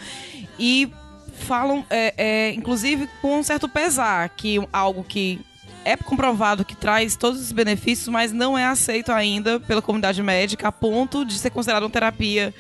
e 0.60 0.92
falam, 1.38 1.86
é, 1.90 2.14
é, 2.18 2.54
inclusive, 2.54 3.08
com 3.22 3.40
um 3.40 3.44
certo 3.44 3.70
pesar, 3.70 4.28
que 4.28 4.60
algo 4.74 5.06
que 5.06 5.40
é 5.86 5.96
comprovado 5.96 6.66
que 6.66 6.76
traz 6.76 7.16
todos 7.16 7.40
os 7.40 7.52
benefícios, 7.54 8.10
mas 8.10 8.34
não 8.34 8.58
é 8.58 8.66
aceito 8.66 9.10
ainda 9.10 9.58
pela 9.58 9.82
comunidade 9.82 10.22
médica 10.22 10.68
a 10.68 10.72
ponto 10.72 11.24
de 11.24 11.40
ser 11.40 11.50
considerado 11.50 11.84
uma 11.84 11.90
terapia 11.90 12.54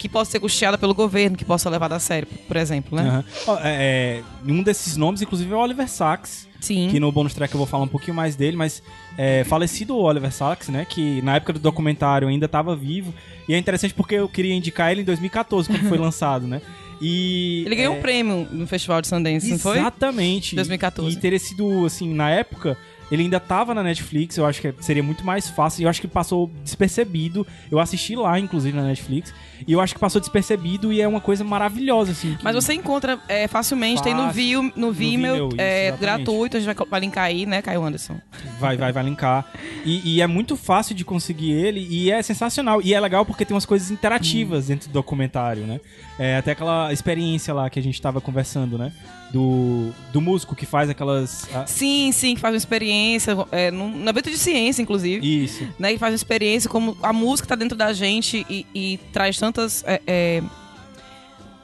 que 0.00 0.08
possa 0.08 0.30
ser 0.30 0.40
custeada 0.40 0.78
pelo 0.78 0.94
governo, 0.94 1.36
que 1.36 1.44
possa 1.44 1.68
levada 1.68 1.94
a 1.94 2.00
sério, 2.00 2.26
por 2.48 2.56
exemplo, 2.56 2.96
né? 2.96 3.22
Ó, 3.46 3.58
é, 3.62 4.22
um 4.46 4.62
desses 4.62 4.96
nomes, 4.96 5.20
inclusive, 5.20 5.52
é 5.52 5.54
o 5.54 5.58
Oliver 5.58 5.86
Sacks. 5.86 6.48
Sim. 6.58 6.88
Que 6.90 6.98
no 6.98 7.12
bonus 7.12 7.34
track 7.34 7.52
eu 7.52 7.58
vou 7.58 7.66
falar 7.66 7.84
um 7.84 7.88
pouquinho 7.88 8.14
mais 8.14 8.34
dele, 8.34 8.56
mas 8.56 8.82
é, 9.18 9.44
falecido 9.44 9.94
o 9.94 10.02
Oliver 10.02 10.32
Sacks, 10.32 10.70
né? 10.70 10.86
Que 10.88 11.20
na 11.20 11.36
época 11.36 11.52
do 11.52 11.58
documentário 11.58 12.28
ainda 12.28 12.46
estava 12.46 12.74
vivo. 12.74 13.12
E 13.46 13.52
é 13.52 13.58
interessante 13.58 13.92
porque 13.92 14.14
eu 14.14 14.28
queria 14.28 14.54
indicar 14.54 14.90
ele 14.90 15.02
em 15.02 15.04
2014, 15.04 15.68
quando 15.68 15.86
foi 15.86 15.96
lançado, 15.98 16.46
né? 16.46 16.62
E. 16.98 17.62
Ele 17.66 17.76
ganhou 17.76 17.94
é, 17.94 17.98
um 17.98 18.00
prêmio 18.00 18.48
no 18.50 18.66
Festival 18.66 19.02
de 19.02 19.08
Sundance, 19.08 19.50
não 19.50 19.58
foi? 19.58 19.78
Exatamente. 19.78 20.54
2014. 20.54 21.14
E 21.14 21.20
teria 21.20 21.38
sido, 21.38 21.84
assim, 21.84 22.14
na 22.14 22.30
época, 22.30 22.76
ele 23.10 23.24
ainda 23.24 23.40
tava 23.40 23.74
na 23.74 23.82
Netflix, 23.82 24.36
eu 24.36 24.46
acho 24.46 24.60
que 24.60 24.74
seria 24.80 25.02
muito 25.02 25.24
mais 25.24 25.48
fácil. 25.48 25.82
E 25.82 25.84
eu 25.84 25.90
acho 25.90 26.00
que 26.00 26.08
passou 26.08 26.50
despercebido. 26.62 27.46
Eu 27.70 27.80
assisti 27.80 28.14
lá, 28.14 28.38
inclusive, 28.38 28.76
na 28.76 28.84
Netflix. 28.84 29.34
E 29.66 29.72
eu 29.72 29.80
acho 29.80 29.94
que 29.94 30.00
passou 30.00 30.20
despercebido 30.20 30.92
e 30.92 31.00
é 31.00 31.08
uma 31.08 31.20
coisa 31.20 31.42
maravilhosa, 31.44 32.12
assim. 32.12 32.38
Mas 32.42 32.54
você 32.54 32.72
encontra 32.72 33.18
é, 33.28 33.46
facilmente, 33.48 34.02
tem 34.02 34.14
no, 34.14 34.22
Fácil. 34.22 34.34
Vimeo, 34.34 34.72
no 34.76 34.92
Vimeo, 34.92 35.48
é, 35.58 35.92
gratuito, 35.92 36.56
a 36.56 36.60
gente 36.60 36.74
vai, 36.74 36.86
vai 36.86 37.00
linkar 37.00 37.24
aí, 37.24 37.44
né, 37.44 37.60
Caio 37.60 37.84
Anderson? 37.84 38.18
Vai, 38.58 38.76
vai, 38.76 38.92
vai 38.92 39.02
linkar. 39.02 39.46
E, 39.84 40.16
e 40.16 40.22
é 40.22 40.26
muito 40.26 40.56
fácil 40.56 40.94
de 40.94 41.04
conseguir 41.04 41.52
ele 41.52 41.86
e 41.90 42.10
é 42.10 42.22
sensacional. 42.22 42.80
E 42.80 42.94
é 42.94 43.00
legal 43.00 43.26
porque 43.26 43.44
tem 43.44 43.54
umas 43.54 43.66
coisas 43.66 43.90
interativas 43.90 44.68
dentro 44.68 44.88
do 44.88 44.92
documentário, 44.92 45.66
né? 45.66 45.80
É, 46.18 46.36
até 46.36 46.52
aquela 46.52 46.92
experiência 46.92 47.52
lá 47.52 47.68
que 47.68 47.78
a 47.78 47.82
gente 47.82 48.00
tava 48.00 48.20
conversando, 48.20 48.78
né? 48.78 48.92
Do, 49.32 49.90
do 50.12 50.20
músico 50.20 50.56
que 50.56 50.66
faz 50.66 50.90
aquelas. 50.90 51.48
a- 51.54 51.64
Sim, 51.66 52.10
sim, 52.12 52.34
que 52.34 52.40
faz 52.40 52.52
uma 52.52 52.58
experiência, 52.58 53.36
é, 53.52 53.70
num, 53.70 53.88
no 53.88 54.08
evento 54.10 54.28
de 54.28 54.36
ciência, 54.36 54.82
inclusive. 54.82 55.44
Isso. 55.44 55.68
né, 55.78 55.92
que 55.92 55.98
faz 55.98 56.12
uma 56.12 56.16
experiência, 56.16 56.68
como 56.68 56.96
a 57.00 57.12
música 57.12 57.46
tá 57.46 57.54
dentro 57.54 57.78
da 57.78 57.92
gente 57.92 58.44
e, 58.50 58.66
e 58.74 58.98
traz 59.12 59.38
tantas. 59.38 59.84
é, 59.86 60.00
é, 60.06 60.42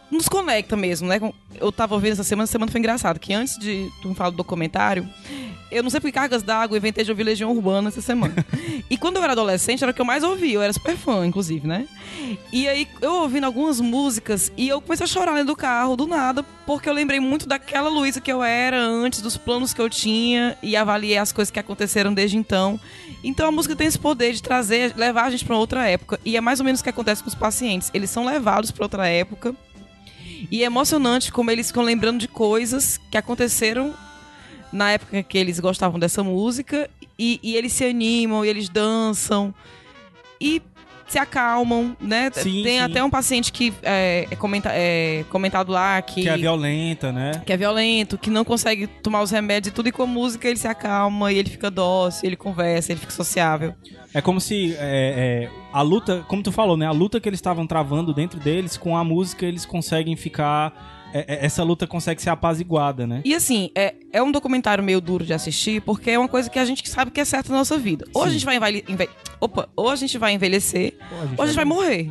nos 0.08 0.28
conecta 0.28 0.76
mesmo, 0.76 1.08
né? 1.08 1.18
Eu 1.60 1.72
tava 1.72 1.94
ouvindo 1.96 2.12
essa 2.12 2.22
semana, 2.22 2.44
essa 2.44 2.52
semana 2.52 2.70
foi 2.70 2.78
engraçado, 2.78 3.18
que 3.18 3.34
antes 3.34 3.58
de 3.58 3.90
tu 4.00 4.08
me 4.08 4.14
falar 4.14 4.30
do 4.30 4.36
documentário, 4.36 5.06
eu 5.70 5.82
não 5.82 5.90
sei 5.90 6.00
por 6.00 6.06
que 6.06 6.12
cargas 6.12 6.42
d'água, 6.42 6.76
inventei 6.76 7.04
de 7.04 7.10
ouvir 7.10 7.24
Legião 7.24 7.50
Urbana 7.50 7.88
essa 7.88 8.00
semana. 8.00 8.34
e 8.88 8.96
quando 8.96 9.16
eu 9.16 9.22
era 9.22 9.32
adolescente, 9.32 9.82
era 9.82 9.90
o 9.90 9.94
que 9.94 10.00
eu 10.00 10.04
mais 10.04 10.22
ouvia, 10.22 10.54
eu 10.54 10.62
era 10.62 10.72
super 10.72 10.96
fã, 10.96 11.26
inclusive, 11.26 11.66
né? 11.66 11.86
E 12.52 12.68
aí, 12.68 12.88
eu 13.00 13.14
ouvindo 13.14 13.44
algumas 13.44 13.80
músicas, 13.80 14.52
e 14.56 14.68
eu 14.68 14.80
comecei 14.80 15.04
a 15.04 15.08
chorar 15.08 15.32
dentro 15.32 15.48
do 15.48 15.56
carro, 15.56 15.96
do 15.96 16.06
nada, 16.06 16.42
porque 16.64 16.88
eu 16.88 16.92
lembrei 16.92 17.20
muito 17.20 17.46
daquela 17.46 17.88
Luísa 17.88 18.20
que 18.20 18.30
eu 18.30 18.42
era 18.42 18.80
antes, 18.80 19.20
dos 19.20 19.36
planos 19.36 19.72
que 19.72 19.80
eu 19.80 19.90
tinha, 19.90 20.56
e 20.62 20.76
avaliei 20.76 21.18
as 21.18 21.32
coisas 21.32 21.50
que 21.50 21.60
aconteceram 21.60 22.14
desde 22.14 22.36
então. 22.36 22.80
Então 23.22 23.48
a 23.48 23.52
música 23.52 23.74
tem 23.74 23.86
esse 23.86 23.98
poder 23.98 24.32
de 24.32 24.42
trazer, 24.42 24.94
levar 24.96 25.24
a 25.24 25.30
gente 25.30 25.44
pra 25.44 25.56
outra 25.56 25.88
época. 25.88 26.20
E 26.24 26.36
é 26.36 26.40
mais 26.40 26.60
ou 26.60 26.64
menos 26.64 26.80
o 26.80 26.84
que 26.84 26.90
acontece 26.90 27.22
com 27.22 27.28
os 27.28 27.34
pacientes. 27.34 27.90
Eles 27.92 28.10
são 28.10 28.24
levados 28.24 28.70
pra 28.70 28.84
outra 28.84 29.08
época. 29.08 29.54
E 30.50 30.62
é 30.62 30.66
emocionante 30.66 31.32
como 31.32 31.50
eles 31.50 31.68
ficam 31.68 31.82
lembrando 31.82 32.20
de 32.20 32.28
coisas 32.28 33.00
que 33.10 33.16
aconteceram 33.16 33.94
na 34.76 34.92
época 34.92 35.22
que 35.22 35.36
eles 35.38 35.58
gostavam 35.58 35.98
dessa 35.98 36.22
música. 36.22 36.88
E, 37.18 37.40
e 37.42 37.56
eles 37.56 37.72
se 37.72 37.84
animam, 37.84 38.44
e 38.44 38.48
eles 38.48 38.68
dançam. 38.68 39.54
E 40.40 40.60
se 41.08 41.18
acalmam, 41.18 41.96
né? 42.00 42.30
Sim, 42.34 42.62
Tem 42.64 42.78
sim. 42.78 42.80
até 42.80 43.02
um 43.02 43.08
paciente 43.08 43.52
que 43.52 43.72
é, 43.82 44.26
é 44.28 44.34
comenta- 44.36 44.72
é 44.72 45.24
comentado 45.30 45.70
lá 45.70 46.02
que, 46.02 46.22
Que 46.22 46.28
é 46.28 46.36
violenta, 46.36 47.12
né? 47.12 47.42
que 47.46 47.52
é 47.52 47.56
violento, 47.56 48.18
que 48.18 48.28
não 48.28 48.44
consegue 48.44 48.86
tomar 48.88 49.22
os 49.22 49.30
remédios 49.30 49.70
e 49.70 49.74
tudo, 49.74 49.88
e 49.88 49.92
com 49.92 50.02
a 50.02 50.06
música 50.06 50.48
ele 50.48 50.58
se 50.58 50.66
acalma, 50.66 51.32
e 51.32 51.38
ele 51.38 51.48
fica 51.48 51.70
dócil, 51.70 52.26
ele 52.26 52.36
conversa, 52.36 52.90
ele 52.92 53.00
fica 53.00 53.12
sociável. 53.12 53.72
É 54.12 54.20
como 54.20 54.40
se 54.40 54.74
é, 54.78 55.48
é, 55.48 55.50
a 55.72 55.80
luta, 55.80 56.24
como 56.26 56.42
tu 56.42 56.50
falou, 56.50 56.76
né? 56.76 56.86
A 56.86 56.90
luta 56.92 57.20
que 57.20 57.28
eles 57.28 57.38
estavam 57.38 57.66
travando 57.68 58.12
dentro 58.12 58.40
deles, 58.40 58.76
com 58.76 58.96
a 58.96 59.04
música 59.04 59.46
eles 59.46 59.64
conseguem 59.64 60.16
ficar. 60.16 60.95
É, 61.26 61.34
é, 61.34 61.46
essa 61.46 61.62
luta 61.62 61.86
consegue 61.86 62.20
ser 62.20 62.30
apaziguada, 62.30 63.06
né? 63.06 63.22
E 63.24 63.34
assim, 63.34 63.70
é, 63.74 63.94
é 64.12 64.22
um 64.22 64.30
documentário 64.32 64.82
meio 64.82 65.00
duro 65.00 65.24
de 65.24 65.32
assistir, 65.32 65.80
porque 65.82 66.10
é 66.10 66.18
uma 66.18 66.28
coisa 66.28 66.48
que 66.50 66.58
a 66.58 66.64
gente 66.64 66.88
sabe 66.88 67.10
que 67.10 67.20
é 67.20 67.24
certo 67.24 67.50
na 67.50 67.58
nossa 67.58 67.78
vida. 67.78 68.06
Ou 68.14 68.24
a 68.24 68.28
gente 68.28 68.44
vai 68.44 68.56
envelhe- 68.56 68.84
enve- 68.88 69.08
Opa, 69.40 69.68
ou 69.76 69.90
a 69.90 69.96
gente 69.96 70.16
vai 70.18 70.32
envelhecer, 70.32 70.94
ou 71.36 71.44
a 71.44 71.46
gente 71.46 71.56
vai 71.56 71.64
morrer. 71.64 72.10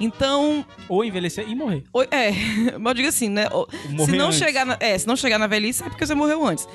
Então, 0.00 0.64
Ou 0.88 1.04
envelhecer 1.04 1.48
e 1.48 1.54
morrer. 1.54 1.82
ou- 1.92 2.02
é, 2.10 2.30
mas 2.78 2.90
eu 2.90 2.94
digo 2.94 3.08
assim, 3.08 3.28
né? 3.28 3.48
ou- 3.50 3.68
se 4.04 4.12
não 4.12 4.26
antes. 4.26 4.38
chegar 4.38 4.64
na, 4.64 4.76
é, 4.78 4.96
se 4.96 5.06
não 5.06 5.16
chegar 5.16 5.38
na 5.38 5.46
velhice 5.46 5.82
é 5.82 5.88
porque 5.88 6.06
você 6.06 6.14
morreu 6.14 6.44
antes. 6.46 6.68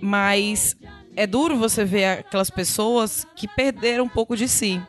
Mas 0.00 0.74
é 1.16 1.26
duro 1.26 1.56
você 1.56 1.84
ver 1.84 2.04
aquelas 2.06 2.50
pessoas 2.50 3.26
que 3.36 3.46
perderam 3.46 4.04
um 4.04 4.08
pouco 4.08 4.36
de 4.36 4.48
si. 4.48 4.80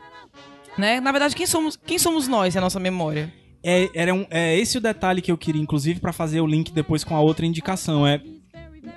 Né? 0.78 1.00
Na 1.00 1.12
verdade, 1.12 1.36
quem 1.36 1.46
somos, 1.46 1.76
quem 1.76 1.98
somos 1.98 2.26
nós, 2.26 2.56
é 2.56 2.58
a 2.58 2.62
nossa 2.62 2.80
memória? 2.80 3.32
É, 3.64 3.90
era 3.94 4.12
um, 4.12 4.26
é 4.30 4.58
esse 4.58 4.78
o 4.78 4.80
detalhe 4.80 5.22
que 5.22 5.30
eu 5.30 5.38
queria, 5.38 5.62
inclusive, 5.62 6.00
pra 6.00 6.12
fazer 6.12 6.40
o 6.40 6.46
link 6.46 6.72
depois 6.72 7.04
com 7.04 7.14
a 7.14 7.20
outra 7.20 7.46
indicação. 7.46 8.06
É 8.06 8.20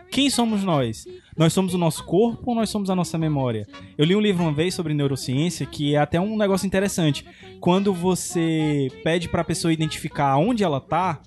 quem 0.10 0.30
somos 0.30 0.64
nós? 0.64 1.06
Nós 1.38 1.52
somos 1.52 1.74
o 1.74 1.78
nosso 1.78 2.04
corpo 2.06 2.52
ou 2.52 2.56
nós 2.56 2.70
somos 2.70 2.90
a 2.90 2.96
nossa 2.96 3.18
memória? 3.18 3.68
Eu 3.98 4.06
li 4.06 4.16
um 4.16 4.22
livro 4.22 4.44
uma 4.44 4.54
vez 4.54 4.74
sobre 4.74 4.94
neurociência 4.94 5.66
que 5.66 5.94
é 5.94 5.98
até 5.98 6.20
um 6.20 6.38
negócio 6.38 6.66
interessante. 6.66 7.26
Quando 7.60 7.94
você 7.94 8.88
pede 9.04 9.28
pra 9.28 9.44
pessoa 9.44 9.74
identificar 9.74 10.38
onde 10.38 10.64
ela 10.64 10.80
tá, 10.80 11.20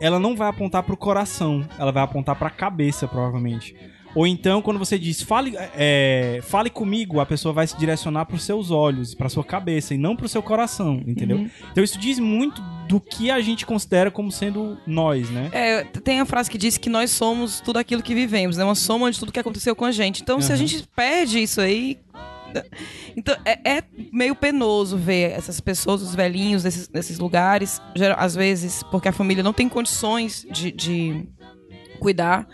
ela 0.00 0.18
não 0.18 0.34
vai 0.34 0.48
apontar 0.48 0.82
pro 0.82 0.96
coração, 0.96 1.64
ela 1.78 1.92
vai 1.92 2.02
apontar 2.02 2.34
pra 2.36 2.50
cabeça, 2.50 3.06
provavelmente. 3.06 3.76
Ou 4.14 4.26
então, 4.26 4.60
quando 4.60 4.78
você 4.78 4.98
diz 4.98 5.22
fale, 5.22 5.54
é, 5.74 6.40
fale 6.42 6.68
comigo, 6.68 7.20
a 7.20 7.24
pessoa 7.24 7.52
vai 7.52 7.66
se 7.66 7.78
direcionar 7.78 8.26
pros 8.26 8.42
seus 8.42 8.70
olhos, 8.70 9.14
pra 9.14 9.28
sua 9.28 9.44
cabeça 9.44 9.94
e 9.94 9.98
não 9.98 10.14
pro 10.14 10.28
seu 10.28 10.42
coração, 10.42 11.02
entendeu? 11.06 11.48
Então 11.70 11.82
isso 11.82 11.98
diz 11.98 12.18
muito 12.18 12.60
do 12.92 13.00
que 13.00 13.30
a 13.30 13.40
gente 13.40 13.64
considera 13.64 14.10
como 14.10 14.30
sendo 14.30 14.76
nós, 14.86 15.30
né? 15.30 15.48
É, 15.50 15.82
tem 15.84 16.20
a 16.20 16.26
frase 16.26 16.50
que 16.50 16.58
diz 16.58 16.76
que 16.76 16.90
nós 16.90 17.10
somos 17.10 17.58
tudo 17.60 17.78
aquilo 17.78 18.02
que 18.02 18.14
vivemos, 18.14 18.58
né? 18.58 18.64
Uma 18.64 18.74
soma 18.74 19.10
de 19.10 19.18
tudo 19.18 19.32
que 19.32 19.40
aconteceu 19.40 19.74
com 19.74 19.86
a 19.86 19.90
gente. 19.90 20.20
Então, 20.20 20.42
se 20.42 20.52
a 20.52 20.56
gente 20.56 20.86
perde 20.94 21.42
isso 21.42 21.58
aí. 21.58 21.98
Então, 23.16 23.34
é, 23.46 23.76
é 23.78 23.82
meio 24.12 24.34
penoso 24.34 24.98
ver 24.98 25.30
essas 25.32 25.58
pessoas, 25.58 26.02
os 26.02 26.14
velhinhos 26.14 26.64
nesses, 26.64 26.86
nesses 26.90 27.18
lugares, 27.18 27.80
geral- 27.96 28.18
às 28.20 28.34
vezes, 28.34 28.82
porque 28.90 29.08
a 29.08 29.12
família 29.12 29.42
não 29.42 29.54
tem 29.54 29.70
condições 29.70 30.46
de, 30.50 30.70
de 30.70 31.26
cuidar. 31.98 32.46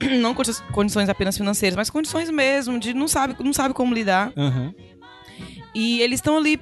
Não 0.20 0.32
condi- 0.34 0.52
condições 0.72 1.08
apenas 1.10 1.36
financeiras, 1.36 1.76
mas 1.76 1.88
condições 1.90 2.30
mesmo, 2.30 2.78
de 2.78 2.92
não 2.94 3.08
sabe, 3.08 3.34
não 3.42 3.52
sabe 3.52 3.72
como 3.74 3.94
lidar. 3.94 4.30
Aham. 4.36 4.74
E 5.74 6.00
eles 6.02 6.18
estão 6.18 6.36
ali 6.36 6.58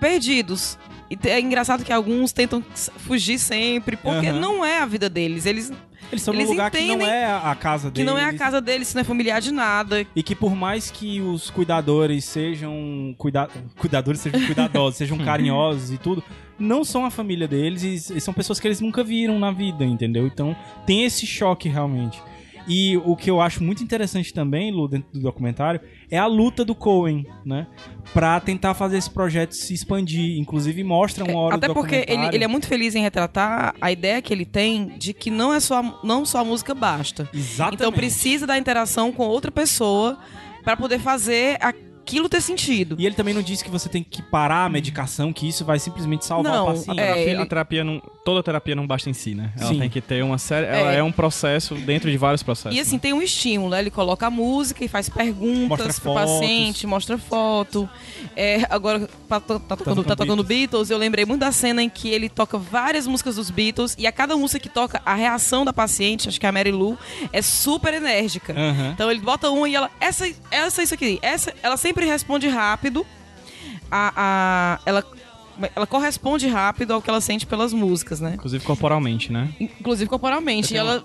perdidos. 0.00 0.78
E 1.10 1.18
é 1.28 1.40
engraçado 1.40 1.84
que 1.84 1.92
alguns 1.92 2.32
tentam 2.32 2.62
fugir 2.98 3.38
sempre, 3.38 3.96
porque 3.96 4.28
Aham. 4.28 4.40
não 4.40 4.64
é 4.64 4.78
a 4.80 4.86
vida 4.86 5.08
deles. 5.08 5.46
Eles 5.46 5.70
Eles 6.10 6.22
estão 6.22 6.34
num 6.34 6.44
lugar 6.44 6.70
que 6.70 6.80
não 6.84 7.06
é 7.06 7.24
a 7.24 7.54
casa 7.54 7.88
que 7.88 7.94
deles. 7.94 8.12
não 8.12 8.18
é 8.18 8.24
a 8.24 8.34
casa 8.36 8.60
deles, 8.60 8.92
não 8.94 9.00
é 9.00 9.04
familiar 9.04 9.40
de 9.40 9.52
nada. 9.52 10.06
E 10.14 10.22
que 10.22 10.34
por 10.34 10.54
mais 10.54 10.90
que 10.90 11.20
os 11.20 11.50
cuidadores 11.50 12.24
sejam 12.24 13.14
cuida... 13.18 13.48
cuidadores 13.76 14.20
sejam 14.20 14.40
cuidadosos, 14.44 14.96
sejam 14.98 15.18
carinhosos 15.18 15.92
e 15.92 15.98
tudo, 15.98 16.22
não 16.58 16.84
são 16.84 17.04
a 17.04 17.10
família 17.10 17.46
deles 17.48 18.10
e 18.10 18.20
são 18.20 18.34
pessoas 18.34 18.58
que 18.60 18.66
eles 18.66 18.80
nunca 18.80 19.02
viram 19.04 19.38
na 19.38 19.50
vida, 19.50 19.84
entendeu? 19.84 20.26
Então 20.26 20.56
tem 20.86 21.04
esse 21.04 21.26
choque 21.26 21.68
realmente. 21.68 22.20
E 22.68 22.96
o 22.98 23.16
que 23.16 23.30
eu 23.30 23.40
acho 23.40 23.64
muito 23.64 23.82
interessante 23.82 24.32
também, 24.32 24.70
Lu, 24.70 24.86
dentro 24.86 25.10
do 25.12 25.20
documentário, 25.20 25.80
é 26.10 26.18
a 26.18 26.26
luta 26.26 26.64
do 26.64 26.74
Cohen, 26.74 27.24
né? 27.44 27.66
Pra 28.12 28.38
tentar 28.40 28.74
fazer 28.74 28.98
esse 28.98 29.10
projeto 29.10 29.52
se 29.52 29.72
expandir. 29.72 30.38
Inclusive 30.38 30.84
mostra 30.84 31.24
uma 31.24 31.38
hora 31.40 31.54
Até 31.56 31.66
do 31.68 31.74
porque 31.74 32.04
ele, 32.06 32.26
ele 32.34 32.44
é 32.44 32.48
muito 32.48 32.66
feliz 32.66 32.94
em 32.94 33.00
retratar 33.02 33.74
a 33.80 33.90
ideia 33.90 34.20
que 34.20 34.32
ele 34.32 34.44
tem 34.44 34.88
de 34.98 35.12
que 35.14 35.30
não 35.30 35.52
é 35.54 35.60
só 35.60 35.80
a- 35.80 36.00
não 36.04 36.24
só 36.26 36.38
a 36.40 36.44
música 36.44 36.74
basta. 36.74 37.28
Exatamente. 37.32 37.74
Então 37.80 37.92
precisa 37.92 38.46
da 38.46 38.58
interação 38.58 39.10
com 39.12 39.24
outra 39.26 39.50
pessoa 39.50 40.18
pra 40.62 40.76
poder 40.76 40.98
fazer 40.98 41.56
aquilo 42.08 42.28
ter 42.28 42.40
sentido. 42.40 42.96
E 42.98 43.04
ele 43.06 43.14
também 43.14 43.34
não 43.34 43.42
disse 43.42 43.62
que 43.62 43.70
você 43.70 43.88
tem 43.88 44.02
que 44.02 44.22
parar 44.22 44.64
a 44.64 44.68
medicação, 44.68 45.32
que 45.32 45.46
isso 45.46 45.64
vai 45.64 45.78
simplesmente 45.78 46.24
salvar 46.24 46.52
Não, 46.52 46.66
o 46.66 46.68
A 46.70 46.72
paciente. 46.72 46.98
é, 47.00 47.04
terapia, 47.04 47.30
ele- 47.32 47.42
a 47.42 47.46
terapia 47.46 47.84
não, 47.84 48.02
toda 48.24 48.42
terapia 48.42 48.74
não 48.74 48.86
basta 48.86 49.10
em 49.10 49.12
si, 49.12 49.34
né? 49.34 49.52
Ela 49.58 49.68
Sim. 49.68 49.78
tem 49.80 49.90
que 49.90 50.00
ter 50.00 50.22
uma 50.24 50.38
série. 50.38 50.66
Ela 50.66 50.92
É. 50.94 50.98
é 50.98 51.02
um 51.02 51.12
processo 51.12 51.74
dentro 51.74 52.10
de 52.10 52.16
vários 52.16 52.42
processos. 52.42 52.76
E 52.76 52.80
assim, 52.80 52.98
tem 52.98 53.12
um 53.12 53.20
estímulo, 53.22 53.70
né? 53.70 53.80
Ele 53.80 53.90
coloca 53.90 54.26
a 54.26 54.30
música 54.30 54.84
e 54.84 54.88
faz 54.88 55.08
perguntas 55.08 55.68
Mostra 55.68 55.92
pro 55.92 56.02
fotos. 56.02 56.22
paciente, 56.32 56.86
mostra 56.86 57.18
foto. 57.18 57.88
É, 58.34 58.66
agora, 58.70 59.08
tá, 59.28 59.40
to- 59.40 59.60
tá 59.60 59.76
tocando, 59.76 59.96
tocando 59.96 60.04
tá 60.04 60.16
tocando 60.16 60.42
Beatles, 60.44 60.90
eu 60.90 60.98
lembrei 60.98 61.24
muito 61.24 61.40
da 61.40 61.52
cena 61.52 61.82
em 61.82 61.88
que 61.90 62.08
ele 62.08 62.28
toca 62.28 62.56
várias 62.58 63.06
músicas 63.06 63.36
dos 63.36 63.50
Beatles 63.50 63.94
e 63.98 64.06
a 64.06 64.12
cada 64.12 64.36
música 64.36 64.58
que 64.60 64.68
toca, 64.68 65.00
a 65.04 65.14
reação 65.14 65.64
da 65.64 65.72
paciente, 65.72 66.28
acho 66.28 66.40
que 66.40 66.46
é 66.46 66.48
a 66.48 66.52
Mary 66.52 66.70
Lou, 66.72 66.96
é 67.32 67.42
super 67.42 67.92
enérgica. 67.94 68.52
Aham. 68.52 68.90
Então 68.94 69.10
ele 69.10 69.20
bota 69.20 69.50
uma 69.50 69.68
e 69.68 69.74
ela, 69.74 69.90
essa, 70.00 70.28
essa, 70.50 70.82
isso 70.82 70.94
aqui, 70.94 71.18
essa, 71.22 71.52
ela 71.62 71.76
sempre 71.76 71.97
responde 72.06 72.48
rápido. 72.48 73.06
A, 73.90 74.12
a, 74.16 74.80
ela, 74.84 75.04
ela 75.74 75.86
corresponde 75.86 76.46
rápido 76.48 76.92
ao 76.92 77.02
que 77.02 77.08
ela 77.08 77.20
sente 77.20 77.46
pelas 77.46 77.72
músicas, 77.72 78.20
né? 78.20 78.32
Inclusive 78.34 78.64
corporalmente, 78.64 79.32
né? 79.32 79.48
Inclusive 79.58 80.08
corporalmente. 80.08 80.74
E 80.74 80.76
ela 80.76 81.02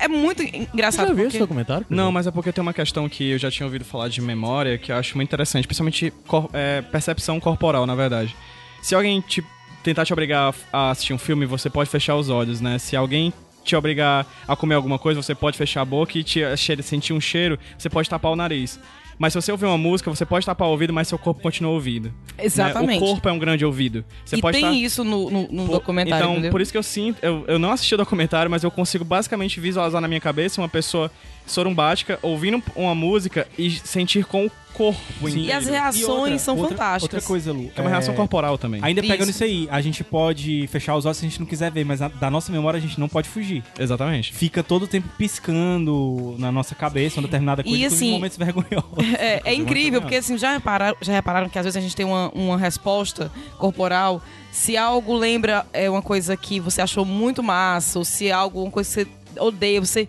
é 0.00 0.08
muito 0.08 0.42
Você 0.42 0.68
engraçado. 0.72 1.08
já 1.08 1.14
viu 1.14 1.24
porque... 1.24 1.36
esse 1.36 1.38
documentário? 1.38 1.86
Não, 1.88 2.10
mas 2.10 2.26
é 2.26 2.30
porque 2.30 2.52
tem 2.52 2.62
uma 2.62 2.72
questão 2.72 3.08
que 3.08 3.30
eu 3.32 3.38
já 3.38 3.50
tinha 3.50 3.66
ouvido 3.66 3.84
falar 3.84 4.08
de 4.08 4.20
memória 4.20 4.78
que 4.78 4.90
eu 4.90 4.96
acho 4.96 5.16
muito 5.16 5.28
interessante, 5.28 5.66
principalmente 5.66 6.12
cor- 6.26 6.48
é, 6.52 6.80
percepção 6.82 7.38
corporal, 7.38 7.86
na 7.86 7.94
verdade. 7.94 8.34
Se 8.80 8.94
alguém 8.94 9.20
te, 9.20 9.44
tentar 9.82 10.04
te 10.04 10.12
obrigar 10.12 10.54
a 10.72 10.90
assistir 10.90 11.12
um 11.12 11.18
filme, 11.18 11.44
você 11.46 11.68
pode 11.68 11.90
fechar 11.90 12.16
os 12.16 12.28
olhos, 12.30 12.60
né? 12.60 12.78
Se 12.78 12.96
alguém 12.96 13.32
te 13.64 13.76
obrigar 13.76 14.26
a 14.46 14.56
comer 14.56 14.76
alguma 14.76 14.98
coisa, 14.98 15.20
você 15.22 15.34
pode 15.34 15.58
fechar 15.58 15.82
a 15.82 15.84
boca 15.84 16.16
e 16.16 16.24
te, 16.24 16.40
cheire- 16.56 16.82
sentir 16.82 17.12
um 17.12 17.20
cheiro, 17.20 17.58
você 17.76 17.90
pode 17.90 18.08
tapar 18.08 18.32
o 18.32 18.36
nariz. 18.36 18.80
Mas 19.18 19.32
se 19.32 19.40
você 19.42 19.50
ouvir 19.50 19.66
uma 19.66 19.76
música, 19.78 20.08
você 20.08 20.24
pode 20.24 20.46
tapar 20.46 20.68
o 20.68 20.70
ouvido, 20.70 20.92
mas 20.92 21.08
seu 21.08 21.18
corpo 21.18 21.40
continua 21.42 21.72
ouvindo. 21.72 22.08
né? 22.36 22.44
Exatamente. 22.44 23.02
O 23.02 23.06
corpo 23.06 23.28
é 23.28 23.32
um 23.32 23.38
grande 23.38 23.64
ouvido. 23.64 24.04
Você 24.24 24.36
e 24.36 24.40
pode 24.40 24.56
tem 24.58 24.64
tá- 24.66 24.72
isso 24.72 25.02
no, 25.02 25.28
no- 25.30 25.48
no 25.50 25.66
Pô, 25.66 25.72
documentário, 25.72 26.22
Então, 26.22 26.32
entendeu? 26.34 26.50
por 26.52 26.60
isso 26.60 26.70
que 26.70 26.78
eu 26.78 26.82
sinto. 26.82 27.18
Eu, 27.22 27.44
eu 27.48 27.58
não 27.58 27.72
assisti 27.72 27.94
o 27.94 27.98
documentário, 27.98 28.50
mas 28.50 28.62
eu 28.62 28.70
consigo 28.70 29.04
basicamente 29.04 29.58
visualizar 29.58 30.00
na 30.00 30.06
minha 30.08 30.20
cabeça 30.20 30.60
uma 30.60 30.68
pessoa 30.68 31.10
sorumbática 31.48 32.18
ouvindo 32.22 32.62
uma 32.76 32.94
música 32.94 33.46
e 33.58 33.70
sentir 33.70 34.24
com 34.24 34.46
o 34.46 34.50
corpo 34.74 35.00
Sim. 35.28 35.40
E 35.40 35.50
as 35.52 35.66
E 35.66 35.70
reações 35.72 36.06
outra- 36.08 36.38
são 36.38 36.56
outra- 36.56 36.76
fantásticas. 36.76 37.14
Outra 37.14 37.20
coisa, 37.26 37.52
Lu. 37.52 37.68
É 37.74 37.80
uma 37.80 37.90
reação 37.90 38.14
corporal 38.14 38.56
também. 38.56 38.80
Ainda 38.84 39.00
pegando 39.02 39.22
Isso. 39.30 39.42
isso 39.42 39.44
aí, 39.44 39.66
a 39.72 39.80
gente 39.80 40.04
pode 40.04 40.68
fechar 40.68 40.94
os 40.94 41.04
olhos 41.04 41.16
se 41.18 41.26
a 41.26 41.28
gente 41.28 41.40
não 41.40 41.46
quiser 41.46 41.72
ver, 41.72 41.84
mas 41.84 41.98
na- 41.98 42.06
da 42.08 42.30
nossa 42.30 42.52
memória 42.52 42.78
a 42.78 42.80
gente 42.80 43.00
não 43.00 43.08
pode 43.08 43.28
fugir. 43.28 43.64
Exatamente. 43.76 44.32
Fica 44.32 44.62
todo 44.62 44.84
o 44.84 44.86
tempo 44.86 45.08
piscando 45.18 46.36
na 46.38 46.52
nossa 46.52 46.74
cabeça 46.74 47.18
uma 47.18 47.26
determinada 47.26 47.62
coisa, 47.64 47.76
E, 47.76 47.84
assim, 47.84 48.12
momentos 48.12 48.36
vergonhosos. 48.36 48.88
É, 49.18 49.42
é 49.44 49.54
incrível, 49.54 50.00
porque 50.00 50.16
assim, 50.16 50.38
já 50.38 50.52
repararam, 50.52 50.96
já 51.00 51.12
repararam 51.12 51.48
que 51.48 51.58
às 51.58 51.64
vezes 51.64 51.76
a 51.76 51.80
gente 51.80 51.96
tem 51.96 52.06
uma, 52.06 52.30
uma 52.32 52.56
resposta 52.56 53.32
corporal. 53.58 54.22
Se 54.52 54.76
algo 54.76 55.14
lembra 55.16 55.66
é 55.72 55.90
uma 55.90 56.02
coisa 56.02 56.36
que 56.36 56.60
você 56.60 56.80
achou 56.80 57.04
muito 57.04 57.42
massa, 57.42 57.98
ou 57.98 58.04
se 58.04 58.28
é 58.28 58.32
algo, 58.32 58.62
uma 58.62 58.70
coisa 58.70 59.04
que 59.04 59.10
você 59.34 59.40
odeia, 59.40 59.80
você. 59.80 60.08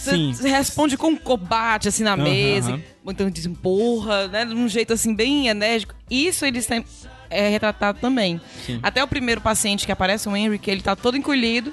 Você, 0.00 0.10
Sim. 0.12 0.32
você 0.32 0.48
responde 0.48 0.96
com 0.96 1.08
um 1.08 1.16
combate 1.16 1.88
assim 1.88 2.02
na 2.02 2.14
Aham, 2.14 2.22
mesa, 2.22 2.80
ou 3.04 3.12
então 3.12 3.28
diz 3.30 3.46
porra, 3.62 4.28
né? 4.28 4.44
De 4.46 4.54
um 4.54 4.66
jeito 4.68 4.92
assim 4.94 5.14
bem 5.14 5.48
enérgico. 5.48 5.94
Isso 6.10 6.44
eles 6.46 6.66
têm 6.66 6.84
é 7.28 7.48
retratado 7.48 7.98
também. 8.00 8.40
Até 8.82 9.04
o 9.04 9.06
primeiro 9.08 9.40
paciente 9.40 9.86
que 9.86 9.92
aparece, 9.92 10.28
o 10.28 10.34
Henry, 10.36 10.58
que 10.58 10.70
ele 10.70 10.80
tá 10.80 10.96
todo 10.96 11.16
encolhido. 11.16 11.72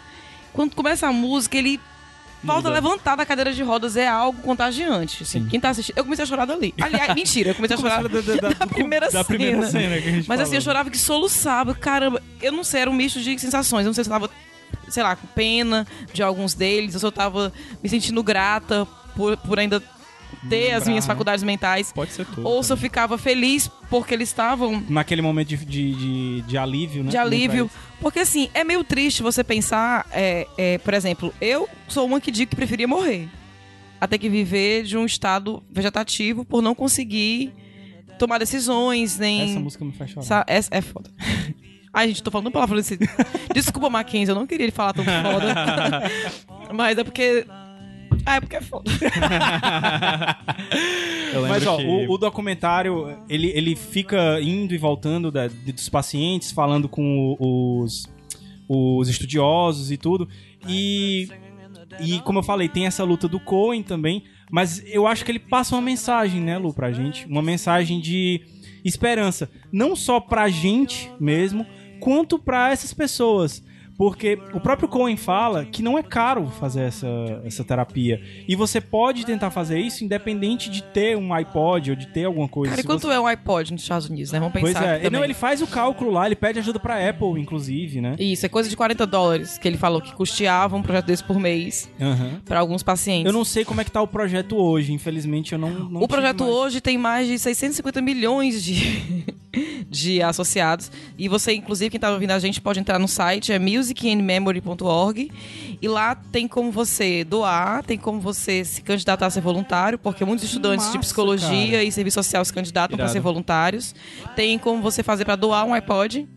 Quando 0.53 0.75
começa 0.75 1.07
a 1.07 1.11
música, 1.11 1.57
ele 1.57 1.79
volta 2.43 2.67
a 2.67 2.71
levantar 2.71 3.15
da 3.15 3.25
cadeira 3.25 3.51
de 3.53 3.63
rodas. 3.63 3.95
É 3.97 4.07
algo 4.07 4.39
contagiante. 4.41 5.23
Assim, 5.23 5.47
quem 5.47 5.59
tá 5.59 5.69
assistindo. 5.69 5.97
Eu 5.97 6.03
comecei 6.03 6.23
a 6.23 6.27
chorar 6.27 6.45
dali. 6.45 6.73
Aliás, 6.79 7.13
mentira, 7.15 7.51
eu 7.51 7.55
comecei 7.55 7.75
a 7.75 7.79
chorar 7.79 8.03
Da- 8.07 8.21
da- 8.21 8.49
da- 8.49 8.67
primeira 8.67 9.09
da 9.09 9.23
primeira 9.23 9.65
cena. 9.67 9.71
cena 9.89 10.01
que 10.01 10.09
a 10.09 10.11
gente 10.11 10.27
Mas 10.27 10.39
assim, 10.41 10.49
falou. 10.51 10.55
eu 10.57 10.61
chorava 10.61 10.89
que 10.91 10.97
soluçava. 10.97 11.73
Caramba, 11.73 12.21
eu 12.41 12.51
não 12.51 12.63
sei, 12.63 12.81
era 12.81 12.91
um 12.91 12.93
misto 12.93 13.19
de 13.21 13.39
sensações. 13.39 13.83
Eu 13.85 13.89
não 13.89 13.93
sei 13.93 14.03
se 14.03 14.09
eu 14.09 14.13
tava, 14.13 14.29
sei 14.89 15.03
lá, 15.03 15.15
com 15.15 15.27
pena 15.27 15.85
de 16.13 16.23
alguns 16.23 16.53
deles, 16.53 17.01
eu 17.01 17.11
tava 17.11 17.51
me 17.83 17.89
sentindo 17.89 18.21
grata 18.23 18.87
por, 19.15 19.35
por 19.37 19.59
ainda 19.59 19.79
ter 20.49 20.67
as 20.67 20.73
Lembrar, 20.79 20.85
minhas 20.89 21.05
né? 21.05 21.07
faculdades 21.13 21.43
mentais. 21.43 21.91
Pode 21.91 22.11
ser 22.11 22.25
tudo. 22.25 22.47
Ou 22.47 22.61
se 22.63 22.71
eu 22.71 22.77
ficava 22.77 23.17
feliz 23.17 23.69
porque 23.89 24.13
eles 24.13 24.29
estavam 24.29 24.83
Naquele 24.89 25.21
momento 25.21 25.47
de, 25.49 25.57
de, 25.57 25.93
de, 25.93 26.41
de 26.41 26.57
alívio, 26.57 27.03
né? 27.03 27.09
de 27.09 27.17
alívio. 27.17 27.69
Porque 27.99 28.19
assim, 28.19 28.49
é 28.53 28.63
meio 28.63 28.83
triste 28.83 29.23
você 29.23 29.43
pensar, 29.43 30.05
é, 30.11 30.45
é, 30.57 30.77
por 30.77 30.93
exemplo, 30.93 31.33
eu 31.41 31.67
sou 31.87 32.05
uma 32.05 32.21
que 32.21 32.29
digo 32.31 32.49
que 32.49 32.55
preferia 32.55 32.87
morrer. 32.87 33.27
Até 33.99 34.17
que 34.17 34.29
viver 34.29 34.83
de 34.83 34.95
um 34.97 35.05
estado 35.05 35.63
vegetativo 35.71 36.45
por 36.45 36.61
não 36.61 36.75
conseguir 36.75 37.51
tomar 38.19 38.37
decisões, 38.37 39.17
nem. 39.17 39.49
Essa 39.51 39.59
música 39.59 39.83
me 39.83 39.91
faz 39.93 40.11
chorar. 40.11 40.25
Sa- 40.25 40.45
Essa 40.47 40.69
é 40.71 40.81
foda. 40.81 41.09
Ai, 41.93 42.07
gente, 42.09 42.23
tô 42.23 42.31
falando 42.31 42.51
palavrão 42.51 42.77
desse. 42.77 42.97
Desculpa, 43.53 43.89
Mackenzie, 43.89 44.31
eu 44.31 44.35
não 44.35 44.47
queria 44.47 44.65
ele 44.65 44.71
falar 44.71 44.93
tão 44.93 45.03
foda. 45.03 45.53
Mas 46.73 46.97
é 46.97 47.03
porque. 47.03 47.45
Ah, 48.25 48.35
é 48.35 48.41
porque 48.41 48.57
é 48.57 48.61
foda. 48.61 48.91
Mas 51.49 51.65
ó, 51.65 51.77
que... 51.77 51.85
o, 51.85 52.11
o 52.11 52.17
documentário, 52.17 53.17
ele, 53.29 53.47
ele 53.55 53.75
fica 53.75 54.39
indo 54.41 54.73
e 54.73 54.77
voltando 54.77 55.31
da- 55.31 55.47
de- 55.47 55.71
dos 55.71 55.89
pacientes, 55.89 56.51
falando 56.51 56.89
com 56.89 57.35
o- 57.39 57.81
os, 57.83 58.07
os 58.67 59.07
estudiosos 59.09 59.91
e 59.91 59.97
tudo. 59.97 60.27
E, 60.67 61.29
e 61.99 62.19
como 62.21 62.39
eu 62.39 62.43
falei, 62.43 62.67
tem 62.67 62.85
essa 62.85 63.03
luta 63.03 63.27
do 63.27 63.39
Cohen 63.39 63.83
também. 63.83 64.23
Mas 64.49 64.81
eu 64.87 65.05
acho 65.05 65.25
que 65.25 65.31
ele 65.31 65.39
passa 65.39 65.75
uma 65.75 65.81
mensagem, 65.81 66.41
né, 66.41 66.57
Lu, 66.57 66.73
pra 66.73 66.91
gente. 66.91 67.25
Uma 67.27 67.41
mensagem 67.41 67.99
de 67.99 68.41
esperança. 68.83 69.49
Não 69.71 69.95
só 69.95 70.19
pra 70.19 70.47
gente 70.49 71.11
mesmo, 71.19 71.65
quanto 71.99 72.37
pra 72.39 72.71
essas 72.71 72.93
pessoas. 72.93 73.63
Porque 73.97 74.37
o 74.53 74.59
próprio 74.59 74.87
Cohen 74.87 75.17
fala 75.17 75.65
que 75.65 75.81
não 75.81 75.97
é 75.97 76.03
caro 76.03 76.45
fazer 76.59 76.81
essa, 76.83 77.07
essa 77.43 77.63
terapia. 77.63 78.21
E 78.47 78.55
você 78.55 78.79
pode 78.79 79.25
tentar 79.25 79.49
fazer 79.49 79.79
isso 79.79 80.03
independente 80.05 80.69
de 80.69 80.83
ter 80.83 81.17
um 81.17 81.33
iPod 81.33 81.89
ou 81.89 81.95
de 81.95 82.05
ter 82.09 82.25
alguma 82.25 82.47
coisa. 82.47 82.69
Cara, 82.69 82.81
e 82.81 82.83
quanto 82.83 83.07
você- 83.07 83.15
é 83.15 83.19
um 83.19 83.25
iPod 83.25 83.73
nos 83.73 83.81
Estados 83.81 84.07
Unidos, 84.07 84.31
né? 84.31 84.37
Vamos 84.37 84.53
Pois 84.53 84.71
pensar. 84.71 84.85
é. 84.85 84.91
aqui 84.91 85.03
também. 85.05 85.19
Não, 85.19 85.23
ele 85.25 85.33
faz 85.33 85.63
o 85.63 85.67
cálculo 85.67 86.11
lá, 86.11 86.27
ele 86.27 86.35
pede 86.35 86.59
ajuda 86.59 86.79
pra 86.79 87.09
Apple, 87.09 87.41
inclusive, 87.41 87.99
né? 87.99 88.15
Isso, 88.19 88.45
é 88.45 88.49
coisa 88.49 88.69
de 88.69 88.77
40 88.77 89.03
dólares 89.07 89.57
que 89.57 89.67
ele 89.67 89.77
falou 89.79 89.99
que 89.99 90.13
custeava 90.13 90.75
um 90.75 90.83
projeto 90.83 91.05
desse 91.07 91.23
por 91.23 91.39
mês 91.39 91.89
Aham. 91.99 92.39
pra 92.45 92.59
alguns 92.59 92.83
pacientes. 92.83 93.25
Eu 93.25 93.33
não 93.33 93.43
sei 93.43 93.65
como 93.65 93.81
é 93.81 93.83
que 93.83 93.89
tá 93.89 93.99
o 93.99 94.07
projeto 94.07 94.57
hoje, 94.57 94.93
infelizmente 94.93 95.53
eu 95.53 95.57
não. 95.57 95.71
não 95.71 96.03
o 96.03 96.07
projeto 96.07 96.41
mais- 96.43 96.55
hoje 96.55 96.81
tem 96.81 96.99
mais 96.99 97.27
de 97.27 97.39
650 97.39 97.99
milhões 97.99 98.63
de, 98.63 99.25
de 99.89 100.21
associados. 100.21 100.91
E 101.17 101.27
você, 101.27 101.53
inclusive, 101.53 101.89
quem 101.89 101.99
tá 101.99 102.11
ouvindo 102.11 102.31
a 102.31 102.39
gente, 102.39 102.61
pode 102.61 102.79
entrar 102.79 102.99
no 102.99 103.07
site, 103.07 103.51
é 103.51 103.59
musicandmemory.org. 103.59 105.31
E 105.81 105.87
lá 105.87 106.15
tem 106.15 106.47
como 106.47 106.71
você 106.71 107.23
doar, 107.23 107.83
tem 107.83 107.97
como 107.97 108.19
você 108.19 108.63
se 108.65 108.81
candidatar 108.81 109.27
a 109.27 109.29
ser 109.29 109.41
voluntário, 109.41 109.97
porque 109.97 110.25
muitos 110.25 110.45
estudantes 110.45 110.91
de 110.91 110.99
psicologia 110.99 111.71
cara. 111.71 111.83
e 111.83 111.91
serviço 111.91 112.15
social 112.15 112.43
se 112.43 112.53
candidatam 112.53 112.97
para 112.97 113.07
ser 113.07 113.19
voluntários. 113.19 113.93
Tem 114.35 114.57
como 114.57 114.81
você 114.81 115.03
fazer 115.03 115.25
para 115.25 115.35
doar 115.35 115.65
um 115.65 115.73
iPod, 115.73 116.27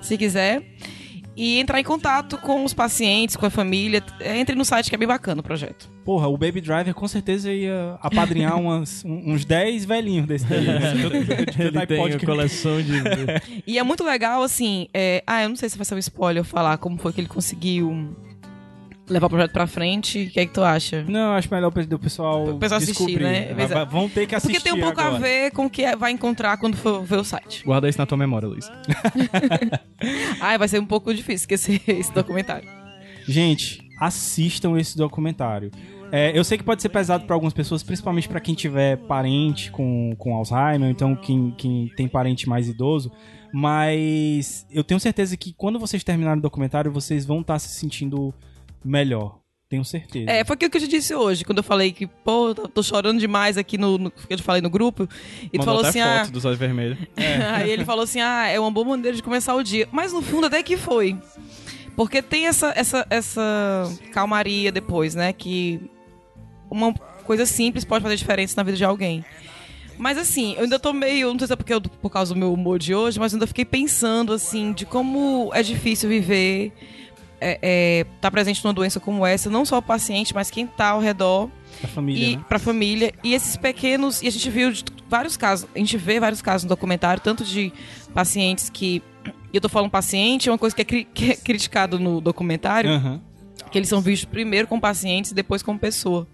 se 0.00 0.16
quiser. 0.16 0.62
E 1.36 1.58
entrar 1.58 1.78
em 1.78 1.84
contato 1.84 2.38
com 2.38 2.64
os 2.64 2.72
pacientes, 2.72 3.36
com 3.36 3.44
a 3.44 3.50
família. 3.50 4.02
Entre 4.24 4.54
no 4.54 4.64
site 4.64 4.88
que 4.88 4.94
é 4.94 4.98
bem 4.98 5.06
bacana 5.06 5.40
o 5.40 5.44
projeto. 5.44 5.88
Porra, 6.04 6.28
o 6.28 6.36
Baby 6.38 6.60
Driver 6.62 6.94
com 6.94 7.06
certeza 7.06 7.52
ia 7.52 7.98
apadrinhar 8.00 8.58
umas, 8.58 9.04
um- 9.06 9.32
uns 9.32 9.44
10 9.44 9.84
velhinhos 9.84 10.26
desse 10.26 10.46
daí. 10.46 10.64
né? 10.64 10.80
Ele 11.58 11.86
tem 11.86 12.14
a 12.14 12.18
coleção 12.20 12.80
de... 12.80 12.92
E 13.66 13.78
é 13.78 13.82
muito 13.82 14.02
legal, 14.02 14.42
assim. 14.42 14.88
é, 14.94 15.22
Ah, 15.26 15.42
eu 15.42 15.48
não 15.50 15.56
sei 15.56 15.68
se 15.68 15.76
vai 15.76 15.84
ser 15.84 15.94
um 15.94 15.98
spoiler 15.98 16.42
falar 16.44 16.78
como 16.78 16.96
foi 16.96 17.12
que 17.12 17.20
ele 17.20 17.28
conseguiu 17.28 18.16
levar 19.08 19.26
o 19.26 19.30
projeto 19.30 19.52
pra 19.52 19.66
frente. 19.66 20.24
O 20.24 20.30
que 20.30 20.40
é 20.40 20.46
que 20.46 20.52
tu 20.52 20.62
acha? 20.62 21.04
Não, 21.08 21.32
acho 21.32 21.48
melhor 21.52 21.68
o 21.68 21.98
pessoal, 21.98 22.48
O 22.50 22.58
pessoal 22.58 22.78
assistir, 22.80 23.20
né? 23.20 23.54
Vai- 23.54 23.86
Vão 23.86 24.08
ter 24.08 24.26
que 24.26 24.34
assistir 24.34 24.58
Porque 24.60 24.70
tem 24.70 24.78
um 24.78 24.82
pouco 24.84 25.00
agora. 25.00 25.16
a 25.16 25.18
ver 25.20 25.50
com 25.52 25.66
o 25.66 25.70
que 25.70 25.82
é- 25.82 25.94
vai 25.96 26.10
encontrar 26.12 26.56
quando 26.56 26.76
for 26.76 27.02
ver 27.04 27.16
o 27.18 27.24
site. 27.24 27.64
Guarda 27.64 27.88
isso 27.88 27.98
na 27.98 28.06
tua 28.06 28.18
memória, 28.18 28.48
Luiz. 28.48 28.70
Ai, 30.40 30.58
vai 30.58 30.68
ser 30.68 30.80
um 30.80 30.86
pouco 30.86 31.12
difícil 31.14 31.34
esquecer 31.54 31.80
esse 31.88 32.12
documentário. 32.12 32.68
Gente, 33.26 33.82
assistam 34.00 34.78
esse 34.78 34.96
documentário. 34.96 35.70
É, 36.12 36.36
eu 36.38 36.44
sei 36.44 36.56
que 36.56 36.62
pode 36.62 36.80
ser 36.80 36.88
pesado 36.88 37.24
para 37.26 37.34
algumas 37.34 37.52
pessoas, 37.52 37.82
principalmente 37.82 38.28
para 38.28 38.38
quem 38.40 38.54
tiver 38.54 38.96
parente 39.08 39.72
com, 39.72 40.14
com 40.16 40.34
Alzheimer, 40.36 40.88
então 40.88 41.16
quem, 41.16 41.52
quem 41.58 41.90
tem 41.96 42.06
parente 42.06 42.48
mais 42.48 42.68
idoso. 42.68 43.10
Mas 43.52 44.66
eu 44.70 44.84
tenho 44.84 45.00
certeza 45.00 45.36
que 45.36 45.52
quando 45.52 45.78
vocês 45.80 46.04
terminarem 46.04 46.38
o 46.38 46.42
documentário, 46.42 46.92
vocês 46.92 47.24
vão 47.24 47.40
estar 47.40 47.58
se 47.58 47.68
sentindo 47.68 48.32
melhor. 48.86 49.40
Tenho 49.68 49.84
certeza. 49.84 50.30
É, 50.30 50.44
foi 50.44 50.54
aquilo 50.54 50.70
que 50.70 50.76
eu 50.76 50.82
te 50.82 50.88
disse 50.88 51.12
hoje, 51.12 51.44
quando 51.44 51.58
eu 51.58 51.64
falei 51.64 51.90
que, 51.90 52.06
pô, 52.06 52.54
tô- 52.54 52.82
chorando 52.84 53.18
demais 53.18 53.58
aqui 53.58 53.76
no, 53.76 53.98
no 53.98 54.10
que 54.12 54.32
eu 54.32 54.36
te 54.36 54.42
falei 54.42 54.62
no 54.62 54.70
grupo. 54.70 55.08
E 55.42 55.50
tu 55.50 55.58
Mandou 55.58 55.64
falou 55.64 55.80
até 55.80 55.88
assim, 55.88 56.18
foto 56.18 56.28
ah. 56.28 56.32
dos 56.32 56.44
olhos 56.44 56.58
vermelhos. 56.58 56.98
Aí 57.52 57.70
ele 57.70 57.84
falou 57.84 58.04
assim: 58.04 58.20
ah, 58.20 58.46
é 58.46 58.60
uma 58.60 58.70
boa 58.70 58.86
maneira 58.86 59.16
de 59.16 59.22
começar 59.24 59.56
o 59.56 59.62
dia. 59.64 59.88
Mas 59.90 60.12
no 60.12 60.22
fundo 60.22 60.46
até 60.46 60.62
que 60.62 60.76
foi. 60.76 61.18
Porque 61.96 62.22
tem 62.22 62.46
essa, 62.46 62.72
essa, 62.76 63.06
essa 63.10 63.42
calmaria 64.12 64.70
depois, 64.70 65.16
né? 65.16 65.32
Que 65.32 65.80
uma 66.70 66.92
coisa 67.24 67.44
simples 67.44 67.84
pode 67.84 68.04
fazer 68.04 68.16
diferença 68.16 68.54
na 68.56 68.62
vida 68.62 68.76
de 68.76 68.84
alguém. 68.84 69.24
Mas 69.98 70.18
assim, 70.18 70.54
eu 70.54 70.64
ainda 70.64 70.78
tô 70.78 70.92
meio. 70.92 71.32
Não 71.32 71.38
sei 71.38 71.48
se 71.48 71.52
é 71.52 71.56
porque 71.56 71.74
eu, 71.74 71.80
por 71.80 72.10
causa 72.10 72.34
do 72.34 72.38
meu 72.38 72.52
humor 72.52 72.78
de 72.78 72.94
hoje, 72.94 73.18
mas 73.18 73.32
ainda 73.32 73.46
fiquei 73.46 73.64
pensando, 73.64 74.32
assim, 74.32 74.72
de 74.72 74.86
como 74.86 75.50
é 75.52 75.62
difícil 75.62 76.08
viver. 76.08 76.72
É, 77.40 77.58
é, 77.60 78.06
tá 78.20 78.30
presente 78.30 78.64
numa 78.64 78.72
doença 78.72 78.98
como 78.98 79.26
essa, 79.26 79.50
não 79.50 79.64
só 79.64 79.78
o 79.78 79.82
paciente, 79.82 80.34
mas 80.34 80.50
quem 80.50 80.66
tá 80.66 80.88
ao 80.88 81.00
redor 81.00 81.50
A 81.84 81.86
família, 81.86 82.28
e 82.28 82.36
né? 82.36 82.44
pra 82.48 82.58
família. 82.58 83.12
E 83.22 83.34
esses 83.34 83.56
pequenos. 83.56 84.22
E 84.22 84.26
a 84.28 84.30
gente 84.32 84.48
viu 84.48 84.72
vários 85.08 85.36
casos. 85.36 85.68
A 85.74 85.78
gente 85.78 85.96
vê 85.98 86.18
vários 86.18 86.40
casos 86.40 86.64
no 86.64 86.68
documentário, 86.70 87.22
tanto 87.22 87.44
de 87.44 87.72
pacientes 88.14 88.70
que. 88.70 89.02
E 89.52 89.56
eu 89.56 89.60
tô 89.60 89.68
falando 89.68 89.90
paciente, 89.90 90.48
é 90.48 90.52
uma 90.52 90.58
coisa 90.58 90.74
que 90.74 90.82
é, 90.82 90.84
cri- 90.84 91.08
que 91.12 91.30
é 91.32 91.36
criticado 91.36 91.98
no 91.98 92.20
documentário, 92.20 92.90
Aham. 92.90 93.20
que 93.70 93.78
eles 93.78 93.88
são 93.88 94.00
vistos 94.00 94.24
primeiro 94.30 94.66
como 94.66 94.80
pacientes 94.80 95.30
e 95.30 95.34
depois 95.34 95.62
como 95.62 95.78
pessoa. 95.78 96.26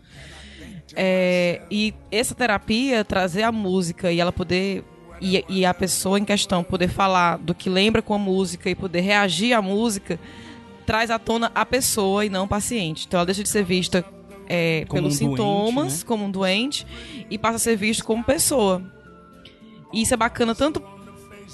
É, 0.95 1.63
e 1.71 1.95
essa 2.11 2.35
terapia, 2.35 3.05
trazer 3.05 3.43
a 3.43 3.53
música 3.53 4.13
e 4.13 4.21
ela 4.21 4.33
poder. 4.33 4.85
E, 5.21 5.45
e 5.49 5.65
a 5.65 5.73
pessoa 5.73 6.19
em 6.19 6.25
questão 6.25 6.65
poder 6.65 6.89
falar 6.89 7.39
do 7.39 7.55
que 7.55 7.71
lembra 7.71 8.03
com 8.03 8.13
a 8.13 8.19
música 8.19 8.69
e 8.69 8.75
poder 8.75 9.03
reagir 9.03 9.53
à 9.53 9.63
música, 9.63 10.19
traz 10.93 11.11
à 11.11 11.19
tona 11.19 11.51
a 11.55 11.65
pessoa 11.65 12.23
e 12.23 12.29
não 12.29 12.45
o 12.45 12.49
paciente. 12.49 13.07
Então 13.09 13.17
ela 13.17 13.25
deixa 13.25 13.43
de 13.43 13.49
ser 13.49 13.65
vista 13.65 14.05
é, 14.47 14.85
pelos 14.91 15.19
um 15.23 15.25
doente, 15.25 15.31
sintomas, 15.39 15.99
né? 16.01 16.05
como 16.07 16.27
um 16.27 16.31
doente, 16.31 16.87
e 17.31 17.39
passa 17.39 17.57
a 17.57 17.59
ser 17.59 17.77
visto 17.77 18.05
como 18.05 18.23
pessoa. 18.23 18.83
E 19.91 20.03
isso 20.03 20.13
é 20.13 20.17
bacana 20.19 20.55
tanto. 20.55 20.83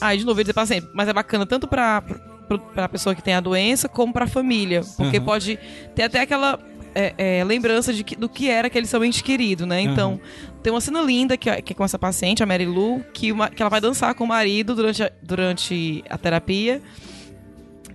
Ah, 0.00 0.12
de 0.16 0.24
novo, 0.24 0.38
eu 0.38 0.40
ia 0.40 0.44
dizer 0.44 0.54
paciente, 0.54 0.88
mas 0.92 1.08
é 1.08 1.12
bacana 1.12 1.46
tanto 1.46 1.68
pra, 1.68 2.02
pra, 2.02 2.58
pra 2.58 2.88
pessoa 2.88 3.14
que 3.14 3.22
tem 3.22 3.34
a 3.34 3.40
doença 3.40 3.88
como 3.88 4.12
pra 4.12 4.26
família. 4.26 4.80
Porque 4.96 5.18
Aham. 5.18 5.26
pode 5.26 5.56
ter 5.94 6.02
até 6.02 6.20
aquela 6.20 6.58
é, 6.92 7.14
é, 7.38 7.44
lembrança 7.44 7.92
de 7.92 8.02
que- 8.02 8.16
do 8.16 8.28
que 8.28 8.48
era 8.50 8.66
aquele 8.66 8.86
seu 8.88 9.04
ente 9.04 9.22
querido, 9.22 9.66
né? 9.66 9.80
Então, 9.82 10.20
tem 10.64 10.72
uma 10.72 10.80
cena 10.80 11.00
linda 11.00 11.36
que, 11.36 11.48
é- 11.48 11.62
que 11.62 11.72
é 11.72 11.76
com 11.76 11.84
essa 11.84 11.96
paciente, 11.98 12.42
a 12.42 12.46
Mary 12.46 12.66
Lou, 12.66 13.04
que, 13.14 13.30
uma- 13.30 13.48
que 13.50 13.62
ela 13.62 13.70
vai 13.70 13.80
dançar 13.80 14.14
com 14.16 14.24
o 14.24 14.26
marido 14.26 14.74
durante 14.74 15.04
a, 15.04 15.12
durante 15.22 16.02
a 16.10 16.18
terapia. 16.18 16.82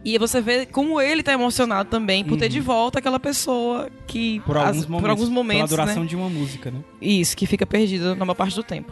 E 0.06 0.18
você 0.18 0.42
vê 0.42 0.66
como 0.66 1.00
ele 1.00 1.24
tá 1.24 1.32
emocionado 1.32 1.90
também 1.90 2.26
por 2.26 2.38
ter 2.38 2.50
de 2.50 2.60
volta 2.60 3.00
aquela 3.00 3.20
pessoa 3.20 3.90
que. 4.06 4.42
Por 4.42 4.58
alguns 4.58 4.78
as- 4.82 4.86
momentos. 4.86 5.02
por 5.02 5.10
alguns 5.10 5.30
momentos 5.30 5.70
Pela 5.72 5.84
duração 5.84 6.04
né? 6.04 6.10
de 6.10 6.16
uma 6.16 6.30
música, 6.30 6.70
né? 6.72 6.80
Isso, 7.02 7.38
que 7.38 7.46
fica 7.46 7.66
perdida 7.66 8.14
na 8.14 8.26
maior 8.26 8.36
parte 8.36 8.56
do 8.56 8.64
tempo. 8.64 8.92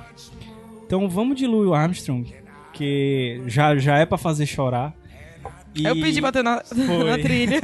Então 0.85 1.09
vamos 1.09 1.35
de 1.37 1.45
Louis 1.45 1.71
Armstrong, 1.71 2.33
que 2.73 3.41
já, 3.47 3.75
já 3.77 3.97
é 3.97 4.05
pra 4.05 4.17
fazer 4.17 4.45
chorar. 4.45 4.93
E, 5.75 5.85
Eu 5.85 5.95
pedi 5.95 6.19
bater 6.21 6.43
na, 6.43 6.61
na 7.05 7.17
trilha. 7.21 7.59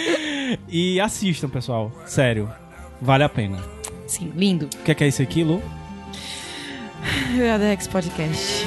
e 0.68 0.98
assistam, 1.00 1.48
pessoal. 1.48 1.92
Sério. 2.06 2.50
Vale 3.00 3.24
a 3.24 3.28
pena. 3.28 3.58
Sim, 4.06 4.32
lindo. 4.34 4.66
O 4.80 4.82
que 4.84 4.90
é, 4.92 4.94
que 4.94 5.04
é 5.04 5.08
isso 5.08 5.20
aqui, 5.22 5.44
Lu? 5.44 5.62
Adex 7.54 7.86
Podcast. 7.86 8.66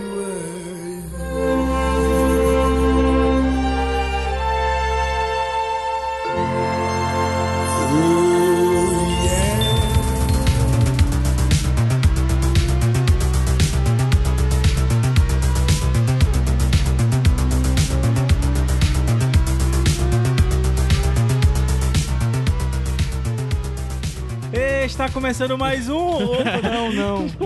começando 25.11 25.57
mais 25.57 25.89
um. 25.89 25.95
Opa, 25.97 26.61
não, 26.63 26.91
não, 26.91 27.19
não. 27.21 27.31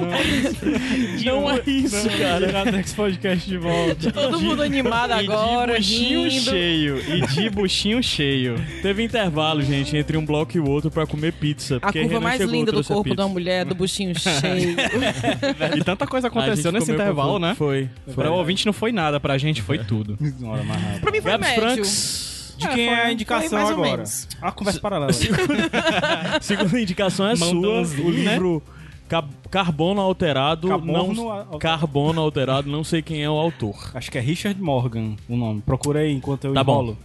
Não 1.26 1.50
é 1.52 1.62
isso, 1.66 2.08
cara. 2.18 2.48
Iradex 2.48 2.94
Podcast 2.94 3.50
de 3.50 3.58
volta. 3.58 4.12
Todo 4.12 4.40
mundo 4.40 4.62
animado 4.62 5.12
agora, 5.12 5.78
e 5.78 5.82
de 5.82 5.92
buchinho 5.94 6.30
rindo. 6.30 6.44
cheio. 6.52 6.98
E 7.00 7.22
de 7.28 7.50
buchinho 7.50 8.04
cheio. 8.04 8.56
Teve 8.82 9.04
intervalo, 9.04 9.62
gente, 9.62 9.98
entre 9.98 10.18
um 10.18 10.26
bloco 10.26 10.56
e 10.56 10.60
o 10.60 10.70
outro 10.70 10.92
pra 10.92 11.08
comer 11.08 11.34
pizza. 11.34 11.80
A 11.82 11.92
curva 11.92 12.20
mais 12.20 12.38
chegou, 12.38 12.54
linda 12.54 12.72
do 12.72 12.84
corpo 12.84 13.14
uma 13.14 13.28
mulher, 13.28 13.66
do 13.66 13.74
buchinho 13.74 14.14
cheio. 14.18 14.76
E 15.76 15.84
tanta 15.84 16.06
coisa 16.06 16.28
aconteceu 16.28 16.72
nesse 16.72 16.92
intervalo, 16.92 17.40
né? 17.40 17.56
Foi. 17.56 17.90
Pra 18.14 18.32
o 18.32 18.36
ouvinte 18.36 18.66
não 18.66 18.74
foi 18.74 18.92
nada, 18.92 19.20
pra 19.20 19.38
gente 19.38 19.62
foi 19.62 19.80
tudo. 19.80 20.18
Senhora 20.38 20.64
mais 20.64 20.82
rápida. 20.82 21.00
pra 21.02 21.12
mim 21.12 21.22
foi 21.22 21.32
Gabs 21.32 21.48
médio. 21.48 21.64
Franks. 21.64 22.35
De 22.58 22.66
É, 22.66 22.70
quem 22.74 22.88
é 22.88 22.96
foi- 22.96 23.06
a 23.06 23.12
indicação 23.12 23.68
agora? 23.68 23.92
menos. 23.92 24.28
A 24.42 24.52
conversa 24.52 24.80
paralela. 24.80 25.12
Segunda 26.42 26.80
indicação 26.82 27.28
é 27.28 27.36
sua. 27.36 27.54
Mandãozinho, 27.54 28.08
O 28.08 28.12
livro 28.12 28.64
Ca- 29.08 29.24
Carbono 29.52 30.02
Alterado. 30.02 30.68
Carbono 30.68 31.14
não, 31.14 31.30
Alterado. 31.32 31.60
Carbono 31.60 32.22
Alterado, 32.22 32.70
não 32.72 32.84
sei 32.84 33.02
quem 33.02 33.22
é 33.24 33.30
o 33.30 33.34
autor. 33.34 33.92
Acho 33.94 34.10
que 34.12 34.18
é 34.18 34.22
Richard 34.22 34.60
Morgan 34.62 35.16
o 35.30 35.36
nome. 35.36 35.62
Procura 35.62 36.00
aí 36.00 36.12
enquanto 36.14 36.46
eu 36.46 36.54
Tá 36.54 36.64
bom. 36.64 36.74
enrolo. 36.74 36.98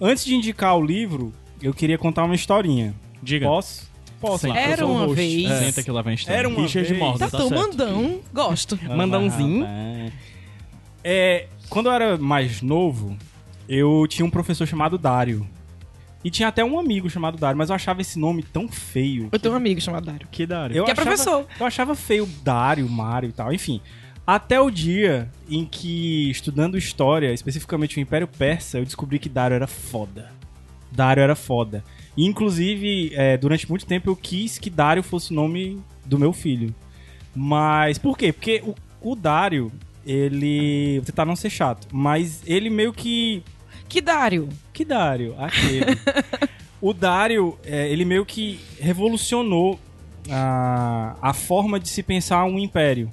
Antes 0.00 0.24
de 0.24 0.34
indicar 0.34 0.76
o 0.76 0.84
livro, 0.84 1.32
eu 1.62 1.72
queria 1.72 1.96
contar 1.98 2.24
uma 2.24 2.34
historinha. 2.34 2.94
Diga. 3.22 3.46
Posso? 3.46 3.90
Posso. 4.20 4.46
Era 4.52 4.86
uma 4.86 5.00
host. 5.06 5.14
vez. 5.16 5.50
É. 5.50 5.64
Senta 5.64 5.82
que 5.82 5.90
lá 5.90 6.02
vem. 6.02 6.16
Era 6.28 6.48
uma 6.48 6.60
Richard 6.62 6.88
vez. 6.88 7.00
Morgan. 7.00 7.18
Tá 7.18 7.30
Tá 7.30 7.38
tão 7.38 7.48
certo. 7.48 7.60
mandão. 7.68 8.20
Gosto. 8.32 8.78
Mandãozinho. 8.84 9.60
Rapaz. 9.64 10.12
É, 11.02 11.46
quando 11.68 11.86
eu 11.86 11.92
era 11.92 12.16
mais 12.16 12.62
novo, 12.62 13.16
eu 13.68 14.06
tinha 14.08 14.24
um 14.26 14.30
professor 14.30 14.66
chamado 14.66 14.96
Dário. 14.98 15.46
E 16.24 16.30
tinha 16.30 16.48
até 16.48 16.64
um 16.64 16.78
amigo 16.78 17.10
chamado 17.10 17.36
Dário, 17.36 17.58
mas 17.58 17.68
eu 17.68 17.74
achava 17.74 18.00
esse 18.00 18.16
nome 18.18 18.42
tão 18.44 18.68
feio. 18.68 19.28
Eu 19.32 19.38
tenho 19.40 19.54
um 19.54 19.56
amigo 19.56 19.80
chamado 19.80 20.04
Dário. 20.06 20.28
Que 20.30 20.46
dário. 20.46 20.76
Eu 20.76 20.84
Que 20.84 20.90
é 20.90 20.92
achava- 20.92 21.06
professor. 21.10 21.46
Eu 21.58 21.66
achava 21.66 21.94
feio 21.96 22.28
Dário, 22.44 22.88
Mário 22.88 23.28
e 23.28 23.32
tal, 23.32 23.52
enfim. 23.52 23.80
Até 24.24 24.60
o 24.60 24.70
dia 24.70 25.28
em 25.50 25.64
que, 25.64 26.30
estudando 26.30 26.78
história, 26.78 27.32
especificamente 27.32 27.98
o 27.98 28.00
Império 28.00 28.28
Persa, 28.28 28.78
eu 28.78 28.84
descobri 28.84 29.18
que 29.18 29.28
Dário 29.28 29.54
era 29.56 29.66
foda. 29.66 30.30
Dário 30.92 31.20
era 31.22 31.34
foda. 31.34 31.82
E, 32.16 32.24
inclusive, 32.24 33.10
é, 33.14 33.36
durante 33.36 33.68
muito 33.68 33.84
tempo 33.84 34.08
eu 34.08 34.14
quis 34.14 34.58
que 34.58 34.70
Dário 34.70 35.02
fosse 35.02 35.32
o 35.32 35.34
nome 35.34 35.80
do 36.04 36.18
meu 36.20 36.32
filho. 36.32 36.72
Mas 37.34 37.98
por 37.98 38.16
quê? 38.16 38.32
Porque 38.32 38.62
o, 38.64 38.74
o 39.00 39.16
Dário, 39.16 39.72
ele. 40.06 40.98
Vou 40.98 41.06
tentar 41.06 41.24
não 41.24 41.36
ser 41.36 41.50
chato, 41.50 41.86
mas 41.92 42.42
ele 42.46 42.70
meio 42.70 42.92
que 42.92 43.42
Que 43.88 44.00
Dário? 44.00 44.48
que 44.72 44.84
Dário? 44.84 45.34
Aquele. 45.38 45.98
o 46.80 46.92
Dário, 46.92 47.58
é, 47.64 47.90
ele 47.90 48.04
meio 48.04 48.24
que 48.26 48.60
revolucionou 48.80 49.78
a, 50.30 51.16
a 51.20 51.32
forma 51.32 51.78
de 51.78 51.88
se 51.88 52.02
pensar 52.02 52.44
um 52.44 52.58
império. 52.58 53.10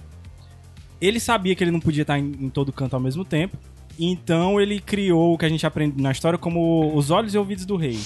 Ele 1.02 1.19
sabia 1.19 1.56
que 1.56 1.63
ele 1.63 1.71
não 1.71 1.80
podia 1.80 2.02
estar 2.02 2.19
em, 2.19 2.36
em 2.39 2.49
todo 2.49 2.73
canto 2.73 2.95
ao 2.95 2.99
mesmo 2.99 3.23
tempo, 3.23 3.58
então 3.97 4.60
ele 4.60 4.80
criou 4.80 5.34
o 5.34 5.38
que 5.38 5.45
a 5.45 5.49
gente 5.49 5.65
aprende 5.65 6.02
na 6.02 6.12
história 6.12 6.38
como 6.38 6.93
os 6.95 7.10
olhos 7.10 7.34
e 7.34 7.38
ouvidos 7.38 7.65
do 7.65 7.75
rei. 7.75 7.99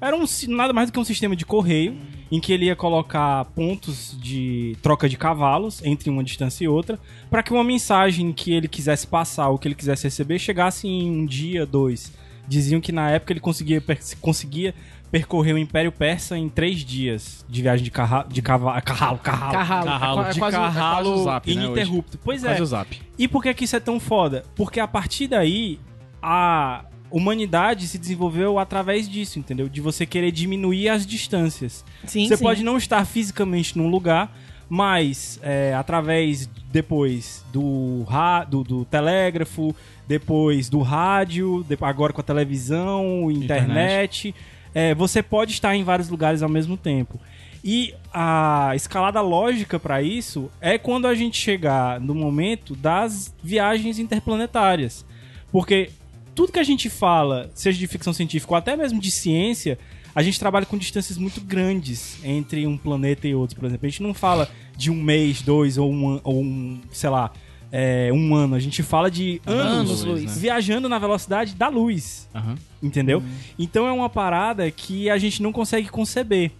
Era 0.00 0.16
um, 0.16 0.24
nada 0.48 0.72
mais 0.72 0.88
do 0.90 0.92
que 0.92 0.98
um 1.00 1.04
sistema 1.04 1.34
de 1.34 1.44
correio, 1.46 1.96
em 2.30 2.40
que 2.40 2.52
ele 2.52 2.66
ia 2.66 2.76
colocar 2.76 3.44
pontos 3.46 4.16
de 4.20 4.76
troca 4.82 5.08
de 5.08 5.16
cavalos 5.16 5.82
entre 5.84 6.10
uma 6.10 6.22
distância 6.22 6.64
e 6.64 6.68
outra, 6.68 6.98
para 7.30 7.42
que 7.42 7.52
uma 7.52 7.64
mensagem 7.64 8.32
que 8.32 8.52
ele 8.52 8.68
quisesse 8.68 9.06
passar 9.06 9.48
ou 9.48 9.58
que 9.58 9.68
ele 9.68 9.74
quisesse 9.74 10.04
receber 10.04 10.38
chegasse 10.38 10.86
em 10.86 11.10
um 11.10 11.24
dia, 11.26 11.64
dois. 11.64 12.12
diziam 12.46 12.80
que 12.80 12.92
na 12.92 13.10
época 13.10 13.32
ele 13.32 13.40
conseguia, 13.40 13.80
per- 13.80 14.00
conseguia 14.20 14.74
percorrer 15.10 15.54
o 15.54 15.58
Império 15.58 15.92
Persa 15.92 16.36
em 16.36 16.48
três 16.48 16.80
dias 16.84 17.44
de 17.48 17.62
viagem 17.62 17.84
de, 17.84 17.90
carra, 17.90 18.26
de 18.28 18.42
cava, 18.42 18.78
carralo, 18.82 19.18
carralo, 19.18 19.52
Carralo. 19.52 19.86
Carralo. 19.86 20.20
É, 20.22 20.30
de 20.32 20.38
quase, 20.40 20.56
é 20.56 20.60
carralo 20.60 21.10
o 21.14 21.24
Zap, 21.24 21.54
né, 21.54 21.64
ininterrupto. 21.64 22.18
Pois 22.22 22.42
é. 22.44 22.62
Zap. 22.64 23.00
E 23.16 23.28
por 23.28 23.42
que, 23.42 23.54
que 23.54 23.64
isso 23.64 23.76
é 23.76 23.80
tão 23.80 24.00
foda? 24.00 24.44
Porque 24.56 24.80
a 24.80 24.88
partir 24.88 25.28
daí, 25.28 25.78
a 26.20 26.84
humanidade 27.16 27.86
se 27.86 27.96
desenvolveu 27.96 28.58
através 28.58 29.08
disso, 29.08 29.38
entendeu? 29.38 29.68
De 29.68 29.80
você 29.80 30.04
querer 30.04 30.32
diminuir 30.32 30.88
as 30.88 31.06
distâncias. 31.06 31.84
Sim, 32.04 32.26
você 32.26 32.36
sim. 32.36 32.42
pode 32.42 32.64
não 32.64 32.76
estar 32.76 33.04
fisicamente 33.04 33.78
num 33.78 33.88
lugar, 33.88 34.36
mas 34.68 35.38
é, 35.40 35.72
através 35.74 36.50
depois 36.72 37.44
do, 37.52 38.04
do, 38.48 38.64
do 38.64 38.84
telégrafo, 38.86 39.74
depois 40.08 40.68
do 40.68 40.80
rádio, 40.80 41.64
agora 41.80 42.12
com 42.12 42.20
a 42.20 42.24
televisão, 42.24 43.30
internet, 43.30 44.34
é, 44.74 44.92
você 44.92 45.22
pode 45.22 45.52
estar 45.52 45.76
em 45.76 45.84
vários 45.84 46.08
lugares 46.08 46.42
ao 46.42 46.48
mesmo 46.48 46.76
tempo. 46.76 47.20
E 47.62 47.94
a 48.12 48.72
escalada 48.74 49.20
lógica 49.20 49.78
para 49.78 50.02
isso 50.02 50.50
é 50.60 50.76
quando 50.76 51.06
a 51.06 51.14
gente 51.14 51.40
chegar 51.40 52.00
no 52.00 52.14
momento 52.14 52.74
das 52.74 53.32
viagens 53.40 54.00
interplanetárias. 54.00 55.06
Porque 55.52 55.90
tudo 56.34 56.52
que 56.52 56.58
a 56.58 56.64
gente 56.64 56.90
fala, 56.90 57.50
seja 57.54 57.78
de 57.78 57.86
ficção 57.86 58.12
científica 58.12 58.52
ou 58.52 58.56
até 58.56 58.76
mesmo 58.76 59.00
de 59.00 59.10
ciência, 59.10 59.78
a 60.14 60.22
gente 60.22 60.38
trabalha 60.38 60.66
com 60.66 60.78
distâncias 60.78 61.18
muito 61.18 61.40
grandes 61.40 62.18
entre 62.24 62.66
um 62.66 62.76
planeta 62.76 63.26
e 63.26 63.34
outro, 63.34 63.56
por 63.56 63.66
exemplo. 63.66 63.86
A 63.86 63.90
gente 63.90 64.02
não 64.02 64.14
fala 64.14 64.48
de 64.76 64.90
um 64.90 65.02
mês, 65.02 65.42
dois 65.42 65.76
ou 65.78 65.92
um, 65.92 66.20
ou 66.22 66.42
um 66.42 66.80
sei 66.92 67.10
lá, 67.10 67.32
é, 67.72 68.10
um 68.12 68.34
ano. 68.34 68.54
A 68.54 68.60
gente 68.60 68.82
fala 68.82 69.10
de 69.10 69.40
anos, 69.44 70.02
Anos-luz. 70.04 70.38
viajando 70.38 70.88
na 70.88 70.98
velocidade 70.98 71.54
da 71.54 71.68
luz. 71.68 72.28
Aham. 72.34 72.56
Entendeu? 72.82 73.22
Então 73.58 73.86
é 73.86 73.92
uma 73.92 74.08
parada 74.08 74.70
que 74.70 75.10
a 75.10 75.18
gente 75.18 75.42
não 75.42 75.52
consegue 75.52 75.88
conceber. 75.88 76.52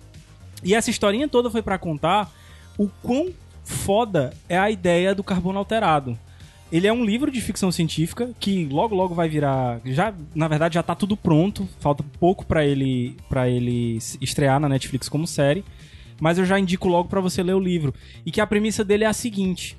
E 0.65 0.75
essa 0.75 0.91
historinha 0.91 1.29
toda 1.29 1.51
foi 1.51 1.63
pra 1.63 1.79
contar 1.79 2.33
o 2.77 2.89
quão 3.03 3.29
foda 3.63 4.33
é 4.49 4.59
a 4.59 4.71
ideia 4.71 5.15
do 5.15 5.23
carbono 5.23 5.59
alterado. 5.59 6.19
Ele 6.73 6.87
é 6.87 6.93
um 6.93 7.05
livro 7.05 7.31
de 7.31 7.41
ficção 7.41 7.71
científica 7.71 8.31
que 8.41 8.67
logo 8.67 8.95
logo 8.95 9.15
vai 9.15 9.29
virar, 9.29 9.81
já 9.85 10.13
na 10.35 10.49
verdade 10.49 10.75
já 10.75 10.83
tá 10.83 10.95
tudo 10.95 11.17
pronto, 11.17 11.69
falta 11.79 12.03
pouco 12.19 12.45
pra 12.45 12.65
ele 12.65 13.17
para 13.29 13.49
ele 13.49 13.99
estrear 14.21 14.59
na 14.59 14.69
Netflix 14.69 15.09
como 15.09 15.27
série, 15.27 15.65
mas 16.21 16.39
eu 16.39 16.45
já 16.45 16.59
indico 16.59 16.89
logo 16.89 17.09
pra 17.09 17.21
você 17.21 17.43
ler 17.43 17.55
o 17.55 17.61
livro. 17.61 17.95
E 18.25 18.31
que 18.31 18.41
a 18.41 18.47
premissa 18.47 18.85
dele 18.85 19.05
é 19.05 19.07
a 19.07 19.13
seguinte: 19.13 19.77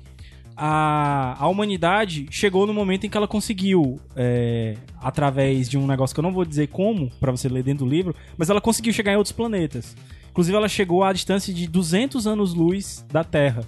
a, 0.56 1.36
a 1.38 1.48
humanidade 1.48 2.26
chegou 2.30 2.66
no 2.66 2.72
momento 2.72 3.04
em 3.04 3.10
que 3.10 3.16
ela 3.16 3.28
conseguiu, 3.28 4.00
é, 4.16 4.74
através 5.00 5.68
de 5.68 5.76
um 5.76 5.86
negócio 5.86 6.14
que 6.14 6.20
eu 6.20 6.22
não 6.22 6.32
vou 6.32 6.44
dizer 6.44 6.68
como, 6.68 7.10
pra 7.20 7.30
você 7.30 7.48
ler 7.48 7.62
dentro 7.62 7.84
do 7.84 7.90
livro, 7.90 8.14
mas 8.38 8.48
ela 8.48 8.60
conseguiu 8.60 8.92
chegar 8.92 9.12
em 9.12 9.16
outros 9.16 9.32
planetas. 9.32 9.94
Inclusive, 10.30 10.56
ela 10.56 10.68
chegou 10.68 11.04
à 11.04 11.12
distância 11.12 11.52
de 11.52 11.66
200 11.66 12.26
anos-luz 12.26 13.04
da 13.10 13.22
Terra. 13.22 13.64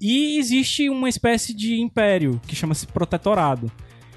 E 0.00 0.38
existe 0.38 0.88
uma 0.88 1.08
espécie 1.08 1.52
de 1.52 1.80
império 1.80 2.40
que 2.46 2.54
chama-se 2.54 2.86
Protetorado. 2.86 3.70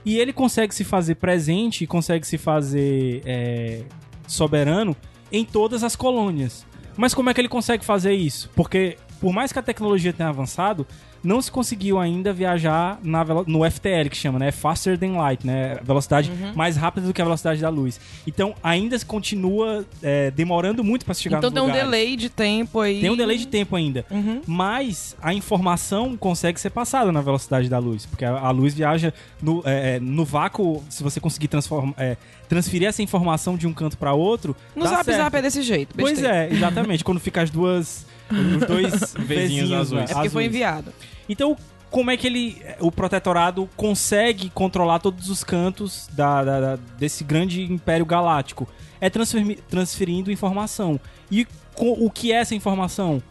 E 0.05 0.17
ele 0.17 0.33
consegue 0.33 0.73
se 0.73 0.83
fazer 0.83 1.15
presente, 1.15 1.85
consegue 1.85 2.25
se 2.25 2.37
fazer 2.37 3.21
é, 3.25 3.83
soberano 4.27 4.95
em 5.31 5.45
todas 5.45 5.83
as 5.83 5.95
colônias. 5.95 6.65
Mas 6.97 7.13
como 7.13 7.29
é 7.29 7.33
que 7.33 7.41
ele 7.41 7.47
consegue 7.47 7.85
fazer 7.85 8.13
isso? 8.13 8.49
Porque, 8.55 8.97
por 9.21 9.31
mais 9.31 9.53
que 9.53 9.59
a 9.59 9.61
tecnologia 9.61 10.11
tenha 10.11 10.27
avançado, 10.29 10.85
não 11.23 11.39
se 11.39 11.51
conseguiu 11.51 11.99
ainda 11.99 12.33
viajar 12.33 12.99
na 13.03 13.23
no 13.45 13.63
FTL, 13.69 14.09
que 14.09 14.17
chama, 14.17 14.39
né? 14.39 14.51
Faster 14.51 14.97
than 14.97 15.11
light, 15.17 15.45
né? 15.45 15.77
Velocidade 15.83 16.31
mais 16.55 16.75
rápida 16.75 17.05
do 17.05 17.13
que 17.13 17.21
a 17.21 17.23
velocidade 17.25 17.61
da 17.61 17.69
luz. 17.69 17.99
Então, 18.25 18.55
ainda 18.63 18.97
se 18.97 19.05
continua 19.05 19.85
é, 20.01 20.31
demorando 20.31 20.83
muito 20.83 21.05
para 21.05 21.13
se 21.13 21.21
chegar 21.21 21.37
Então 21.37 21.51
tem 21.51 21.61
um 21.61 21.67
lugares. 21.67 21.85
delay 21.85 22.15
de 22.15 22.27
tempo 22.27 22.79
aí. 22.79 22.99
Tem 23.01 23.11
um 23.11 23.15
delay 23.15 23.37
de 23.37 23.45
tempo 23.45 23.75
ainda. 23.75 24.03
Uhum. 24.09 24.41
Mas 24.47 25.15
a 25.21 25.31
informação 25.31 26.17
consegue 26.17 26.59
ser 26.59 26.71
passada 26.71 27.11
na 27.11 27.21
velocidade 27.21 27.69
da 27.69 27.77
luz. 27.77 28.07
Porque 28.07 28.25
a, 28.25 28.31
a 28.39 28.49
luz 28.49 28.73
viaja 28.73 29.13
no, 29.39 29.61
é, 29.63 29.97
é, 29.97 29.99
no 29.99 30.25
vácuo. 30.25 30.83
Se 30.89 31.03
você 31.03 31.19
conseguir 31.19 31.49
transform- 31.49 31.93
é, 31.97 32.17
transferir 32.49 32.87
essa 32.87 33.03
informação 33.03 33.55
de 33.55 33.67
um 33.67 33.73
canto 33.73 33.95
para 33.95 34.11
outro. 34.13 34.55
No 34.75 34.87
Zap 34.87 35.05
certo. 35.05 35.17
Zap 35.17 35.37
é 35.37 35.41
desse 35.43 35.61
jeito. 35.61 35.93
Pois 35.95 36.13
besteira. 36.13 36.45
é, 36.47 36.51
exatamente. 36.51 37.03
quando 37.03 37.19
fica 37.19 37.43
as 37.43 37.51
duas. 37.51 38.09
Os 38.31 38.67
dois 38.67 39.13
vezinhos 39.19 39.71
azuis. 39.71 39.91
né, 40.01 40.05
É 40.09 40.13
porque 40.13 40.29
foi 40.29 40.43
azuis. 40.43 40.47
enviado. 40.55 40.93
Então, 41.27 41.55
como 41.89 42.09
é 42.09 42.17
que 42.17 42.25
ele, 42.27 42.61
o 42.79 42.91
protetorado 42.91 43.69
consegue 43.75 44.49
controlar 44.49 44.99
todos 44.99 45.29
os 45.29 45.43
cantos 45.43 46.07
da, 46.13 46.43
da- 46.43 46.59
da- 46.61 46.79
desse 46.97 47.23
grande 47.23 47.63
império 47.71 48.05
galáctico? 48.05 48.67
É 48.99 49.09
transferindo 49.09 50.31
informação. 50.31 50.99
E 51.29 51.45
co- 51.75 51.97
o 51.99 52.09
que 52.09 52.31
é 52.31 52.35
essa 52.37 52.55
informação? 52.55 53.21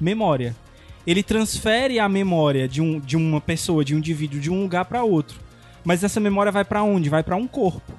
Memória. 0.00 0.54
Ele 1.06 1.22
transfere 1.22 1.98
a 1.98 2.08
memória 2.08 2.66
de, 2.68 2.80
um, 2.80 2.98
de 2.98 3.16
uma 3.16 3.40
pessoa, 3.40 3.84
de 3.84 3.94
um 3.94 3.98
indivíduo, 3.98 4.40
de 4.40 4.50
um 4.50 4.62
lugar 4.62 4.84
para 4.86 5.02
outro. 5.02 5.38
Mas 5.84 6.02
essa 6.02 6.18
memória 6.18 6.50
vai 6.50 6.64
para 6.64 6.82
onde? 6.82 7.08
Vai 7.10 7.22
para 7.22 7.36
um 7.36 7.46
corpo. 7.46 7.92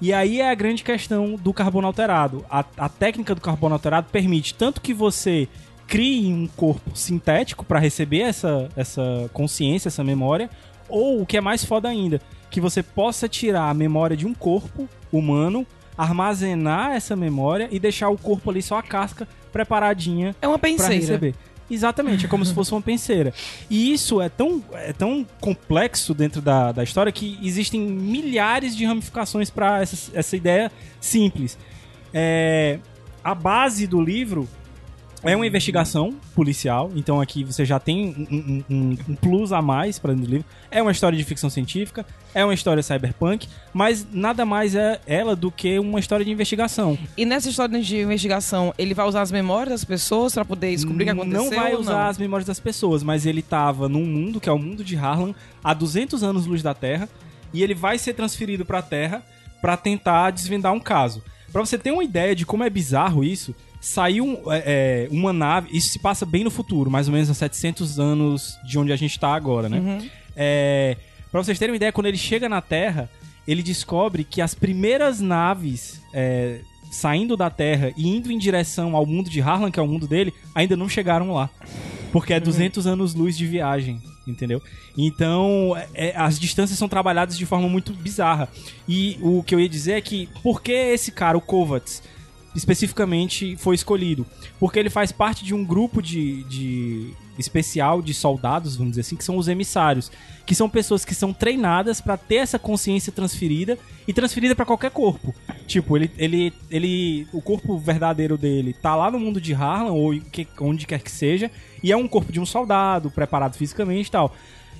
E 0.00 0.12
aí 0.12 0.40
é 0.40 0.50
a 0.50 0.54
grande 0.54 0.82
questão 0.84 1.34
do 1.36 1.52
carbono 1.52 1.86
alterado. 1.86 2.44
A, 2.50 2.64
a 2.76 2.88
técnica 2.88 3.34
do 3.34 3.40
carbono 3.40 3.74
alterado 3.74 4.08
permite 4.10 4.54
tanto 4.54 4.80
que 4.80 4.92
você 4.94 5.48
crie 5.86 6.32
um 6.32 6.46
corpo 6.46 6.96
sintético 6.96 7.64
para 7.64 7.78
receber 7.78 8.20
essa, 8.20 8.68
essa 8.76 9.30
consciência, 9.32 9.88
essa 9.88 10.02
memória, 10.04 10.48
ou 10.88 11.20
o 11.22 11.26
que 11.26 11.36
é 11.36 11.40
mais 11.40 11.64
foda 11.64 11.88
ainda, 11.88 12.20
que 12.50 12.60
você 12.60 12.82
possa 12.82 13.28
tirar 13.28 13.68
a 13.70 13.74
memória 13.74 14.16
de 14.16 14.26
um 14.26 14.34
corpo 14.34 14.88
humano, 15.10 15.66
armazenar 15.96 16.92
essa 16.92 17.14
memória 17.14 17.68
e 17.70 17.78
deixar 17.78 18.08
o 18.08 18.18
corpo 18.18 18.50
ali 18.50 18.62
só 18.62 18.78
a 18.78 18.82
casca 18.82 19.28
preparadinha 19.52 20.34
É 20.40 20.48
uma 20.48 20.58
penseira. 20.58 20.94
receber. 20.94 21.34
Exatamente, 21.70 22.26
é 22.26 22.28
como 22.28 22.44
se 22.44 22.52
fosse 22.52 22.72
uma 22.72 22.82
penseira. 22.82 23.32
E 23.70 23.92
isso 23.92 24.20
é 24.20 24.28
tão, 24.28 24.62
é 24.74 24.92
tão 24.92 25.24
complexo 25.40 26.12
dentro 26.12 26.42
da, 26.42 26.70
da 26.70 26.82
história 26.82 27.10
que 27.10 27.38
existem 27.42 27.80
milhares 27.80 28.76
de 28.76 28.84
ramificações 28.84 29.48
para 29.48 29.80
essa, 29.80 30.10
essa 30.12 30.36
ideia 30.36 30.70
simples. 31.00 31.56
É, 32.12 32.78
a 33.24 33.34
base 33.34 33.86
do 33.86 34.02
livro 34.02 34.46
é 35.24 35.36
uma 35.36 35.46
investigação 35.46 36.14
policial, 36.34 36.90
então 36.96 37.20
aqui 37.20 37.44
você 37.44 37.64
já 37.64 37.78
tem 37.78 38.08
um, 38.30 38.64
um- 38.74 38.96
um- 39.08 39.14
plus 39.16 39.52
a 39.52 39.62
mais 39.62 39.98
para 39.98 40.12
dentro 40.12 40.26
do 40.26 40.30
livro. 40.32 40.46
É 40.70 40.82
uma 40.82 40.90
história 40.90 41.16
de 41.16 41.22
ficção 41.24 41.48
científica, 41.48 42.04
é 42.34 42.44
uma 42.44 42.54
história 42.54 42.82
cyberpunk, 42.82 43.48
mas 43.72 44.06
nada 44.12 44.44
mais 44.44 44.74
é 44.74 45.00
ela 45.06 45.36
do 45.36 45.50
que 45.50 45.78
uma 45.78 46.00
história 46.00 46.24
de 46.24 46.30
investigação. 46.32 46.98
E 47.16 47.24
nessa 47.24 47.48
história 47.48 47.80
de 47.80 47.96
investigação, 48.00 48.74
ele 48.76 48.94
vai 48.94 49.06
usar 49.06 49.22
as 49.22 49.30
memórias 49.30 49.70
das 49.70 49.84
pessoas 49.84 50.34
pra 50.34 50.44
poder 50.44 50.70
descobrir 50.74 51.04
o 51.04 51.06
que 51.06 51.10
aconteceu? 51.12 51.44
Não 51.44 51.50
vai 51.50 51.74
usar 51.76 51.92
não? 52.04 52.10
as 52.10 52.18
memórias 52.18 52.46
das 52.46 52.58
pessoas, 52.58 53.02
mas 53.02 53.24
ele 53.24 53.42
tava 53.42 53.88
num 53.88 54.04
mundo 54.04 54.40
que 54.40 54.48
é 54.48 54.52
o 54.52 54.58
mundo 54.58 54.82
de 54.82 54.96
Harlan, 54.96 55.34
há 55.62 55.72
200 55.72 56.22
anos 56.24 56.46
luz 56.46 56.62
da 56.62 56.74
Terra, 56.74 57.08
e 57.54 57.62
ele 57.62 57.74
vai 57.74 57.98
ser 57.98 58.14
transferido 58.14 58.64
pra 58.64 58.82
Terra 58.82 59.22
pra 59.60 59.76
tentar 59.76 60.30
desvendar 60.30 60.72
um 60.72 60.80
caso. 60.80 61.22
Pra 61.52 61.60
você 61.64 61.78
ter 61.78 61.92
uma 61.92 62.02
ideia 62.02 62.34
de 62.34 62.44
como 62.46 62.64
é 62.64 62.70
bizarro 62.70 63.22
isso, 63.22 63.54
saiu 63.82 64.40
é, 64.46 64.62
é, 64.64 65.08
uma 65.10 65.32
nave, 65.32 65.76
isso 65.76 65.88
se 65.88 65.98
passa 65.98 66.24
bem 66.24 66.44
no 66.44 66.50
futuro, 66.50 66.88
mais 66.88 67.08
ou 67.08 67.12
menos 67.12 67.28
a 67.28 67.34
700 67.34 67.98
anos 67.98 68.56
de 68.64 68.78
onde 68.78 68.92
a 68.92 68.96
gente 68.96 69.18
tá 69.18 69.34
agora, 69.34 69.68
né? 69.68 69.78
Uhum. 69.80 70.08
É, 70.36 70.96
pra 71.32 71.42
vocês 71.42 71.58
terem 71.58 71.72
uma 71.72 71.76
ideia, 71.76 71.90
quando 71.92 72.06
ele 72.06 72.16
chega 72.16 72.48
na 72.48 72.60
Terra, 72.60 73.10
ele 73.46 73.60
descobre 73.60 74.22
que 74.22 74.40
as 74.40 74.54
primeiras 74.54 75.20
naves 75.20 76.00
é, 76.14 76.60
saindo 76.92 77.36
da 77.36 77.50
Terra 77.50 77.92
e 77.96 78.08
indo 78.08 78.30
em 78.30 78.38
direção 78.38 78.94
ao 78.94 79.04
mundo 79.04 79.28
de 79.28 79.40
Harlan, 79.40 79.70
que 79.70 79.80
é 79.80 79.82
o 79.82 79.88
mundo 79.88 80.06
dele, 80.06 80.32
ainda 80.54 80.76
não 80.76 80.88
chegaram 80.88 81.32
lá. 81.32 81.50
Porque 82.12 82.32
é 82.32 82.38
200 82.38 82.86
anos-luz 82.86 83.36
de 83.36 83.46
viagem, 83.46 84.00
entendeu? 84.28 84.62
Então, 84.96 85.74
é- 85.92 86.14
as 86.14 86.38
distâncias 86.38 86.78
são 86.78 86.88
trabalhadas 86.88 87.36
de 87.36 87.46
forma 87.46 87.68
muito 87.68 87.92
bizarra. 87.94 88.48
E 88.86 89.18
o 89.20 89.42
que 89.42 89.54
eu 89.54 89.58
ia 89.58 89.68
dizer 89.68 89.92
é 89.94 90.00
que, 90.00 90.28
por 90.40 90.62
que 90.62 90.70
esse 90.70 91.10
cara, 91.10 91.36
o 91.36 91.40
Kovacs, 91.40 92.02
especificamente 92.54 93.56
foi 93.56 93.74
escolhido? 93.74 94.26
Porque 94.58 94.78
ele 94.78 94.90
faz 94.90 95.12
parte 95.12 95.44
de 95.44 95.54
um 95.54 95.64
grupo 95.64 96.02
de, 96.02 96.44
de 96.44 97.10
especial 97.38 98.02
de 98.02 98.12
soldados, 98.12 98.76
vamos 98.76 98.92
dizer 98.92 99.00
assim, 99.02 99.16
que 99.16 99.24
são 99.24 99.36
os 99.36 99.48
emissários, 99.48 100.10
que 100.44 100.54
são 100.54 100.68
pessoas 100.68 101.04
que 101.04 101.14
são 101.14 101.32
treinadas 101.32 102.00
pra 102.00 102.16
ter 102.16 102.36
essa 102.36 102.58
consciência 102.58 103.12
transferida 103.12 103.78
e 104.06 104.12
transferida 104.12 104.54
pra 104.54 104.64
qualquer 104.66 104.90
corpo. 104.90 105.34
Tipo, 105.66 105.96
ele, 105.96 106.10
ele, 106.18 106.52
ele, 106.70 107.26
o 107.32 107.40
corpo 107.40 107.78
verdadeiro 107.78 108.36
dele 108.36 108.72
tá 108.74 108.94
lá 108.96 109.10
no 109.10 109.18
mundo 109.18 109.40
de 109.40 109.54
Harlan 109.54 109.92
ou 109.92 110.18
que- 110.20 110.46
onde 110.60 110.86
quer 110.86 111.00
que 111.00 111.10
seja, 111.10 111.50
e 111.82 111.90
é 111.92 111.96
um 111.96 112.08
corpo 112.08 112.32
de 112.32 112.40
um 112.40 112.46
soldado 112.46 113.10
preparado 113.10 113.56
fisicamente 113.56 114.08
e 114.08 114.10
tal. 114.10 114.34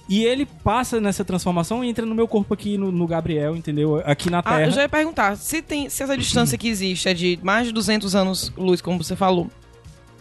E 0.08 0.24
ele 0.24 0.46
passa 0.64 1.00
nessa 1.00 1.24
transformação 1.24 1.82
e 1.84 1.88
entra 1.88 2.04
no 2.04 2.14
meu 2.14 2.26
corpo 2.28 2.52
aqui, 2.52 2.76
no, 2.76 2.90
no 2.90 3.06
Gabriel, 3.06 3.56
entendeu? 3.56 4.02
Aqui 4.04 4.28
na 4.28 4.42
Terra. 4.42 4.56
Ah, 4.56 4.66
eu 4.66 4.70
já 4.70 4.82
ia 4.82 4.88
perguntar, 4.88 5.36
se, 5.36 5.62
tem, 5.62 5.88
se 5.88 6.02
essa 6.02 6.16
distância 6.18 6.58
que 6.58 6.68
existe 6.68 7.08
é 7.08 7.14
de 7.14 7.38
mais 7.42 7.66
de 7.68 7.72
200 7.72 8.14
anos 8.14 8.52
luz, 8.56 8.80
como 8.80 9.02
você 9.02 9.14
falou, 9.16 9.48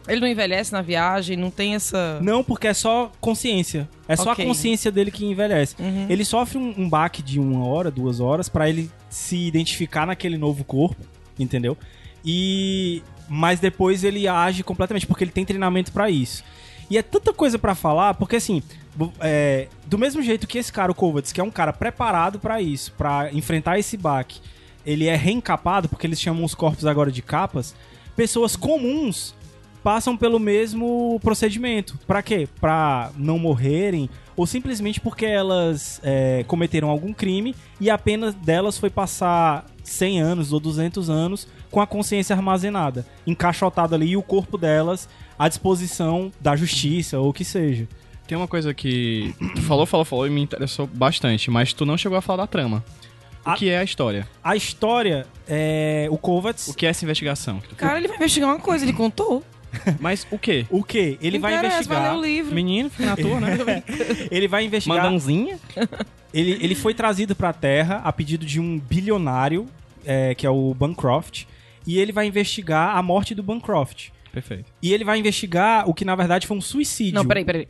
Ele 0.07 0.19
não 0.21 0.27
envelhece 0.27 0.71
na 0.71 0.82
viagem, 0.82 1.36
não 1.38 1.51
tem 1.51 1.75
essa. 1.75 2.19
Não, 2.21 2.43
porque 2.43 2.67
é 2.67 2.73
só 2.73 3.11
consciência. 3.19 3.88
É 4.07 4.15
só 4.15 4.32
Ok. 4.32 4.43
a 4.43 4.47
consciência 4.47 4.91
dele 4.91 5.11
que 5.11 5.25
envelhece. 5.25 5.75
Uhum. 5.79 6.05
Ele 6.09 6.25
sofre 6.25 6.57
um, 6.57 6.73
um 6.77 6.89
baque 6.89 7.21
de 7.21 7.39
uma 7.39 7.65
hora, 7.65 7.91
duas 7.91 8.19
horas, 8.19 8.49
pra 8.49 8.67
ele 8.69 8.89
se 9.09 9.38
identificar 9.47 10.05
naquele 10.07 10.38
novo 10.38 10.63
corpo, 10.63 11.01
entendeu? 11.38 11.77
E 12.25 13.01
mas 13.34 13.59
depois 13.59 14.03
ele 14.03 14.27
age 14.27 14.61
completamente 14.63 15.07
porque 15.07 15.23
ele 15.23 15.32
tem 15.32 15.45
treinamento 15.45 15.91
pra 15.91 16.09
isso. 16.09 16.43
E 16.91 16.97
é 16.97 17.01
tanta 17.01 17.33
coisa 17.33 17.57
pra 17.57 17.73
falar, 17.73 18.15
porque 18.15 18.35
assim, 18.35 18.61
é, 19.21 19.69
do 19.87 19.97
mesmo 19.97 20.21
jeito 20.21 20.45
que 20.45 20.57
esse 20.57 20.73
cara, 20.73 20.91
o 20.91 20.95
Kovacs, 20.95 21.31
que 21.31 21.39
é 21.39 21.43
um 21.43 21.49
cara 21.49 21.71
preparado 21.71 22.37
pra 22.37 22.61
isso, 22.61 22.91
pra 22.97 23.31
enfrentar 23.31 23.79
esse 23.79 23.95
baque, 23.95 24.41
ele 24.85 25.07
é 25.07 25.15
reencapado, 25.15 25.87
porque 25.87 26.05
eles 26.05 26.19
chamam 26.19 26.43
os 26.43 26.53
corpos 26.53 26.85
agora 26.85 27.09
de 27.09 27.21
capas, 27.21 27.73
pessoas 28.13 28.57
comuns 28.57 29.33
passam 29.81 30.17
pelo 30.17 30.37
mesmo 30.37 31.17
procedimento. 31.23 31.97
Pra 32.05 32.21
quê? 32.21 32.45
Pra 32.59 33.09
não 33.15 33.39
morrerem 33.39 34.09
ou 34.41 34.47
simplesmente 34.47 34.99
porque 34.99 35.23
elas 35.23 36.01
é, 36.03 36.43
cometeram 36.47 36.89
algum 36.89 37.13
crime 37.13 37.55
e 37.79 37.91
a 37.91 37.97
pena 37.97 38.31
delas 38.31 38.75
foi 38.75 38.89
passar 38.89 39.65
100 39.83 40.19
anos 40.19 40.51
ou 40.51 40.59
200 40.59 41.11
anos 41.11 41.47
com 41.69 41.79
a 41.79 41.85
consciência 41.85 42.35
armazenada, 42.35 43.05
encaixotada 43.27 43.95
ali 43.95 44.09
e 44.09 44.17
o 44.17 44.23
corpo 44.23 44.57
delas 44.57 45.07
à 45.37 45.47
disposição 45.47 46.31
da 46.41 46.55
justiça 46.55 47.19
ou 47.19 47.29
o 47.29 47.33
que 47.33 47.45
seja. 47.45 47.87
Tem 48.25 48.35
uma 48.35 48.47
coisa 48.47 48.73
que 48.73 49.31
tu 49.55 49.61
falou, 49.61 49.85
falou, 49.85 50.05
falou 50.05 50.25
e 50.25 50.31
me 50.31 50.41
interessou 50.41 50.87
bastante, 50.87 51.51
mas 51.51 51.71
tu 51.71 51.85
não 51.85 51.95
chegou 51.95 52.17
a 52.17 52.21
falar 52.21 52.37
da 52.43 52.47
trama. 52.47 52.83
O 53.45 53.49
A- 53.51 53.53
que 53.55 53.69
é 53.69 53.77
a 53.77 53.83
história? 53.83 54.27
A 54.43 54.55
história 54.55 55.27
é 55.47 56.07
o 56.09 56.17
Kovacs. 56.17 56.67
O 56.67 56.73
que 56.73 56.87
é 56.87 56.89
essa 56.89 57.05
investigação? 57.05 57.61
Cara, 57.77 57.99
ele 57.99 58.07
vai 58.07 58.17
investigar 58.17 58.49
uma 58.49 58.59
coisa, 58.59 58.83
ele 58.85 58.93
contou. 58.93 59.43
Mas 59.99 60.28
o 60.30 60.38
quê? 60.38 60.65
O 60.69 60.84
que? 60.84 61.17
Ele 61.22 61.39
vai 61.39 61.53
Interessa, 61.53 61.76
investigar. 61.76 62.01
Vai 62.01 62.11
ler 62.11 62.17
o 62.17 62.22
livro. 62.22 62.55
Menino, 62.55 62.89
fica 62.89 63.05
na 63.05 63.15
tua, 63.15 63.39
né? 63.39 63.84
Ele 64.30 64.47
vai 64.47 64.65
investigar. 64.65 65.03
Mandãozinha? 65.03 65.59
Ele, 66.34 66.57
ele 66.61 66.76
foi 66.76 66.93
trazido 66.93 67.36
pra 67.36 67.51
Terra 67.51 68.01
a 68.03 68.11
pedido 68.13 68.45
de 68.45 68.59
um 68.59 68.80
bilionário, 68.80 69.67
é, 70.05 70.34
que 70.36 70.45
é 70.45 70.49
o 70.49 70.74
Bancroft, 70.74 71.43
e 71.86 71.99
ele 71.99 72.11
vai 72.13 72.26
investigar 72.26 72.95
a 72.95 73.01
morte 73.03 73.36
do 73.36 73.43
Bancroft. 73.43 74.09
Perfeito. 74.32 74.72
E 74.82 74.93
ele 74.93 75.03
vai 75.03 75.19
investigar 75.19 75.89
o 75.89 75.93
que 75.93 76.05
na 76.05 76.15
verdade 76.15 76.47
foi 76.47 76.55
um 76.55 76.61
suicídio. 76.61 77.15
Não, 77.15 77.26
peraí, 77.26 77.43
peraí. 77.43 77.67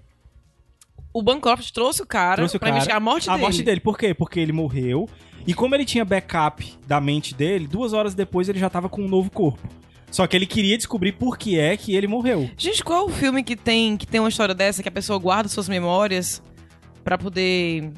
O 1.14 1.22
Bancroft 1.22 1.72
trouxe 1.72 2.02
o 2.02 2.06
cara 2.06 2.36
Trouxe 2.38 2.56
o 2.56 2.60
pra 2.60 2.68
cara, 2.68 2.78
investigar 2.78 2.97
a 2.97 2.99
morte 2.99 3.30
a 3.30 3.34
dele. 3.34 3.41
morte 3.43 3.64
dele. 3.64 3.80
Por 3.80 3.97
quê? 3.97 4.14
Porque 4.14 4.39
ele 4.39 4.52
morreu. 4.52 5.10
E 5.45 5.54
como 5.54 5.74
ele 5.74 5.84
tinha 5.86 6.06
backup 6.06 6.72
da 6.88 7.02
mente 7.02 7.34
dele, 7.34 7.68
duas 7.68 7.93
horas 7.93 8.14
depois 8.14 8.47
ele 8.47 8.60
já 8.60 8.70
tava 8.70 8.88
com 8.88 9.02
um 9.02 9.08
novo 9.08 9.32
corpo. 9.32 9.68
Só 10.12 10.28
que 10.28 10.36
ele 10.36 10.45
queria 10.45 10.78
descobrir 10.78 11.14
por 11.14 11.38
que 11.38 11.57
é 11.57 11.76
que 11.78 11.95
ele 11.95 12.05
morreu. 12.05 12.49
Gente, 12.57 12.84
qual 12.84 12.99
é 12.99 13.03
o 13.05 13.09
filme 13.09 13.41
que 13.43 13.55
tem, 13.55 13.95
que 13.97 14.05
tem 14.05 14.20
uma 14.20 14.30
história 14.30 14.53
dessa, 14.53 14.84
que 14.84 14.89
a 14.89 14.91
pessoa 14.91 15.18
guarda 15.18 15.47
suas 15.49 15.68
memórias 15.70 16.43
pra 17.03 17.18
poder. 17.18 17.91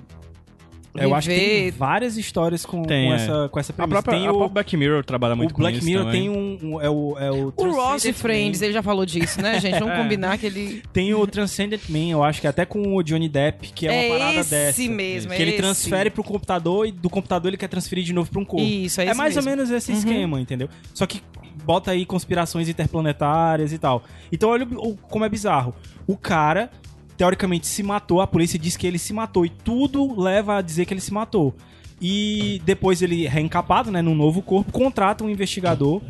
Eu 0.95 1.15
acho 1.15 1.27
que 1.27 1.35
tem 1.35 1.71
várias 1.71 2.17
histórias 2.17 2.63
com, 2.63 2.83
Tem, 2.83 3.07
com 3.07 3.13
é. 3.13 3.15
essa, 3.15 3.49
com 3.49 3.59
essa 3.59 3.71
A 3.71 3.75
premissa. 3.75 4.03
própria, 4.03 4.15
tem 4.19 4.27
a 4.27 4.31
o, 4.31 4.35
própria 4.37 4.53
Black 4.53 4.77
Mirror 4.77 5.03
trabalha 5.03 5.35
muito 5.35 5.49
o 5.51 5.57
Black 5.57 5.73
com 5.73 5.77
isso 5.79 5.87
Mirror 5.87 6.05
também. 6.05 6.21
tem 6.21 6.29
um, 6.29 6.59
um- 6.75 6.79
é 6.81 6.87
o 6.87 7.17
é 7.17 7.31
o, 7.31 7.51
O 7.57 7.63
Ross 7.71 8.03
Transcendent 8.03 8.15
Friends, 8.15 8.59
Man. 8.59 8.65
ele 8.67 8.73
já 8.75 8.83
falou 8.83 9.03
disso, 9.03 9.41
né, 9.41 9.59
gente? 9.59 9.79
Vamos 9.79 9.97
combinar 9.97 10.37
que 10.37 10.45
ele. 10.45 10.83
Tem 10.93 11.11
o 11.15 11.25
Transcendent 11.25 11.81
Man, 11.89 12.09
eu 12.11 12.23
acho 12.23 12.39
que 12.39 12.45
até 12.45 12.63
com 12.63 12.95
o 12.95 13.01
Johnny 13.01 13.27
Depp, 13.27 13.69
que 13.73 13.87
é 13.87 13.91
uma 13.91 14.01
É 14.03 14.09
parada 14.19 14.39
esse 14.41 14.49
dessa. 14.51 14.81
mesmo, 14.91 15.31
que 15.31 15.37
é 15.37 15.41
ele 15.41 15.51
esse. 15.53 15.59
transfere 15.61 16.11
pro 16.11 16.23
computador 16.23 16.85
e 16.85 16.91
do 16.91 17.09
computador 17.09 17.49
ele 17.49 17.57
quer 17.57 17.69
transferir 17.69 18.03
de 18.03 18.13
novo 18.13 18.29
pra 18.29 18.39
um 18.39 18.45
corpo. 18.45 18.63
Isso, 18.63 19.01
é 19.01 19.07
é 19.07 19.13
mais 19.15 19.33
mesmo. 19.35 19.49
ou 19.49 19.55
menos 19.57 19.71
esse 19.71 19.91
Uhum. 19.91 19.97
esquema, 19.97 20.39
entendeu? 20.41 20.69
Só 20.93 21.07
que 21.07 21.23
bota 21.65 21.91
aí 21.91 22.05
conspirações 22.05 22.67
interplanetárias 22.69 23.71
e 23.73 23.77
tal. 23.77 24.03
Então 24.31 24.49
olha 24.49 24.65
o- 24.77 24.95
como 24.97 25.25
é 25.25 25.29
bizarro. 25.29 25.73
O 26.07 26.15
cara, 26.17 26.69
teoricamente, 27.17 27.67
se 27.67 27.81
matou, 27.83 28.21
a 28.21 28.27
polícia 28.27 28.57
diz 28.59 28.75
que 28.77 28.85
ele 28.87 28.97
se 28.99 29.13
matou, 29.13 29.45
e 29.45 29.49
tudo 29.49 30.19
leva 30.19 30.57
a 30.57 30.61
dizer 30.61 30.85
que 30.85 30.93
ele 30.93 31.01
se 31.01 31.13
matou. 31.13 31.55
E 32.01 32.61
depois 32.65 33.01
ele, 33.01 33.27
reencapado, 33.27 33.89
né, 33.91 34.01
num 34.01 34.15
novo 34.15 34.41
corpo, 34.41 34.71
contrata 34.71 35.23
um 35.23 35.29
investigador. 35.29 36.01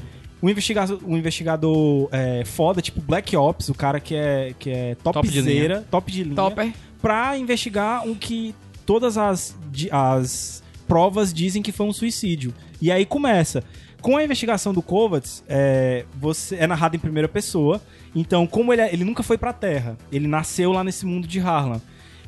Um 0.41 0.49
investigador, 0.49 0.99
um 1.05 1.15
investigador 1.17 2.09
é, 2.11 2.43
foda, 2.43 2.81
tipo 2.81 2.99
Black 2.99 3.35
Ops, 3.37 3.69
o 3.69 3.73
cara 3.73 3.99
que 3.99 4.13
é, 4.15 4.53
que 4.59 4.69
é 4.69 4.95
Top 4.95 5.25
de 5.25 5.33
topzera, 5.41 5.85
top 5.89 6.11
de 6.11 6.23
linha 6.23 6.35
Topper. 6.35 6.73
pra 7.01 7.37
investigar 7.37 8.05
o 8.07 8.13
que 8.15 8.53
todas 8.85 9.17
as, 9.17 9.55
as 9.89 10.61
provas 10.85 11.33
dizem 11.33 11.61
que 11.61 11.71
foi 11.71 11.85
um 11.85 11.93
suicídio. 11.93 12.53
E 12.81 12.91
aí 12.91 13.05
começa. 13.05 13.63
Com 14.03 14.17
a 14.17 14.23
investigação 14.23 14.73
do 14.73 14.81
Kovacs, 14.81 15.43
é, 15.47 16.05
você 16.19 16.57
é 16.57 16.67
narrado 16.67 16.95
em 16.95 16.99
primeira 16.99 17.27
pessoa. 17.27 17.81
Então, 18.13 18.45
como 18.45 18.71
ele, 18.73 18.81
é- 18.81 18.93
ele 18.93 19.03
nunca 19.05 19.23
foi 19.23 19.37
pra 19.37 19.51
Terra, 19.53 19.97
ele 20.11 20.27
nasceu 20.27 20.71
lá 20.73 20.83
nesse 20.83 21.05
mundo 21.05 21.25
de 21.25 21.39
Harlan. 21.39 21.81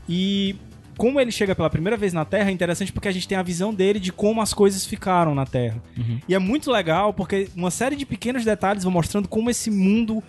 E 0.08 0.56
como 0.98 1.20
ele 1.20 1.32
chega 1.32 1.54
pela 1.54 1.70
primeira 1.70 1.98
vez 1.98 2.14
na 2.14 2.24
Terra, 2.24 2.50
é 2.50 2.54
interessante 2.54 2.94
porque 2.94 3.10
a 3.10 3.12
gente 3.12 3.28
tem 3.28 3.38
a 3.38 3.44
visão 3.44 3.74
dele 3.74 4.00
de 4.00 4.14
como 4.14 4.42
as 4.42 4.54
coisas 4.54 4.86
ficaram 4.86 5.36
na 5.36 5.46
Terra. 5.46 5.84
E 6.30 6.34
é 6.34 6.40
muito 6.40 6.72
legal 6.72 7.14
porque 7.14 7.50
uma 7.56 7.70
série 7.70 7.98
de 7.98 8.06
pequenos 8.06 8.46
detalhes 8.46 8.84
vão 8.84 8.94
mostrando 8.94 9.28
como 9.28 9.50
esse 9.50 9.70
mundo, 9.70 10.24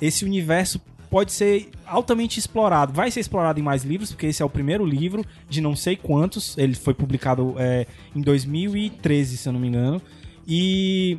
esse 0.00 0.24
universo 0.24 0.80
pode 1.10 1.32
ser 1.32 1.68
altamente 1.84 2.38
explorado. 2.38 2.92
Vai 2.92 3.10
ser 3.10 3.18
explorado 3.20 3.58
em 3.58 3.62
mais 3.62 3.82
livros, 3.82 4.12
porque 4.12 4.26
esse 4.26 4.40
é 4.40 4.44
o 4.44 4.48
primeiro 4.48 4.86
livro 4.86 5.24
de 5.48 5.60
não 5.60 5.74
sei 5.74 5.96
quantos. 5.96 6.56
Ele 6.56 6.74
foi 6.76 6.94
publicado 6.94 7.56
é, 7.58 7.86
em 8.14 8.20
2013, 8.20 9.36
se 9.36 9.48
eu 9.48 9.52
não 9.52 9.60
me 9.60 9.66
engano. 9.68 10.00
E. 10.46 11.18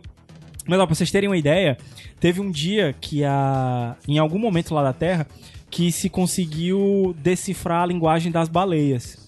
Mas 0.66 0.80
ó, 0.80 0.86
pra 0.86 0.96
vocês 0.96 1.12
terem 1.12 1.30
uma 1.30 1.38
ideia, 1.38 1.78
teve 2.20 2.42
um 2.42 2.50
dia 2.52 2.96
que 3.00 3.24
a. 3.24 3.96
Em 4.08 4.18
algum 4.18 4.40
momento 4.40 4.74
lá 4.74 4.84
da 4.84 4.94
Terra, 4.94 5.28
que 5.70 5.92
se 5.92 6.10
conseguiu 6.10 7.16
decifrar 7.18 7.84
a 7.84 7.86
linguagem 7.86 8.32
das 8.32 8.48
baleias. 8.48 9.24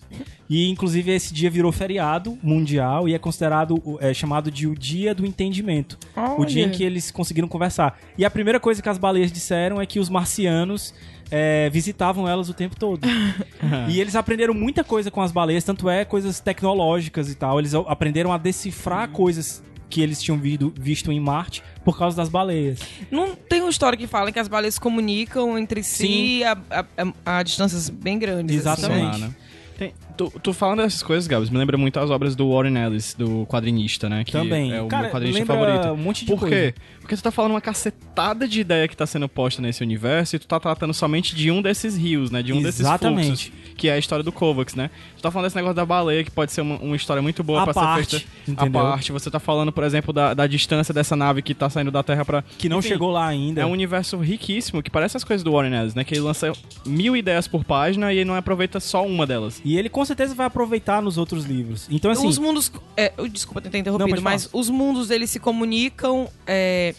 E 0.50 0.70
inclusive 0.70 1.12
esse 1.12 1.34
dia 1.34 1.50
virou 1.50 1.72
feriado 1.72 2.38
mundial 2.42 3.10
e 3.10 3.16
é 3.16 3.20
considerado 3.20 3.82
é 4.00 4.14
chamado 4.14 4.52
de 4.52 4.68
o 4.68 4.76
dia 4.76 5.16
do 5.16 5.26
entendimento. 5.26 5.98
O 6.38 6.46
dia 6.46 6.64
em 6.64 6.70
que 6.70 6.84
eles 6.84 7.10
conseguiram 7.10 7.48
conversar. 7.48 8.00
E 8.18 8.24
a 8.24 8.30
primeira 8.30 8.60
coisa 8.60 8.82
que 8.82 8.88
as 8.88 8.98
baleias 8.98 9.32
disseram 9.32 9.82
é 9.82 9.86
que 9.86 10.00
os 10.00 10.08
marcianos 10.08 10.94
é, 11.32 11.70
visitavam 11.72 12.28
elas 12.28 12.50
o 12.50 12.54
tempo 12.54 12.76
todo. 12.76 13.08
e 13.90 14.00
eles 14.00 14.16
aprenderam 14.16 14.54
muita 14.54 14.84
coisa 14.84 15.10
com 15.10 15.22
as 15.22 15.32
baleias, 15.32 15.64
tanto 15.64 15.90
é 15.90 16.06
coisas 16.06 16.40
tecnológicas 16.40 17.30
e 17.32 17.36
tal. 17.36 17.60
Eles 17.60 17.74
aprenderam 17.74 18.32
a 18.32 18.38
decifrar 18.38 19.10
coisas 19.10 19.64
que 19.90 20.02
eles 20.02 20.22
tinham 20.22 20.38
vido- 20.38 20.74
visto 20.80 21.12
em 21.12 21.20
Marte 21.20 21.64
por 21.84 21.98
causa 21.98 22.18
das 22.18 22.30
baleias. 22.30 22.80
Não 23.12 23.36
tem 23.36 23.62
uma 23.62 23.70
história 23.70 23.98
que 23.98 24.08
fala 24.08 24.32
que 24.32 24.40
as 24.40 24.48
baleias 24.48 24.76
se 24.76 24.80
comunicam 24.82 25.58
entre 25.58 25.84
si 25.84 26.44
a, 26.44 26.58
a, 26.70 26.86
a- 27.26 27.40
a 27.40 27.44
distâncias 27.44 27.90
bem 27.90 28.18
grandes. 28.20 28.66
assim, 28.66 28.82
Exatamente. 28.86 29.20
né? 29.22 29.36
Tem- 29.78 29.94
tu, 30.16 30.32
tu 30.42 30.54
falando 30.54 30.82
dessas 30.84 31.04
coisas, 31.04 31.28
Gabs, 31.28 31.50
me 31.50 31.58
lembra 31.58 31.78
muito 31.78 32.00
as 32.00 32.10
obras 32.10 32.34
do 32.34 32.50
Warren 32.50 32.78
Ellis, 32.78 33.14
do 33.14 33.46
quadrinista, 33.46 34.08
né? 34.08 34.24
Que 34.24 34.32
Também. 34.32 34.72
É 34.72 34.82
o 34.82 34.88
Cara, 34.88 35.04
meu 35.04 35.12
quadrinista 35.12 35.46
favorito. 35.46 35.88
um 35.90 35.98
monte 35.98 36.22
de 36.24 36.32
Por 36.32 36.40
coisa. 36.40 36.56
quê? 36.56 36.74
Porque 37.02 37.14
tu 37.16 37.22
tá 37.22 37.30
falando 37.30 37.52
uma 37.52 37.60
cacetada 37.62 38.48
de 38.48 38.62
ideia 38.62 38.88
que 38.88 38.96
tá 38.96 39.06
sendo 39.06 39.28
posta 39.28 39.62
nesse 39.62 39.84
universo 39.84 40.38
e 40.38 40.40
tu 40.40 40.48
tá 40.48 40.60
tratando 40.62 40.94
somente 40.94 41.36
de 41.36 41.52
um 41.52 41.62
desses 41.62 41.98
rios, 41.98 42.32
né? 42.32 42.42
De 42.42 42.54
um 42.54 42.66
Exatamente. 42.66 43.30
desses 43.32 43.46
fluxos, 43.48 43.65
que 43.76 43.88
é 43.90 43.94
a 43.94 43.98
história 43.98 44.24
do 44.24 44.32
Kovacs, 44.32 44.74
né? 44.76 44.90
Tu 45.18 45.22
tá 45.22 45.30
falando 45.30 45.46
desse 45.48 45.56
negócio 45.56 45.76
da 45.76 45.86
baleia, 45.86 46.24
que 46.24 46.32
pode 46.32 46.52
ser 46.52 46.62
uma, 46.62 46.78
uma 46.78 46.96
história 46.96 47.22
muito 47.22 47.44
boa 47.44 47.62
A 47.62 47.64
pra 47.66 47.74
parte, 47.74 48.20
ser 48.20 48.20
feita 48.20 48.52
entendeu? 48.64 48.82
à 48.82 48.92
parte. 48.92 49.12
Você 49.12 49.30
tá 49.30 49.40
falando, 49.40 49.72
por 49.72 49.84
exemplo, 49.84 50.14
da, 50.14 50.34
da 50.34 50.48
distância 50.48 50.94
dessa 50.94 51.16
nave 51.16 51.42
que 51.42 51.54
tá 51.54 51.70
saindo 51.70 51.92
da 51.92 52.02
Terra 52.02 52.24
pra... 52.24 52.42
Que 52.58 52.70
não 52.70 52.80
Enfim, 52.80 52.90
chegou 52.90 53.12
lá 53.12 53.28
ainda. 53.28 53.62
É 53.62 53.66
um 53.66 53.72
universo 53.72 54.18
riquíssimo, 54.18 54.82
que 54.82 54.90
parece 54.90 55.18
as 55.18 55.24
coisas 55.24 55.44
do 55.44 55.52
Warren 55.52 55.74
Ellis, 55.76 55.94
né? 55.94 56.04
Que 56.04 56.14
ele 56.14 56.22
lança 56.22 56.52
mil 56.86 57.16
ideias 57.18 57.48
por 57.48 57.64
página 57.64 58.14
e 58.14 58.18
ele 58.18 58.26
não 58.26 58.36
aproveita 58.36 58.80
só 58.80 59.06
uma 59.06 59.26
delas. 59.28 59.62
E 59.66 59.78
ele 59.78 59.90
com 59.90 60.04
certeza 60.06 60.34
vai 60.34 60.48
aproveitar 60.48 61.02
nos 61.02 61.18
outros 61.18 61.46
livros. 61.46 61.88
Então, 61.90 62.10
assim. 62.12 62.28
os 62.28 62.38
mundos. 62.38 62.72
É, 62.96 63.12
eu- 63.18 63.28
desculpa 63.28 63.62
ter 63.62 63.78
interrompido, 63.78 64.10
pode 64.10 64.22
falar. 64.22 64.34
mas 64.36 64.50
os 64.54 64.70
mundos 64.70 65.10
eles 65.12 65.30
se 65.30 65.40
comunicam. 65.40 66.30
é, 66.48 66.96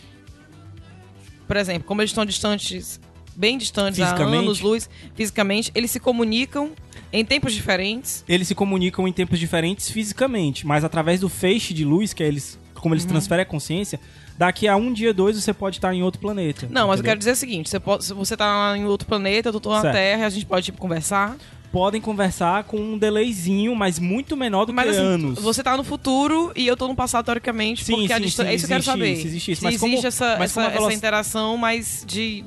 por 1.47 1.57
exemplo, 1.57 1.85
como 1.85 2.01
eles 2.03 2.11
estão 2.11 2.27
distantes, 2.27 3.01
bem 3.37 3.59
distantes 3.59 4.01
há 4.01 4.15
anos, 4.17 4.61
luz, 4.61 4.89
fisicamente, 5.15 5.71
eles 5.75 5.91
se 5.91 6.01
comunicam 6.01 6.71
em 7.13 7.25
tempos 7.25 7.55
diferentes. 7.55 8.25
eles 8.29 8.49
se 8.49 8.55
comunicam 8.55 9.07
em 9.07 9.13
tempos 9.13 9.39
diferentes 9.39 9.91
fisicamente, 9.91 10.67
mas 10.67 10.83
através 10.85 11.21
do 11.21 11.29
feixe 11.29 11.73
de 11.75 11.85
luz, 11.85 12.13
que 12.13 12.23
é 12.23 12.27
eles, 12.27 12.59
como 12.75 12.89
Uhum. 12.89 12.95
eles 12.95 13.05
transferem 13.05 13.43
a 13.43 13.47
consciência, 13.47 14.01
daqui 14.37 14.67
a 14.69 14.77
um 14.77 14.93
dia, 14.93 15.15
dois, 15.15 15.37
você 15.41 15.53
pode 15.53 15.77
estar 15.79 15.95
em 15.95 16.03
outro 16.03 16.21
planeta. 16.21 16.67
Não, 16.71 16.89
mas 16.89 16.99
eu 16.99 17.03
entendeu? 17.03 17.05
quero 17.05 17.19
dizer 17.19 17.31
o 17.33 17.37
seguinte: 17.37 17.71
você, 17.71 17.79
pode, 17.81 18.07
você 18.13 18.37
tá 18.37 18.47
lá 18.47 18.77
em 18.77 18.85
outro 18.85 19.07
planeta, 19.07 19.51
eu 19.51 19.61
tô 19.61 19.71
na. 19.71 19.93
Terra, 19.93 20.27
a 20.27 20.31
gente 20.31 20.45
pode 20.47 20.67
tipo, 20.67 20.79
conversar. 20.79 21.37
Podem 21.73 22.01
conversar 22.01 22.65
com 22.65 22.79
um 22.79 22.97
delayzinho, 22.97 23.75
mas 23.75 23.99
muito 23.99 24.37
menor 24.37 24.65
do 24.65 24.73
Mas 24.73 24.87
que 24.87 24.91
assim, 24.93 25.01
anos. 25.01 25.39
você 25.41 25.63
tá 25.63 25.77
no 25.77 25.85
futuro 25.85 26.51
e 26.57 26.67
eu 26.67 26.77
tô 26.77 26.87
no 26.89 26.95
passado, 26.95 27.25
teoricamente, 27.27 27.85
Sim, 27.85 27.97
porque 27.97 28.13
a 28.13 28.17
sim, 28.17 28.23
distância. 28.25 28.49
sim, 28.49 28.53
é 28.53 28.55
isso 28.57 28.67
que 28.67 28.73
eu 28.73 28.77
quero 28.77 28.83
existe 28.83 28.91
saber. 28.93 29.13
isso, 29.13 29.27
existe 29.27 29.53
isso. 29.53 29.65
Mas 29.65 29.75
existe 29.75 29.97
como- 29.97 30.07
essa, 30.07 30.27
essa, 30.43 30.63
a 30.63 30.69
veloc- 30.69 30.87
essa 30.91 30.97
interação 30.97 31.57
mais 31.57 32.05
de. 32.07 32.45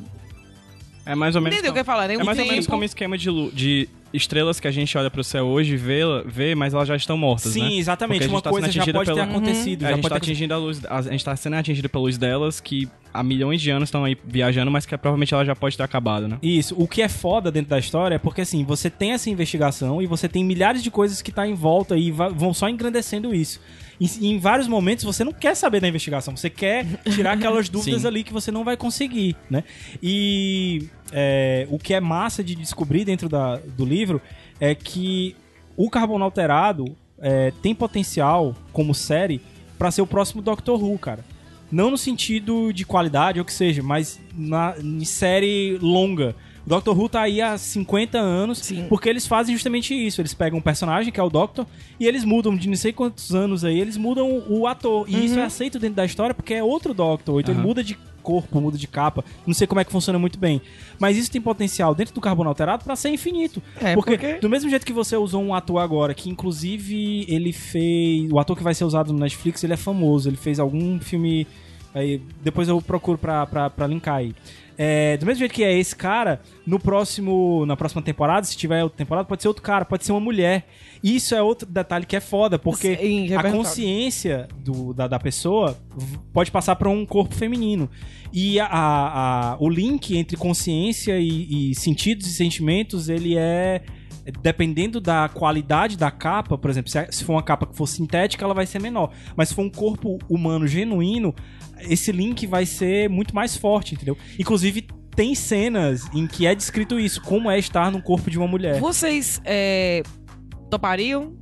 É 1.12 1.16
mais 1.16 1.36
ou 1.36 1.42
menos... 1.42 1.56
Entendeu 1.58 1.72
o 1.72 1.74
que 1.74 1.80
eu 1.80 1.82
ia 1.82 1.86
falar, 1.86 2.08
né? 2.08 2.14
É 2.14 2.18
Um 2.18 2.24
mais 2.26 2.38
ou 2.38 2.46
menos 2.46 2.60
tempo- 2.66 2.70
como 2.72 2.84
esquema 2.84 3.18
de, 3.18 3.52
de 3.52 3.90
estrelas 4.14 4.60
que 4.60 4.68
a 4.68 4.72
gente 4.72 4.96
olha 4.98 5.10
pro 5.10 5.24
céu 5.24 5.46
hoje 5.48 5.74
e 5.74 5.78
vê, 5.78 6.02
vê 6.26 6.54
mas 6.54 6.74
elas 6.74 6.88
já 6.88 6.96
estão 6.96 7.18
mortas, 7.18 7.52
Sim, 7.54 7.64
né? 7.64 7.74
exatamente. 7.74 8.28
Uma 8.28 8.42
tá 8.42 8.50
coisa 8.52 8.72
já 8.72 8.84
pode 8.86 8.94
ter 8.94 9.06
pela- 9.06 9.24
acontecido. 9.24 9.84
É, 9.84 9.86
a 9.86 9.90
já 9.90 9.96
gente 9.96 10.02
pode 10.04 10.14
tá 10.14 10.20
ter 10.20 10.26
atingindo 10.28 10.54
a 10.54 10.58
luz, 10.58 10.82
a 10.88 11.02
gente 11.02 11.26
tá 11.26 11.36
sendo 11.36 11.56
atingido 11.56 11.90
pela 11.90 12.04
luz 12.04 12.18
delas, 12.18 12.60
que 12.60 12.88
há 13.12 13.24
milhões 13.24 13.60
de 13.60 13.72
anos 13.72 13.88
estão 13.90 14.04
aí 14.06 14.16
viajando, 14.24 14.70
mas 14.70 14.86
que 14.86 14.96
provavelmente 14.98 15.34
ela 15.34 15.44
já 15.44 15.56
pode 15.56 15.76
ter 15.76 15.82
acabado, 15.84 16.28
né? 16.28 16.38
Isso. 16.44 16.76
O 16.78 16.88
que 16.88 17.02
é 17.02 17.10
foda 17.10 17.52
dentro 17.52 17.70
da 17.72 17.80
história 17.80 18.16
é 18.16 18.20
porque, 18.20 18.42
assim, 18.42 18.64
você 18.64 18.88
tem 18.90 19.14
essa 19.14 19.30
investigação 19.32 20.02
e 20.02 20.06
você 20.06 20.30
tem 20.30 20.44
milhares 20.44 20.84
de 20.84 20.92
coisas 20.92 21.22
que 21.24 21.32
tá 21.32 21.48
em 21.48 21.56
volta 21.56 21.98
e 21.98 22.12
vão 22.12 22.54
só 22.54 22.70
engrandecendo 22.70 23.34
isso. 23.34 23.60
E, 24.00 24.28
em 24.28 24.40
vários 24.40 24.68
momentos 24.68 25.04
você 25.04 25.24
não 25.24 25.34
quer 25.34 25.56
saber 25.56 25.82
da 25.82 25.88
investigação, 25.88 26.36
você 26.38 26.50
quer 26.50 26.86
tirar 27.14 27.34
aquelas 27.34 27.68
dúvidas 27.70 28.06
ali 28.06 28.24
que 28.24 28.32
você 28.34 28.52
não 28.52 28.64
vai 28.64 28.78
conseguir, 28.78 29.36
né? 29.50 29.64
E 30.02 30.88
é, 31.12 31.68
o 31.70 31.78
que 31.78 31.94
é 31.94 32.00
massa 32.00 32.44
de 32.44 32.56
descobrir 32.56 33.04
dentro 33.06 33.28
da- 33.28 33.58
do 33.58 33.86
livro 33.86 34.22
é 34.60 34.74
que 34.74 35.36
o 35.76 35.90
Carbono 35.90 36.24
Alterado 36.24 36.96
é, 37.22 37.52
tem 37.62 37.76
potencial 37.76 38.56
como 38.72 38.96
série 38.96 39.42
pra 39.78 39.92
ser 39.92 40.02
o 40.02 40.08
próximo 40.08 40.42
Doctor 40.42 40.82
Who, 40.82 40.98
cara. 40.98 41.24
Não 41.72 41.92
no 41.92 41.98
sentido 41.98 42.72
de 42.74 42.86
qualidade 42.86 43.38
ou 43.40 43.46
que 43.46 43.54
seja, 43.54 43.84
mas 43.84 44.20
na 44.36 44.76
em 44.82 45.06
série 45.06 45.78
longa. 45.82 46.36
O 46.66 46.70
Doctor 46.70 46.98
Who 47.00 47.10
tá 47.10 47.22
aí 47.22 47.42
há 47.42 47.58
50 47.58 48.18
anos, 48.20 48.60
Sim. 48.60 48.86
porque 48.90 49.10
eles 49.10 49.26
fazem 49.26 49.56
justamente 49.56 49.94
isso. 49.94 50.22
Eles 50.22 50.34
pegam 50.34 50.60
um 50.60 50.62
personagem, 50.62 51.12
que 51.12 51.20
é 51.20 51.24
o 51.24 51.30
Doctor, 51.30 51.66
e 52.00 52.06
eles 52.06 52.24
mudam 52.24 52.56
de 52.56 52.68
não 52.68 52.76
sei 52.76 52.92
quantos 52.94 53.34
anos 53.34 53.64
aí, 53.66 53.80
eles 53.80 53.98
mudam 53.98 54.44
o 54.48 54.68
ator. 54.68 55.06
E 55.10 55.26
isso 55.26 55.40
é 55.40 55.44
aceito 55.44 55.80
dentro 55.80 55.96
da 55.96 56.06
história 56.06 56.34
porque 56.36 56.54
é 56.54 56.64
outro 56.64 56.94
Doctor. 56.94 57.40
Então 57.42 57.54
ele 57.54 57.60
Aham. 57.60 57.68
muda 57.68 57.84
de 57.84 57.98
corpo, 58.22 58.60
muda 58.62 58.78
de 58.78 58.88
capa. 58.88 59.24
Não 59.48 59.54
sei 59.54 59.66
como 59.66 59.80
é 59.82 59.84
que 59.86 59.92
funciona 59.92 60.20
muito 60.20 60.38
bem. 60.38 60.62
Mas 61.00 61.18
isso 61.18 61.32
tem 61.32 61.42
potencial 61.42 61.96
dentro 61.96 62.14
do 62.14 62.22
carbono 62.22 62.50
alterado 62.50 62.84
pra 62.84 62.96
ser 62.96 63.10
infinito. 63.10 63.64
É, 63.82 63.96
porque, 63.96 64.12
porque- 64.18 64.34
do 64.40 64.50
mesmo 64.50 64.70
jeito 64.70 64.86
que 64.86 64.94
você 64.94 65.16
usou 65.16 65.42
um 65.42 65.54
ator 65.56 65.80
agora, 65.80 66.14
que 66.14 66.30
inclusive 66.30 67.26
ele 67.28 67.52
fez. 67.54 68.30
O 68.32 68.38
ator 68.38 68.56
que 68.56 68.64
vai 68.64 68.76
ser 68.76 68.84
usado 68.84 69.12
no 69.14 69.20
Netflix, 69.20 69.64
ele 69.64 69.74
é 69.74 69.78
famoso. 69.78 70.30
Ele 70.30 70.38
fez 70.38 70.60
algum 70.60 71.00
filme. 71.00 71.48
Aí, 71.96 72.22
depois 72.44 72.68
eu 72.68 72.80
procuro 72.82 73.18
pra, 73.18 73.48
pra, 73.48 73.70
pra 73.70 73.88
linkar 73.88 74.18
aí. 74.18 74.36
É, 74.82 75.18
do 75.18 75.26
mesmo 75.26 75.40
jeito 75.40 75.54
que 75.54 75.62
é 75.62 75.78
esse 75.78 75.94
cara, 75.94 76.40
no 76.66 76.80
próximo, 76.80 77.66
na 77.66 77.76
próxima 77.76 78.02
temporada, 78.02 78.46
se 78.46 78.56
tiver 78.56 78.82
outra 78.82 78.98
temporada, 78.98 79.28
pode 79.28 79.42
ser 79.42 79.50
outro 79.50 79.62
cara, 79.62 79.84
pode 79.84 80.06
ser 80.06 80.14
uma 80.14 80.22
mulher. 80.22 80.66
E 81.04 81.18
Isso 81.18 81.36
é 81.36 81.42
outro 81.42 81.68
detalhe 81.68 82.06
que 82.06 82.16
é 82.16 82.22
foda, 82.22 82.58
porque 82.58 82.96
Sim, 82.96 83.34
a 83.36 83.42
consciência 83.52 84.48
do- 84.64 84.94
da, 84.94 85.06
da 85.06 85.20
pessoa 85.20 85.78
pode 86.32 86.50
passar 86.50 86.78
para 86.78 86.88
um 86.88 87.06
corpo 87.06 87.36
feminino. 87.36 87.90
E 88.32 88.58
a- 88.58 88.68
a- 88.68 89.52
a- 89.54 89.58
o 89.60 89.68
link 89.68 90.16
entre 90.18 90.38
consciência 90.38 91.20
e, 91.20 91.72
e 91.72 91.76
sentidos 91.76 92.26
e 92.28 92.34
sentimentos, 92.34 93.10
ele 93.10 93.36
é. 93.38 93.82
Dependendo 94.44 95.02
da 95.02 95.28
qualidade 95.28 95.98
da 95.98 96.12
capa, 96.12 96.56
por 96.56 96.70
exemplo, 96.70 96.92
se 97.10 97.24
for 97.24 97.34
uma 97.34 97.42
capa 97.42 97.66
que 97.66 97.76
for 97.76 97.88
sintética, 97.88 98.46
ela 98.46 98.54
vai 98.54 98.66
ser 98.68 98.80
menor. 98.80 99.12
Mas 99.36 99.50
se 99.50 99.56
for 99.56 99.64
um 99.64 99.70
corpo 99.70 100.20
humano 100.30 100.68
genuíno, 100.68 101.34
esse 101.82 102.12
link 102.12 102.46
vai 102.48 102.66
ser 102.66 103.10
muito 103.10 103.34
mais 103.34 103.56
forte, 103.56 103.96
entendeu? 103.96 104.18
Inclusive, 104.38 104.88
tem 105.16 105.36
cenas 105.36 106.08
em 106.14 106.26
que 106.28 106.46
é 106.46 106.56
descrito 106.56 107.00
isso, 107.00 107.22
como 107.22 107.50
é 107.50 107.60
estar 107.60 107.92
no 107.92 108.02
corpo 108.02 108.30
de 108.30 108.38
uma 108.38 108.48
mulher. 108.48 108.80
Vocês 108.80 109.42
é, 109.46 110.02
topariam 110.70 111.36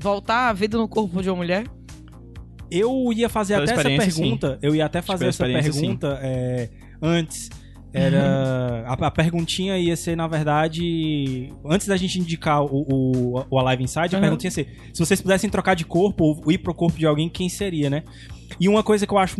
voltar 0.00 0.48
a 0.48 0.52
vida 0.52 0.78
no 0.78 0.88
corpo 0.88 1.22
de 1.22 1.28
uma 1.28 1.36
mulher? 1.36 1.64
Eu 2.70 3.12
ia 3.12 3.28
fazer 3.28 3.54
Pela 3.54 3.64
até 3.64 3.94
essa 3.94 4.04
pergunta. 4.04 4.58
Eu 4.62 4.74
ia 4.74 4.84
até 4.84 5.00
fazer 5.02 5.26
essa 5.26 5.46
sim. 5.46 5.52
pergunta 5.52 6.18
é, 6.22 6.68
antes. 7.00 7.48
Era. 7.92 8.84
A, 8.86 9.06
a 9.06 9.10
perguntinha 9.10 9.78
ia 9.78 9.96
ser, 9.96 10.16
na 10.16 10.26
verdade. 10.26 11.50
Antes 11.64 11.86
da 11.86 11.96
gente 11.96 12.20
indicar 12.20 12.62
o, 12.62 12.84
o, 12.86 13.44
o 13.50 13.58
Alive 13.58 13.84
Inside, 13.84 14.14
a 14.14 14.18
Uhum. 14.18 14.20
pergunta 14.22 14.46
ia 14.46 14.50
ser: 14.50 14.68
se 14.92 14.98
vocês 14.98 15.20
pudessem 15.20 15.48
trocar 15.48 15.74
de 15.74 15.84
corpo 15.84 16.24
ou 16.24 16.52
ir 16.52 16.58
pro 16.58 16.74
corpo 16.74 16.98
de 16.98 17.06
alguém, 17.06 17.28
quem 17.28 17.48
seria, 17.48 17.88
né? 17.88 18.02
E 18.60 18.68
uma 18.68 18.82
coisa 18.82 19.06
que 19.06 19.12
eu 19.12 19.18
acho 19.18 19.36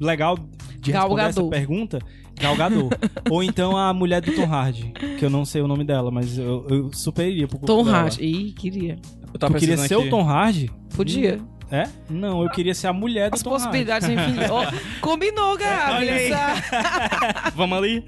legal 0.00 0.38
de 0.80 0.92
responder 0.92 1.22
essa 1.22 1.44
pergunta. 1.44 1.98
Gal 2.40 2.56
Gadot. 2.56 2.88
ou 3.30 3.42
então 3.44 3.76
a 3.76 3.92
mulher 3.94 4.20
do 4.20 4.32
Tom 4.34 4.44
Hardy, 4.46 4.92
que 5.18 5.24
eu 5.24 5.30
não 5.30 5.44
sei 5.44 5.62
o 5.62 5.68
nome 5.68 5.84
dela, 5.84 6.10
mas 6.10 6.36
eu, 6.36 6.66
eu 6.68 6.90
super 6.92 7.28
iria 7.28 7.46
pro 7.46 7.58
Tom. 7.60 7.84
Hardy. 7.88 8.24
Ih, 8.24 8.52
queria. 8.52 8.98
Eu 9.32 9.38
Tu 9.38 9.54
queria 9.54 9.76
ser 9.76 9.94
aqui. 9.94 10.06
o 10.06 10.10
Tom 10.10 10.22
Hardy? 10.28 10.70
Podia. 10.96 11.40
É? 11.70 11.88
Não, 12.10 12.42
eu 12.42 12.50
queria 12.50 12.74
ser 12.74 12.88
a 12.88 12.92
mulher 12.92 13.30
do 13.30 13.34
As 13.34 13.42
Tom 13.42 13.50
Hardy. 13.50 13.62
possibilidades 13.64 14.06
são 14.06 14.14
infinitas. 14.14 14.50
Ó, 14.50 14.64
combinou, 15.00 15.56
Gabi. 15.56 16.06
Vamos 17.56 17.78
ali? 17.78 18.04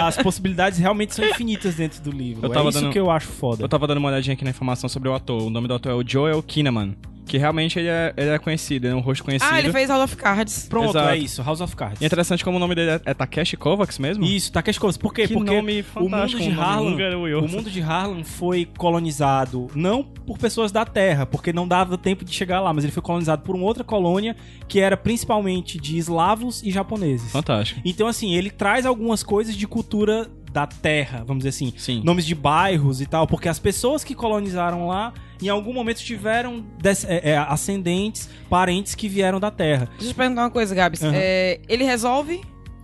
As 0.00 0.16
possibilidades 0.16 0.78
realmente 0.78 1.14
são 1.14 1.24
infinitas 1.24 1.74
dentro 1.76 2.02
do 2.02 2.10
livro. 2.10 2.44
Eu 2.46 2.50
tava 2.50 2.66
é 2.66 2.70
isso 2.70 2.80
dando- 2.80 2.92
que 2.92 2.98
eu 2.98 3.10
acho 3.10 3.28
foda. 3.28 3.62
Eu 3.64 3.68
tava 3.68 3.86
dando 3.86 3.98
uma 3.98 4.08
olhadinha 4.08 4.34
aqui 4.34 4.44
na 4.44 4.50
informação 4.50 4.88
sobre 4.88 5.08
o 5.08 5.14
ator. 5.14 5.42
O 5.42 5.50
nome 5.50 5.66
do 5.68 5.74
ator 5.74 5.92
é 5.92 5.94
o 5.94 6.04
Joel 6.06 6.42
Kinnaman. 6.42 6.94
Que 7.30 7.38
realmente 7.38 7.78
ele 7.78 7.86
é, 7.86 8.12
ele 8.16 8.30
é 8.30 8.38
conhecido, 8.40 8.88
é 8.88 8.94
um 8.94 8.98
rosto 8.98 9.22
conhecido. 9.22 9.48
Ah, 9.52 9.60
ele 9.60 9.70
fez 9.70 9.88
House 9.88 10.02
of 10.02 10.16
Cards. 10.16 10.66
Pronto, 10.68 10.90
Exato. 10.90 11.08
é 11.10 11.16
isso. 11.16 11.40
House 11.44 11.60
of 11.60 11.76
Cards. 11.76 12.00
E 12.00 12.04
é 12.04 12.06
interessante 12.06 12.44
como 12.44 12.56
o 12.56 12.60
nome 12.60 12.74
dele 12.74 12.90
é, 12.90 13.00
é 13.04 13.14
Takeshi 13.14 13.56
Kovacs 13.56 14.00
mesmo? 14.00 14.24
Isso, 14.24 14.50
Takeshi 14.50 14.80
Kovacs. 14.80 14.96
Por 14.96 15.14
quê? 15.14 15.28
Que 15.28 15.34
Porque 15.34 15.54
nome 15.54 15.84
o 15.94 16.08
mundo 16.08 16.26
de 16.26 16.36
um 16.50 16.60
Harlem, 16.60 16.98
e 16.98 17.34
o 17.34 17.48
mundo 17.48 17.70
de 17.70 17.80
Harlem 17.80 18.24
foi 18.24 18.68
colonizado 18.76 19.68
não 19.76 20.02
por 20.02 20.38
pessoas 20.38 20.72
da 20.72 20.84
Terra, 20.84 21.24
porque 21.24 21.52
não 21.52 21.68
dava 21.68 21.96
tempo 21.96 22.24
de 22.24 22.32
chegar 22.32 22.60
lá, 22.60 22.72
mas 22.72 22.82
ele 22.82 22.92
foi 22.92 23.02
colonizado 23.02 23.42
por 23.42 23.54
uma 23.54 23.64
outra 23.64 23.84
colônia 23.84 24.34
que 24.66 24.80
era 24.80 24.96
principalmente 24.96 25.78
de 25.78 25.98
eslavos 25.98 26.64
e 26.64 26.72
japoneses. 26.72 27.30
Fantástico. 27.30 27.80
Então, 27.84 28.08
assim, 28.08 28.34
ele 28.34 28.50
traz 28.50 28.84
algumas 28.84 29.22
coisas 29.22 29.54
de 29.54 29.68
cultura 29.68 30.28
da 30.52 30.66
terra, 30.66 31.22
vamos 31.24 31.44
dizer 31.44 31.50
assim. 31.50 31.72
Sim. 31.76 32.02
Nomes 32.04 32.26
de 32.26 32.34
bairros 32.34 33.00
e 33.00 33.06
tal, 33.06 33.24
porque 33.26 33.48
as 33.48 33.60
pessoas 33.60 34.02
que 34.02 34.16
colonizaram 34.16 34.88
lá, 34.88 35.12
em 35.42 35.48
algum 35.48 35.72
momento 35.72 35.98
tiveram 35.98 36.64
é, 37.06 37.30
é, 37.30 37.36
ascendentes, 37.38 38.28
parentes 38.48 38.94
que 38.94 39.08
vieram 39.08 39.40
da 39.40 39.50
terra. 39.50 39.86
Deixa 39.92 40.06
eu 40.06 40.08
te 40.12 40.14
perguntar 40.14 40.42
uma 40.42 40.50
coisa, 40.50 40.74
Gabs. 40.74 41.02
Aham. 41.02 41.12
É, 41.14 41.60
ele 41.68 41.84
resolve 41.84 42.40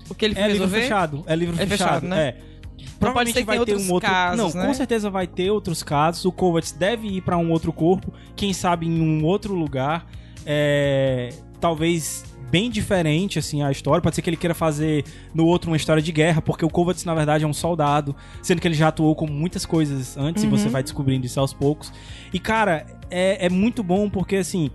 o 0.08 0.14
que 0.14 0.24
ele 0.24 0.34
É 0.38 0.42
livro 0.48 0.52
resolver? 0.64 0.82
fechado. 0.82 1.24
É 1.26 1.36
livro 1.36 1.54
É 1.54 1.66
fechado, 1.66 1.88
fechado, 1.88 2.06
né? 2.08 2.28
É. 2.28 2.36
Não 3.00 3.12
pode 3.12 3.32
ser 3.32 3.40
que 3.40 3.44
vai 3.46 3.62
ter 3.64 3.76
um 3.76 3.92
outro. 3.92 4.08
casos, 4.08 4.54
não, 4.54 4.62
né? 4.62 4.66
com 4.68 4.74
certeza 4.74 5.10
vai 5.10 5.26
ter 5.26 5.50
outros 5.50 5.82
casos. 5.82 6.24
O 6.24 6.32
Kovacs 6.32 6.72
deve 6.72 7.08
ir 7.08 7.20
pra 7.20 7.36
um 7.36 7.50
outro 7.50 7.72
corpo, 7.72 8.12
quem 8.34 8.52
sabe 8.52 8.86
em 8.86 9.00
um 9.00 9.24
outro 9.24 9.54
lugar. 9.54 10.06
É, 10.46 11.30
talvez 11.60 12.24
bem 12.50 12.70
diferente 12.70 13.38
assim 13.38 13.62
a 13.62 13.70
história. 13.70 14.00
Pode 14.00 14.14
ser 14.16 14.22
que 14.22 14.30
ele 14.30 14.36
queira 14.36 14.54
fazer 14.54 15.04
no 15.34 15.44
outro 15.46 15.70
uma 15.70 15.76
história 15.76 16.02
de 16.02 16.12
guerra, 16.12 16.40
porque 16.40 16.64
o 16.64 16.68
Kovacs 16.70 17.04
na 17.04 17.14
verdade 17.14 17.44
é 17.44 17.46
um 17.46 17.52
soldado, 17.52 18.14
sendo 18.42 18.60
que 18.60 18.68
ele 18.68 18.74
já 18.74 18.88
atuou 18.88 19.14
com 19.14 19.26
muitas 19.26 19.66
coisas 19.66 20.16
antes 20.16 20.42
e 20.42 20.46
Uhum. 20.46 20.52
você 20.56 20.68
vai 20.68 20.82
descobrindo 20.82 21.26
isso 21.26 21.38
aos 21.40 21.52
poucos. 21.52 21.92
E 22.32 22.38
cara, 22.38 22.86
é, 23.10 23.46
é 23.46 23.48
muito 23.48 23.82
bom 23.82 24.08
porque 24.08 24.36
assim 24.36 24.70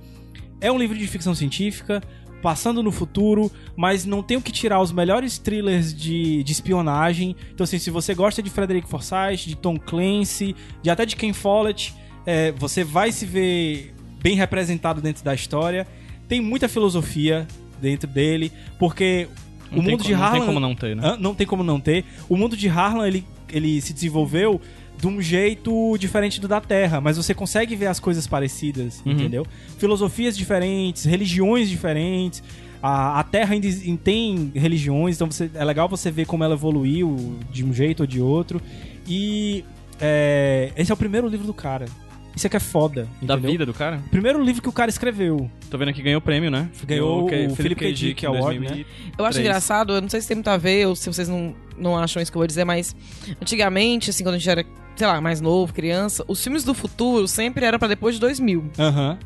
é 0.59 0.71
um 0.71 0.77
livro 0.77 0.97
de 0.97 1.07
ficção 1.07 1.33
científica. 1.33 2.01
Passando 2.41 2.81
no 2.81 2.91
futuro, 2.91 3.51
mas 3.75 4.03
não 4.03 4.23
tenho 4.23 4.41
que 4.41 4.51
tirar 4.51 4.81
os 4.81 4.91
melhores 4.91 5.37
thrillers 5.37 5.93
de, 5.93 6.41
de 6.43 6.51
espionagem. 6.51 7.35
Então, 7.53 7.63
assim, 7.63 7.77
se 7.77 7.91
você 7.91 8.15
gosta 8.15 8.41
de 8.41 8.49
Frederick 8.49 8.89
Forsyth, 8.89 9.45
de 9.45 9.55
Tom 9.55 9.77
Clancy, 9.77 10.55
de 10.81 10.89
até 10.89 11.05
de 11.05 11.15
Ken 11.15 11.33
Follett, 11.33 11.93
é, 12.25 12.51
você 12.53 12.83
vai 12.83 13.11
se 13.11 13.27
ver 13.27 13.93
bem 14.23 14.35
representado 14.35 15.01
dentro 15.01 15.23
da 15.23 15.35
história. 15.35 15.85
Tem 16.31 16.39
muita 16.39 16.69
filosofia 16.69 17.45
dentro 17.81 18.07
dele, 18.09 18.53
porque 18.79 19.27
Não 19.69 19.79
o 19.79 19.83
mundo 19.83 20.01
de 20.01 20.13
Não 20.13 20.23
Harlan 20.23 20.37
tem 20.37 20.45
como 20.47 20.59
não 20.61 20.73
ter, 20.73 20.95
né? 20.95 21.17
Não 21.19 21.35
tem 21.35 21.45
como 21.45 21.61
não 21.61 21.77
ter. 21.77 22.05
O 22.29 22.37
mundo 22.37 22.55
de 22.55 22.69
Harlan, 22.69 23.05
ele, 23.05 23.25
ele 23.51 23.81
se 23.81 23.91
desenvolveu 23.91 24.61
de 24.97 25.07
um 25.07 25.21
jeito 25.21 25.97
diferente 25.97 26.39
do 26.39 26.47
da 26.47 26.61
Terra, 26.61 27.01
mas 27.01 27.17
você 27.17 27.33
consegue 27.33 27.75
ver 27.75 27.87
as 27.87 27.99
coisas 27.99 28.27
parecidas, 28.27 29.01
Uhum. 29.05 29.11
entendeu? 29.11 29.45
Filosofias 29.77 30.37
diferentes, 30.37 31.03
religiões 31.03 31.67
diferentes. 31.69 32.41
A, 32.81 33.19
a 33.19 33.23
Terra 33.25 33.53
ainda 33.53 33.67
em- 33.67 33.97
tem 33.97 34.53
religiões, 34.55 35.15
então 35.17 35.29
você- 35.29 35.51
é 35.53 35.65
legal 35.65 35.89
você 35.89 36.09
ver 36.09 36.25
como 36.27 36.45
ela 36.45 36.53
evoluiu 36.53 37.37
de 37.51 37.65
um 37.65 37.73
jeito 37.73 37.99
ou 38.03 38.07
de 38.07 38.21
outro. 38.21 38.61
E 39.05 39.65
é, 39.99 40.71
esse 40.77 40.91
é 40.91 40.93
o 40.93 40.97
primeiro 40.97 41.27
livro 41.27 41.45
do 41.45 41.53
cara. 41.53 41.87
Isso 42.35 42.47
aqui 42.47 42.55
é 42.57 42.59
foda. 42.59 43.07
Da 43.21 43.33
entendeu? 43.35 43.51
vida 43.51 43.65
do 43.65 43.73
cara? 43.73 44.01
Primeiro 44.09 44.41
livro 44.43 44.61
que 44.61 44.69
o 44.69 44.71
cara 44.71 44.89
escreveu. 44.89 45.49
Tô 45.69 45.77
vendo 45.77 45.89
aqui 45.89 46.01
ganhou 46.01 46.19
o 46.19 46.21
prêmio, 46.21 46.49
né? 46.49 46.69
Ganhou 46.85 47.27
que- 47.27 47.47
o 47.47 47.55
Philip 47.55 47.75
K. 47.75 47.93
Dick 47.93 48.25
Award, 48.25 48.57
2000 48.59 48.77
né? 48.77 48.85
Eu 49.17 49.25
acho 49.25 49.39
engraçado, 49.39 49.93
eu 49.93 50.01
não 50.01 50.09
sei 50.09 50.21
se 50.21 50.27
tem 50.27 50.35
muito 50.35 50.47
a 50.49 50.57
ver 50.57 50.87
ou 50.87 50.95
se 50.95 51.07
vocês 51.11 51.27
não, 51.27 51.53
não 51.77 51.97
acham 51.97 52.21
isso 52.21 52.31
que 52.31 52.37
eu 52.37 52.39
vou 52.39 52.47
dizer, 52.47 52.63
mas 52.63 52.95
antigamente, 53.41 54.09
assim, 54.09 54.23
quando 54.23 54.35
a 54.35 54.37
gente 54.37 54.49
era, 54.49 54.65
sei 54.95 55.07
lá, 55.07 55.19
mais 55.21 55.41
novo, 55.41 55.73
criança, 55.73 56.23
os 56.27 56.43
filmes 56.43 56.63
do 56.63 56.73
futuro 56.73 57.27
sempre 57.27 57.65
eram 57.65 57.79
pra 57.79 57.87
depois 57.87 58.15
de 58.15 58.21
2000. 58.21 58.65
Aham. 58.79 59.17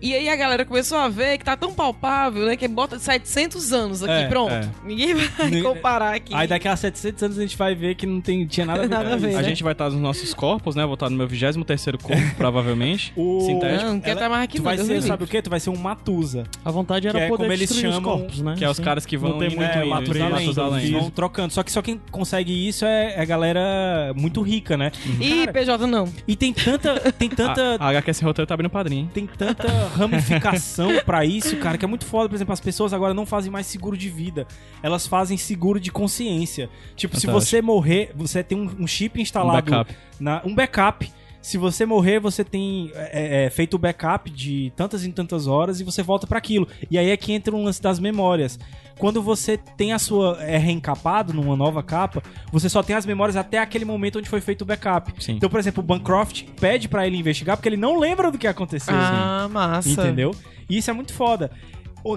E 0.00 0.14
aí 0.14 0.28
a 0.28 0.36
galera 0.36 0.64
começou 0.64 0.98
a 0.98 1.08
ver 1.08 1.38
que 1.38 1.44
tá 1.44 1.56
tão 1.56 1.72
palpável, 1.72 2.46
né, 2.46 2.56
que 2.56 2.66
bota 2.66 2.98
700 2.98 3.72
anos 3.72 4.02
aqui, 4.02 4.12
É, 4.12 4.26
pronto. 4.28 4.52
é. 4.52 4.68
Ninguém 4.84 5.14
vai 5.14 5.28
comparar 5.62 6.14
aqui. 6.14 6.34
Aí 6.34 6.46
daqui 6.48 6.66
a 6.66 6.74
700 6.76 7.22
anos 7.22 7.38
a 7.38 7.40
gente 7.42 7.56
vai 7.56 7.74
ver 7.74 7.94
que 7.94 8.06
não 8.06 8.20
tem, 8.20 8.46
tinha 8.46 8.66
nada 8.66 8.80
a 8.80 8.82
ver, 8.82 8.88
Nada 8.88 9.12
a 9.14 9.16
ver, 9.16 9.28
isso. 9.28 9.38
A 9.38 9.42
né? 9.42 9.48
gente 9.48 9.62
vai 9.62 9.72
estar 9.72 9.90
nos 9.90 10.00
nossos 10.00 10.32
corpos, 10.34 10.74
né? 10.74 10.84
Vou 10.84 10.94
estar 10.94 11.08
no 11.10 11.16
meu 11.16 11.28
23º 11.28 12.00
corpo, 12.02 12.22
provavelmente. 12.36 13.12
O... 13.16 13.40
Sintético. 13.42 13.84
Não, 13.84 13.92
não 13.94 14.00
quero 14.00 14.12
Ela- 14.12 14.20
estar 14.20 14.28
mais 14.30 14.44
aqui 14.44 14.56
tu 14.56 14.58
não, 14.58 14.64
vai 14.64 14.78
ser, 14.78 15.02
sabe 15.02 15.24
o 15.24 15.26
quê? 15.26 15.42
Tu 15.42 15.50
vai 15.50 15.60
ser 15.60 15.70
um 15.70 15.76
Matusa. 15.76 16.44
A 16.64 16.70
vontade 16.70 17.06
era 17.06 17.18
Que 17.18 17.24
é 17.24 17.28
poder 17.28 17.42
como 17.44 17.52
eles 17.52 17.68
destruir 17.68 17.88
os 17.88 17.94
chamam, 17.94 18.18
corpos, 18.18 18.40
né? 18.40 18.54
que 18.56 18.64
é 18.64 18.70
os 18.70 18.76
Sim. 18.78 18.82
caras 18.82 19.06
que 19.06 19.16
vão 19.16 19.30
Não 19.32 19.38
tem 19.38 19.48
indo 19.48 19.56
muito 19.56 19.70
é, 19.70 19.84
Matusalém. 19.84 20.78
Eles 20.86 20.90
vão 20.90 21.10
trocando. 21.10 21.52
Só 21.52 21.62
que 21.62 21.70
só 21.70 21.82
quem 21.82 22.00
consegue 22.10 22.66
isso 22.68 22.84
é 22.84 23.20
a 23.20 23.24
galera 23.24 24.12
muito 24.16 24.40
rica, 24.42 24.76
né? 24.76 24.90
Ih, 25.20 25.46
PJ 25.52 25.86
não. 25.86 26.12
E 26.26 26.36
tem 26.36 26.52
tanta. 26.52 27.12
Tem 27.12 27.28
tanta. 27.30 27.76
A, 27.78 27.86
a 27.86 27.88
HQ 27.90 28.14
Sem 28.14 28.26
Roteiro 28.26 28.46
tá 28.46 28.54
abrindo 28.54 28.70
padrinho. 28.70 29.10
Tem 29.12 29.26
tanta 29.26 29.68
ramificação 29.88 30.88
pra 31.04 31.24
isso, 31.24 31.56
cara, 31.56 31.76
que 31.78 31.84
é 31.84 31.88
muito 31.88 32.04
foda. 32.04 32.28
Por 32.28 32.34
exemplo, 32.34 32.52
as 32.52 32.60
pessoas 32.60 32.92
agora 32.92 33.14
não 33.14 33.26
fazem 33.26 33.50
mais 33.50 33.66
seguro 33.66 33.96
de 33.96 34.08
vida. 34.08 34.46
Elas 34.82 35.06
fazem 35.06 35.36
seguro 35.36 35.80
de 35.80 35.90
consciência. 35.90 36.68
Tipo, 36.96 37.16
se 37.16 37.26
Fantástico. 37.26 37.50
você 37.50 37.62
morrer, 37.62 38.12
você 38.14 38.42
tem 38.42 38.58
um, 38.58 38.70
um 38.80 38.86
chip 38.86 39.20
instalado. 39.20 39.70
Um 39.72 39.76
backup. 39.76 39.96
Na, 40.18 40.42
um 40.44 40.54
backup. 40.54 41.12
Se 41.44 41.58
você 41.58 41.84
morrer, 41.84 42.18
você 42.18 42.42
tem 42.42 42.90
é, 42.94 43.44
é, 43.44 43.50
feito 43.50 43.74
o 43.74 43.78
backup 43.78 44.30
de 44.30 44.72
tantas 44.74 45.04
e 45.04 45.12
tantas 45.12 45.46
horas 45.46 45.78
e 45.78 45.84
você 45.84 46.02
volta 46.02 46.26
pra 46.26 46.38
aquilo. 46.38 46.66
E 46.90 46.96
aí 46.96 47.10
é 47.10 47.16
que 47.18 47.34
entra 47.34 47.54
um 47.54 47.64
lance 47.64 47.82
das 47.82 47.98
memórias. 47.98 48.58
Quando 48.98 49.20
você 49.22 49.58
tem 49.58 49.92
a 49.92 49.98
sua. 49.98 50.38
é 50.42 50.56
reencapado 50.56 51.34
numa 51.34 51.54
nova 51.54 51.82
capa, 51.82 52.22
você 52.50 52.70
só 52.70 52.82
tem 52.82 52.96
as 52.96 53.04
memórias 53.04 53.36
até 53.36 53.58
aquele 53.58 53.84
momento 53.84 54.18
onde 54.18 54.28
foi 54.28 54.40
feito 54.40 54.62
o 54.62 54.64
backup. 54.64 55.12
Sim. 55.22 55.32
Então, 55.32 55.50
por 55.50 55.60
exemplo, 55.60 55.84
o 55.84 55.86
Bancroft 55.86 56.44
pede 56.58 56.88
pra 56.88 57.06
ele 57.06 57.18
investigar 57.18 57.58
porque 57.58 57.68
ele 57.68 57.76
não 57.76 57.98
lembra 57.98 58.30
do 58.30 58.38
que 58.38 58.46
aconteceu. 58.46 58.94
Ah, 58.96 59.46
massa. 59.52 59.90
Entendeu? 59.90 60.34
E 60.66 60.78
isso 60.78 60.90
é 60.90 60.94
muito 60.94 61.12
foda. 61.12 61.50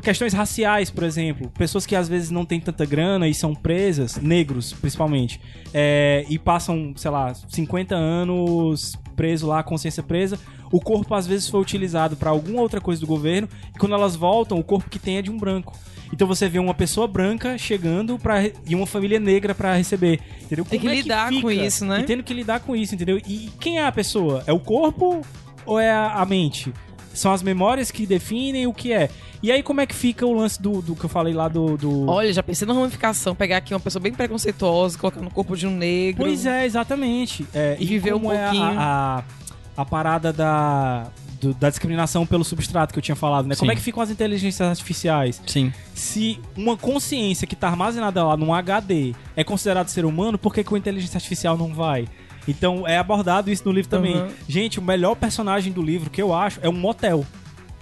Questões 0.02 0.32
raciais, 0.32 0.90
por 0.90 1.04
exemplo. 1.04 1.50
Pessoas 1.50 1.86
que 1.86 1.98
às 1.98 2.08
vezes 2.08 2.32
não 2.32 2.46
têm 2.46 2.62
tanta 2.62 2.86
grana 2.86 3.28
e 3.28 3.34
são 3.34 3.54
presas, 3.54 4.16
negros 4.16 4.72
principalmente, 4.72 5.42
é, 5.74 6.26
e 6.30 6.40
passam, 6.40 6.94
sei 6.96 7.12
lá, 7.12 7.34
50 7.34 7.94
anos 7.94 8.98
preso 9.18 9.48
lá, 9.48 9.62
consciência 9.64 10.02
presa. 10.04 10.40
O 10.72 10.80
corpo 10.80 11.14
às 11.16 11.28
vezes 11.28 11.50
foi 11.50 11.60
utilizado 11.60 12.16
pra 12.16 12.30
alguma 12.30 12.62
outra 12.62 12.80
coisa 12.80 13.02
do 13.02 13.08
governo, 13.08 13.50
e 13.76 13.80
quando 13.80 13.96
elas 13.96 14.16
voltam, 14.16 14.58
o 14.58 14.64
corpo 14.64 14.90
que 14.90 15.00
tem 15.00 15.18
é 15.18 15.22
de 15.22 15.32
um 15.32 15.38
branco. 15.38 15.78
Então 16.14 16.26
você 16.26 16.48
vê 16.48 16.60
uma 16.60 16.74
pessoa 16.74 17.06
branca 17.08 17.58
chegando 17.58 18.18
pra, 18.18 18.36
e 18.46 18.76
uma 18.76 18.86
família 18.86 19.20
negra 19.20 19.54
pra 19.54 19.76
receber. 19.76 20.22
Entendeu? 20.44 20.64
Tem 20.64 20.80
Como 20.80 20.92
que 20.92 21.00
é 21.00 21.02
lidar 21.02 21.30
com 21.32 21.50
fica? 21.50 21.54
isso, 21.54 21.86
né? 21.86 22.00
E 22.00 22.04
tendo 22.04 22.24
que 22.24 22.34
lidar 22.34 22.62
com 22.62 22.76
isso, 22.76 22.96
entendeu? 22.96 23.18
E 23.28 23.50
quem 23.60 23.80
é 23.80 23.86
a 23.86 23.92
pessoa? 23.92 24.42
É 24.48 24.54
o 24.54 24.60
corpo 24.60 25.22
ou 25.66 25.80
é 25.80 25.92
a, 25.92 26.14
a 26.14 26.26
mente? 26.26 26.72
São 27.18 27.32
as 27.34 27.42
memórias 27.42 27.90
que 27.92 28.06
definem 28.06 28.68
o 28.68 28.74
que 28.74 28.94
é. 28.94 29.10
E 29.42 29.52
aí, 29.52 29.62
como 29.64 29.82
é 29.82 29.86
que 29.86 29.94
fica 29.96 30.26
o 30.26 30.34
lance 30.34 30.62
do, 30.62 30.82
do 30.82 30.96
que 30.96 31.04
eu 31.06 31.10
falei 31.10 31.34
lá 31.34 31.48
do. 31.48 31.78
do- 31.78 32.08
Olha, 32.10 32.32
já 32.32 32.42
pensei 32.44 32.68
na 32.68 32.74
ramificação, 32.74 33.34
pegar 33.36 33.58
aqui 33.58 33.74
uma 33.74 33.80
pessoa 33.80 34.02
bem 34.02 34.14
preconceituosa, 34.14 34.98
colocar 34.98 35.22
no 35.22 35.30
corpo 35.32 35.56
de 35.58 35.66
um 35.68 35.72
negro. 35.76 36.24
Pois 36.26 36.46
é, 36.46 36.66
exatamente. 36.66 37.46
É, 37.54 37.76
E 37.80 37.86
viver 37.86 38.14
um 38.14 38.20
como 38.20 38.32
é 38.34 38.44
a- 38.46 38.50
pouquinho. 38.50 38.80
a, 38.80 39.24
a, 39.78 39.86
parada 39.86 40.32
da, 40.34 41.08
do- 41.42 41.54
da 41.54 41.70
discriminação 41.70 42.26
pelo 42.26 42.44
substrato 42.44 42.94
que 42.94 43.00
eu 43.00 43.04
tinha 43.04 43.16
falado, 43.16 43.48
né? 43.48 43.56
Como 43.56 43.70
Sim. 43.70 43.74
é 43.74 43.76
que 43.76 43.82
ficam 43.84 44.02
as 44.02 44.10
inteligências 44.10 44.68
artificiais? 44.70 45.42
Sim. 45.46 45.72
Se 45.94 46.40
uma 46.56 46.78
consciência 46.78 47.46
que 47.48 47.56
tá 47.56 47.68
armazenada 47.68 48.24
lá 48.24 48.38
num 48.38 48.54
HD 48.54 49.14
é 49.36 49.44
considerado 49.44 49.88
ser 49.90 50.06
humano, 50.06 50.38
por 50.38 50.54
que, 50.54 50.64
que 50.64 50.72
uma 50.72 50.78
inteligência 50.80 51.18
artificial 51.18 51.58
não 51.58 51.74
vai? 51.74 52.08
Então 52.48 52.88
é 52.88 52.98
abordado 52.98 53.52
isso 53.52 53.64
no 53.66 53.72
livro 53.72 53.90
também. 53.90 54.16
Uhum. 54.16 54.30
Gente, 54.48 54.80
o 54.80 54.82
melhor 54.82 55.16
personagem 55.16 55.72
do 55.74 55.82
livro 55.82 56.10
que 56.10 56.22
eu 56.22 56.34
acho 56.34 56.60
é 56.64 56.70
um 56.70 56.86
hotel. 56.86 57.26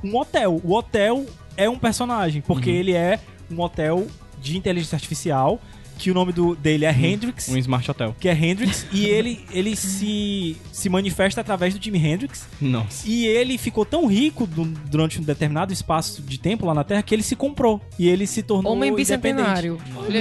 Um 0.04 0.16
hotel. 0.18 0.60
O 0.64 0.74
hotel 0.74 1.26
é 1.58 1.70
um 1.70 1.78
personagem, 1.78 2.42
porque 2.42 2.70
Uhum. 2.72 2.76
ele 2.76 2.94
é 2.94 3.20
um 3.52 3.60
hotel 3.62 4.08
de 4.42 4.58
inteligência 4.58 4.96
artificial, 4.96 5.60
que 5.98 6.12
o 6.12 6.14
nome 6.14 6.34
do, 6.34 6.56
dele 6.56 6.84
é 6.84 6.92
Hendrix 6.92 7.48
Um 7.48 7.58
Smart 7.58 7.90
Hotel. 7.90 8.14
que 8.20 8.28
é 8.28 8.34
Hendrix, 8.34 8.86
e 8.92 9.06
ele, 9.06 9.46
ele 9.50 9.78
se, 9.78 10.58
se 10.70 10.90
manifesta 10.90 11.40
através 11.40 11.74
do 11.74 11.82
Jimi 11.82 11.98
Hendrix. 12.06 12.46
Nossa. 12.60 13.08
E 13.10 13.26
ele 13.26 13.58
ficou 13.58 13.86
tão 13.86 14.06
rico 14.06 14.46
du- 14.46 14.66
durante 14.66 15.22
um 15.22 15.24
determinado 15.24 15.72
espaço 15.72 16.22
de 16.22 16.38
tempo 16.38 16.66
lá 16.66 16.74
na 16.74 16.84
Terra 16.84 17.02
que 17.02 17.16
ele 17.16 17.24
se 17.24 17.34
comprou. 17.36 17.80
E 17.98 18.10
ele 18.10 18.28
se 18.28 18.44
tornou 18.44 18.74
Homem 18.74 18.92
independente. 18.92 19.36
bicentenário. 19.72 19.80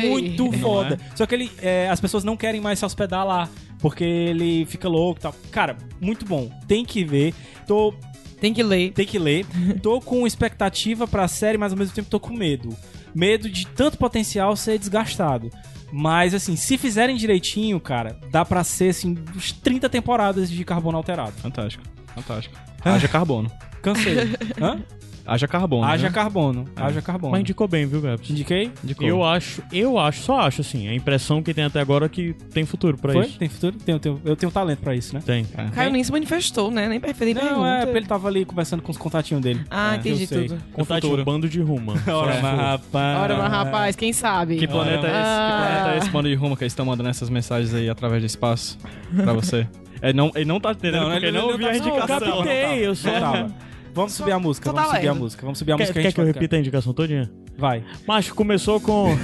Muito 0.09 0.53
foda. 0.53 0.99
Só 1.17 1.27
que 1.27 1.35
ele, 1.35 1.51
é, 1.61 1.89
as 1.91 2.01
pessoas 2.01 2.23
não 2.23 2.37
querem 2.37 2.61
mais 2.61 2.79
se 2.79 2.85
hospedar 2.85 3.27
lá. 3.27 3.49
Porque 3.85 4.03
ele 4.03 4.65
fica 4.65 4.89
louco 4.89 5.21
e 5.21 5.23
tal. 5.25 5.35
Cara, 5.51 5.77
muito 6.01 6.25
bom. 6.25 6.51
Tem 6.67 6.87
que 6.87 7.05
ver. 7.05 7.35
Tô 7.67 7.93
Tem 8.41 8.55
que 8.55 8.63
ler. 8.63 8.93
tem 8.95 9.05
que 9.05 9.19
ler. 9.19 9.45
Tô 9.83 10.01
com 10.01 10.27
expectativa 10.27 11.07
pra 11.07 11.29
série, 11.29 11.59
mas 11.59 11.71
ao 11.71 11.79
mesmo 11.79 11.95
tempo 11.95 12.09
tô 12.09 12.19
com 12.19 12.33
medo. 12.33 12.75
Medo 13.15 13.47
de 13.47 13.67
tanto 13.67 13.99
potencial 13.99 14.57
ser 14.57 14.79
desgastado. 14.79 15.51
Mas, 15.93 16.33
assim, 16.33 16.57
se 16.57 16.79
fizerem 16.79 17.15
direitinho, 17.15 17.79
cara, 17.79 18.19
dá 18.31 18.43
pra 18.43 18.65
ser, 18.65 18.89
assim, 18.89 19.19
uns 19.37 19.53
30 19.53 19.87
temporadas 19.91 20.49
de 20.51 20.65
carbono 20.65 20.97
alterado. 20.97 21.33
Fantástico. 21.33 21.85
Fantástico. 22.15 22.57
Haja 22.83 23.07
carbono. 23.07 23.53
Cansei. 23.83 24.15
Hã? 24.59 24.81
Haja 25.27 25.49
carbono. 25.49 25.85
Haja 25.85 26.09
né? 26.09 26.13
carbono. 26.15 26.65
Haja 26.77 27.01
carbono. 27.01 27.33
Mas 27.33 27.41
indicou 27.41 27.67
bem, 27.67 27.87
viu, 27.87 28.01
Gabs? 28.01 28.29
Indiquei? 28.29 28.71
Indicou. 28.83 29.07
Eu 29.07 29.25
acho, 29.25 29.63
eu 29.73 29.99
acho, 29.99 30.23
só 30.23 30.41
acho, 30.41 30.61
assim, 30.61 30.87
a 30.89 30.95
impressão 30.95 31.43
que 31.43 31.55
tem 31.55 31.65
até 31.65 31.81
agora 31.81 32.07
é 32.07 32.09
que 32.09 32.35
tem 32.53 32.65
futuro 32.67 32.99
pra 32.99 33.13
Foi? 33.13 33.27
isso. 33.27 33.39
Tem 33.39 33.49
futuro? 33.49 33.77
Tenho, 33.79 33.99
tenho, 33.99 34.21
eu 34.25 34.37
tenho 34.37 34.53
talento 34.53 34.81
pra 34.81 34.95
isso, 34.95 35.15
né? 35.15 35.23
Tem. 35.25 35.47
É. 35.57 35.65
Caio 35.71 35.91
nem 35.91 36.05
se 36.05 36.13
manifestou, 36.13 36.71
né? 36.71 36.89
Nem 36.89 37.01
perfeito, 37.01 37.35
nem 37.37 37.45
Não, 37.45 37.49
pergunta. 37.63 37.69
é, 37.69 37.81
porque 37.87 37.99
ele 37.99 38.07
tava 38.07 38.29
ali 38.29 38.45
conversando 38.45 38.83
com 38.83 38.91
os 38.93 38.99
contatinhos 38.99 39.43
dele. 39.43 39.65
Ah, 39.71 39.95
É, 39.95 39.97
entendi 39.97 40.27
eu 40.31 40.49
tudo. 40.49 40.63
Contate 40.73 41.07
um 41.07 41.25
bando 41.25 41.49
de 41.49 41.61
ruma. 41.61 41.95
Ora, 42.07 42.41
mas 42.43 42.59
rapaz. 42.59 43.19
Ora, 43.23 43.37
mas 43.39 43.51
rapaz, 43.51 43.97
quem 43.97 44.13
sabe? 44.13 44.57
Que 44.59 44.69
planeta 44.69 45.07
é 45.07 45.11
esse? 45.11 45.11
Que 45.11 45.15
Ah. 45.17 45.59
planeta 45.67 45.95
é 45.95 45.99
esse 45.99 46.11
bando 46.11 46.29
de 46.29 46.35
rumo 46.35 46.57
que 46.57 46.65
eles 46.65 46.73
estão 46.73 46.85
mandando 46.85 47.09
essas 47.09 47.31
mensagens 47.31 47.73
aí 47.73 47.89
através 47.89 48.23
do 48.23 48.27
espaço 48.27 48.79
pra 49.17 49.33
você? 49.33 49.67
Ele 50.03 50.13
não, 50.13 50.31
ele 50.35 50.45
não 50.45 50.61
tá 50.61 50.73
entendendo 50.73 51.09
porque 51.11 51.25
ele 51.27 51.39
não 51.39 51.47
ouviu 51.49 51.67
a 51.67 51.71
tá- 51.71 51.77
indicação. 51.79 52.21
Não, 52.21 52.27
eu 52.27 52.35
captei, 52.45 52.87
eu 52.87 52.95
só 52.95 53.11
tava. 53.11 53.51
Vamos 53.95 54.13
subir 54.13 54.33
a 54.33 54.39
música, 54.41 54.67
só 54.69 54.73
vamos 54.73 54.89
tá 54.91 54.97
subir 54.97 55.09
a 55.09 55.13
lendo. 55.13 55.23
música. 55.23 55.43
Vamos 55.43 55.59
subir 55.59 55.73
a 55.73 55.77
Quer, 55.77 55.83
música. 55.85 55.99
a 55.99 56.03
quer 56.03 56.09
gente 56.09 56.15
que 56.15 56.21
eu 56.21 56.25
vai 56.25 56.33
repita 56.33 56.57
a 56.57 56.59
indicação 56.59 56.93
todinha? 56.93 57.31
Vai. 57.57 57.85
Macho, 58.07 58.35
começou 58.35 58.81
com... 58.81 59.17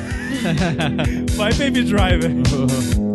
Vai, 1.37 1.53
Baby 1.55 1.83
Driver. 1.83 2.31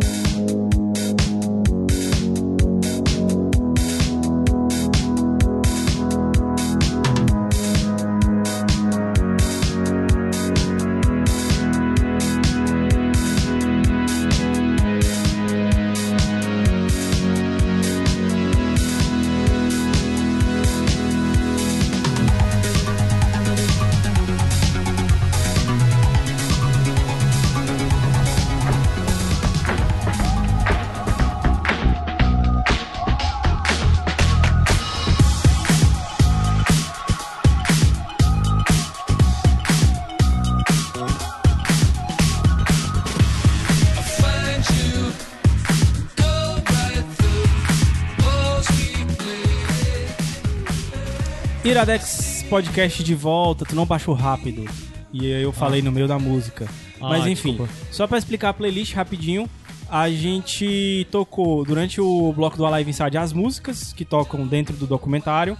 Podcast 52.56 53.04
de 53.04 53.14
volta, 53.14 53.66
tu 53.66 53.76
não 53.76 53.84
baixou 53.84 54.14
rápido. 54.14 54.64
E 55.12 55.30
aí 55.30 55.42
eu 55.42 55.52
falei 55.52 55.82
no 55.82 55.92
meio 55.92 56.08
da 56.08 56.18
música. 56.18 56.66
Ah, 56.98 57.10
Mas 57.10 57.26
enfim, 57.26 57.50
desculpa. 57.50 57.70
só 57.90 58.06
pra 58.06 58.16
explicar 58.16 58.48
a 58.48 58.54
playlist 58.54 58.94
rapidinho, 58.94 59.46
a 59.90 60.08
gente 60.08 61.06
tocou 61.10 61.66
durante 61.66 62.00
o 62.00 62.32
bloco 62.32 62.56
do 62.56 62.64
Alive 62.64 62.88
Inside 62.88 63.18
as 63.18 63.30
músicas 63.30 63.92
que 63.92 64.06
tocam 64.06 64.46
dentro 64.46 64.74
do 64.74 64.86
documentário. 64.86 65.54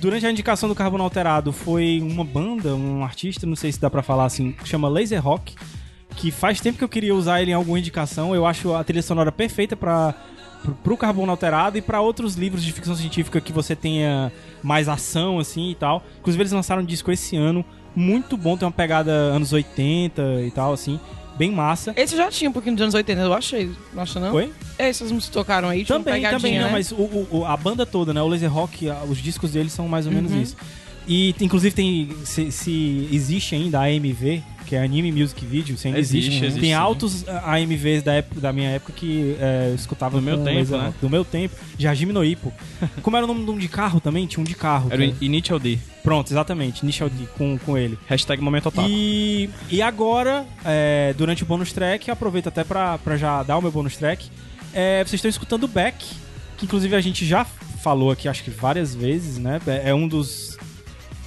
Durante 0.00 0.24
a 0.24 0.30
indicação 0.30 0.70
do 0.70 0.74
Carbono 0.74 1.04
Alterado 1.04 1.52
foi 1.52 2.00
uma 2.00 2.24
banda, 2.24 2.74
um 2.74 3.04
artista, 3.04 3.46
não 3.46 3.54
sei 3.54 3.70
se 3.70 3.78
dá 3.78 3.90
pra 3.90 4.02
falar 4.02 4.24
assim, 4.24 4.52
que 4.52 4.66
chama 4.66 4.88
Laser 4.88 5.22
Rock, 5.22 5.54
que 6.16 6.30
faz 6.30 6.62
tempo 6.62 6.78
que 6.78 6.84
eu 6.84 6.88
queria 6.88 7.14
usar 7.14 7.42
ele 7.42 7.50
em 7.50 7.54
alguma 7.54 7.78
indicação. 7.78 8.34
Eu 8.34 8.46
acho 8.46 8.72
a 8.72 8.82
trilha 8.82 9.02
sonora 9.02 9.30
perfeita 9.30 9.76
para 9.76 10.14
pro, 10.62 10.74
pro 10.74 10.96
Carbono 10.96 11.30
Alterado 11.30 11.76
e 11.78 11.82
pra 11.82 12.00
outros 12.00 12.34
livros 12.34 12.62
de 12.64 12.72
ficção 12.72 12.94
científica 12.94 13.40
que 13.40 13.52
você 13.52 13.74
tenha 13.76 14.32
mais 14.62 14.88
ação 14.88 15.38
assim 15.38 15.70
e 15.70 15.74
tal. 15.74 16.02
Inclusive 16.20 16.42
eles 16.42 16.52
lançaram 16.52 16.82
um 16.82 16.84
disco 16.84 17.10
esse 17.12 17.36
ano, 17.36 17.64
muito 17.94 18.36
bom, 18.36 18.56
tem 18.56 18.66
uma 18.66 18.72
pegada 18.72 19.10
anos 19.10 19.52
80 19.52 20.22
e 20.46 20.50
tal 20.50 20.72
assim, 20.72 20.98
bem 21.36 21.50
massa. 21.52 21.92
Esse 21.96 22.16
já 22.16 22.28
tinha 22.30 22.50
um 22.50 22.52
pouquinho 22.52 22.74
dos 22.76 22.82
anos 22.82 22.94
80, 22.94 23.20
eu 23.20 23.32
achei. 23.34 23.70
Não 23.94 24.02
acha, 24.02 24.20
não? 24.20 24.34
Oi? 24.34 24.52
Essas 24.78 25.10
músicas 25.12 25.30
que 25.30 25.32
tocaram 25.38 25.68
aí, 25.68 25.84
Também, 25.84 26.22
também, 26.22 26.58
não, 26.58 26.66
né? 26.66 26.72
mas 26.72 26.92
o, 26.92 26.96
o- 26.96 27.28
o- 27.38 27.44
a 27.44 27.56
banda 27.56 27.84
toda, 27.86 28.12
né? 28.12 28.20
O 28.22 28.28
Laser 28.28 28.52
Rock, 28.52 28.86
os 29.08 29.18
discos 29.18 29.52
deles 29.52 29.72
são 29.72 29.88
mais 29.88 30.06
ou 30.06 30.12
menos 30.12 30.32
Uhum. 30.32 30.42
isso. 30.42 30.56
E 31.06 31.34
inclusive 31.40 31.74
tem. 31.74 32.10
Se, 32.24 32.52
se 32.52 33.08
existe 33.10 33.54
ainda 33.54 33.78
a 33.80 33.84
AMV, 33.84 34.42
que 34.68 34.76
é 34.76 34.82
Anime 34.82 35.10
Music 35.10 35.46
Video, 35.46 35.78
se 35.78 35.88
ainda 35.88 35.98
Existe, 35.98 36.28
existe. 36.28 36.44
existe, 36.44 36.60
tem 36.60 36.74
altos 36.74 37.26
ah, 37.26 37.54
AMVs 37.54 38.02
da, 38.02 38.12
época, 38.12 38.38
da 38.38 38.52
minha 38.52 38.68
época 38.68 38.92
que 38.94 39.34
é, 39.40 39.68
eu 39.70 39.74
escutava 39.74 40.18
Do 40.18 40.22
meu 40.22 40.36
tempo, 40.36 40.58
Laser 40.58 40.78
né? 40.78 40.94
Do 41.00 41.08
meu 41.08 41.24
tempo. 41.24 41.56
De 41.76 41.88
Hajime 41.88 42.12
no 42.12 42.22
Ippo. 42.22 42.52
Como 43.00 43.16
era 43.16 43.24
o 43.24 43.26
nome 43.26 43.46
de 43.46 43.50
um 43.50 43.56
de 43.56 43.66
carro 43.66 43.98
também? 43.98 44.26
Tinha 44.26 44.42
um 44.42 44.44
de 44.44 44.54
carro. 44.54 44.88
Era 44.92 45.02
o 45.02 45.14
Initial 45.22 45.58
D. 45.58 45.78
Pronto, 46.02 46.30
exatamente. 46.30 46.82
Initial 46.82 47.08
D 47.08 47.24
com, 47.38 47.58
com 47.58 47.78
ele. 47.78 47.98
Hashtag 48.06 48.42
Momento 48.42 48.68
Otaku. 48.68 48.86
E, 48.88 49.48
e 49.70 49.80
agora, 49.80 50.44
é, 50.64 51.14
durante 51.16 51.42
o 51.42 51.46
bônus 51.46 51.72
track, 51.72 52.10
aproveito 52.10 52.48
até 52.48 52.62
pra, 52.62 52.98
pra 52.98 53.16
já 53.16 53.42
dar 53.42 53.56
o 53.56 53.62
meu 53.62 53.72
bônus 53.72 53.96
track. 53.96 54.28
é, 54.74 54.98
vocês 55.02 55.14
estão 55.14 55.30
escutando 55.30 55.64
o 55.64 55.68
Beck, 55.68 56.04
que 56.58 56.66
inclusive 56.66 56.94
a 56.94 57.00
gente 57.00 57.24
já 57.24 57.46
falou 57.78 58.10
aqui, 58.10 58.28
acho 58.28 58.44
que 58.44 58.50
várias 58.50 58.94
vezes, 58.94 59.38
né? 59.38 59.60
É 59.82 59.94
um 59.94 60.06
dos. 60.06 60.47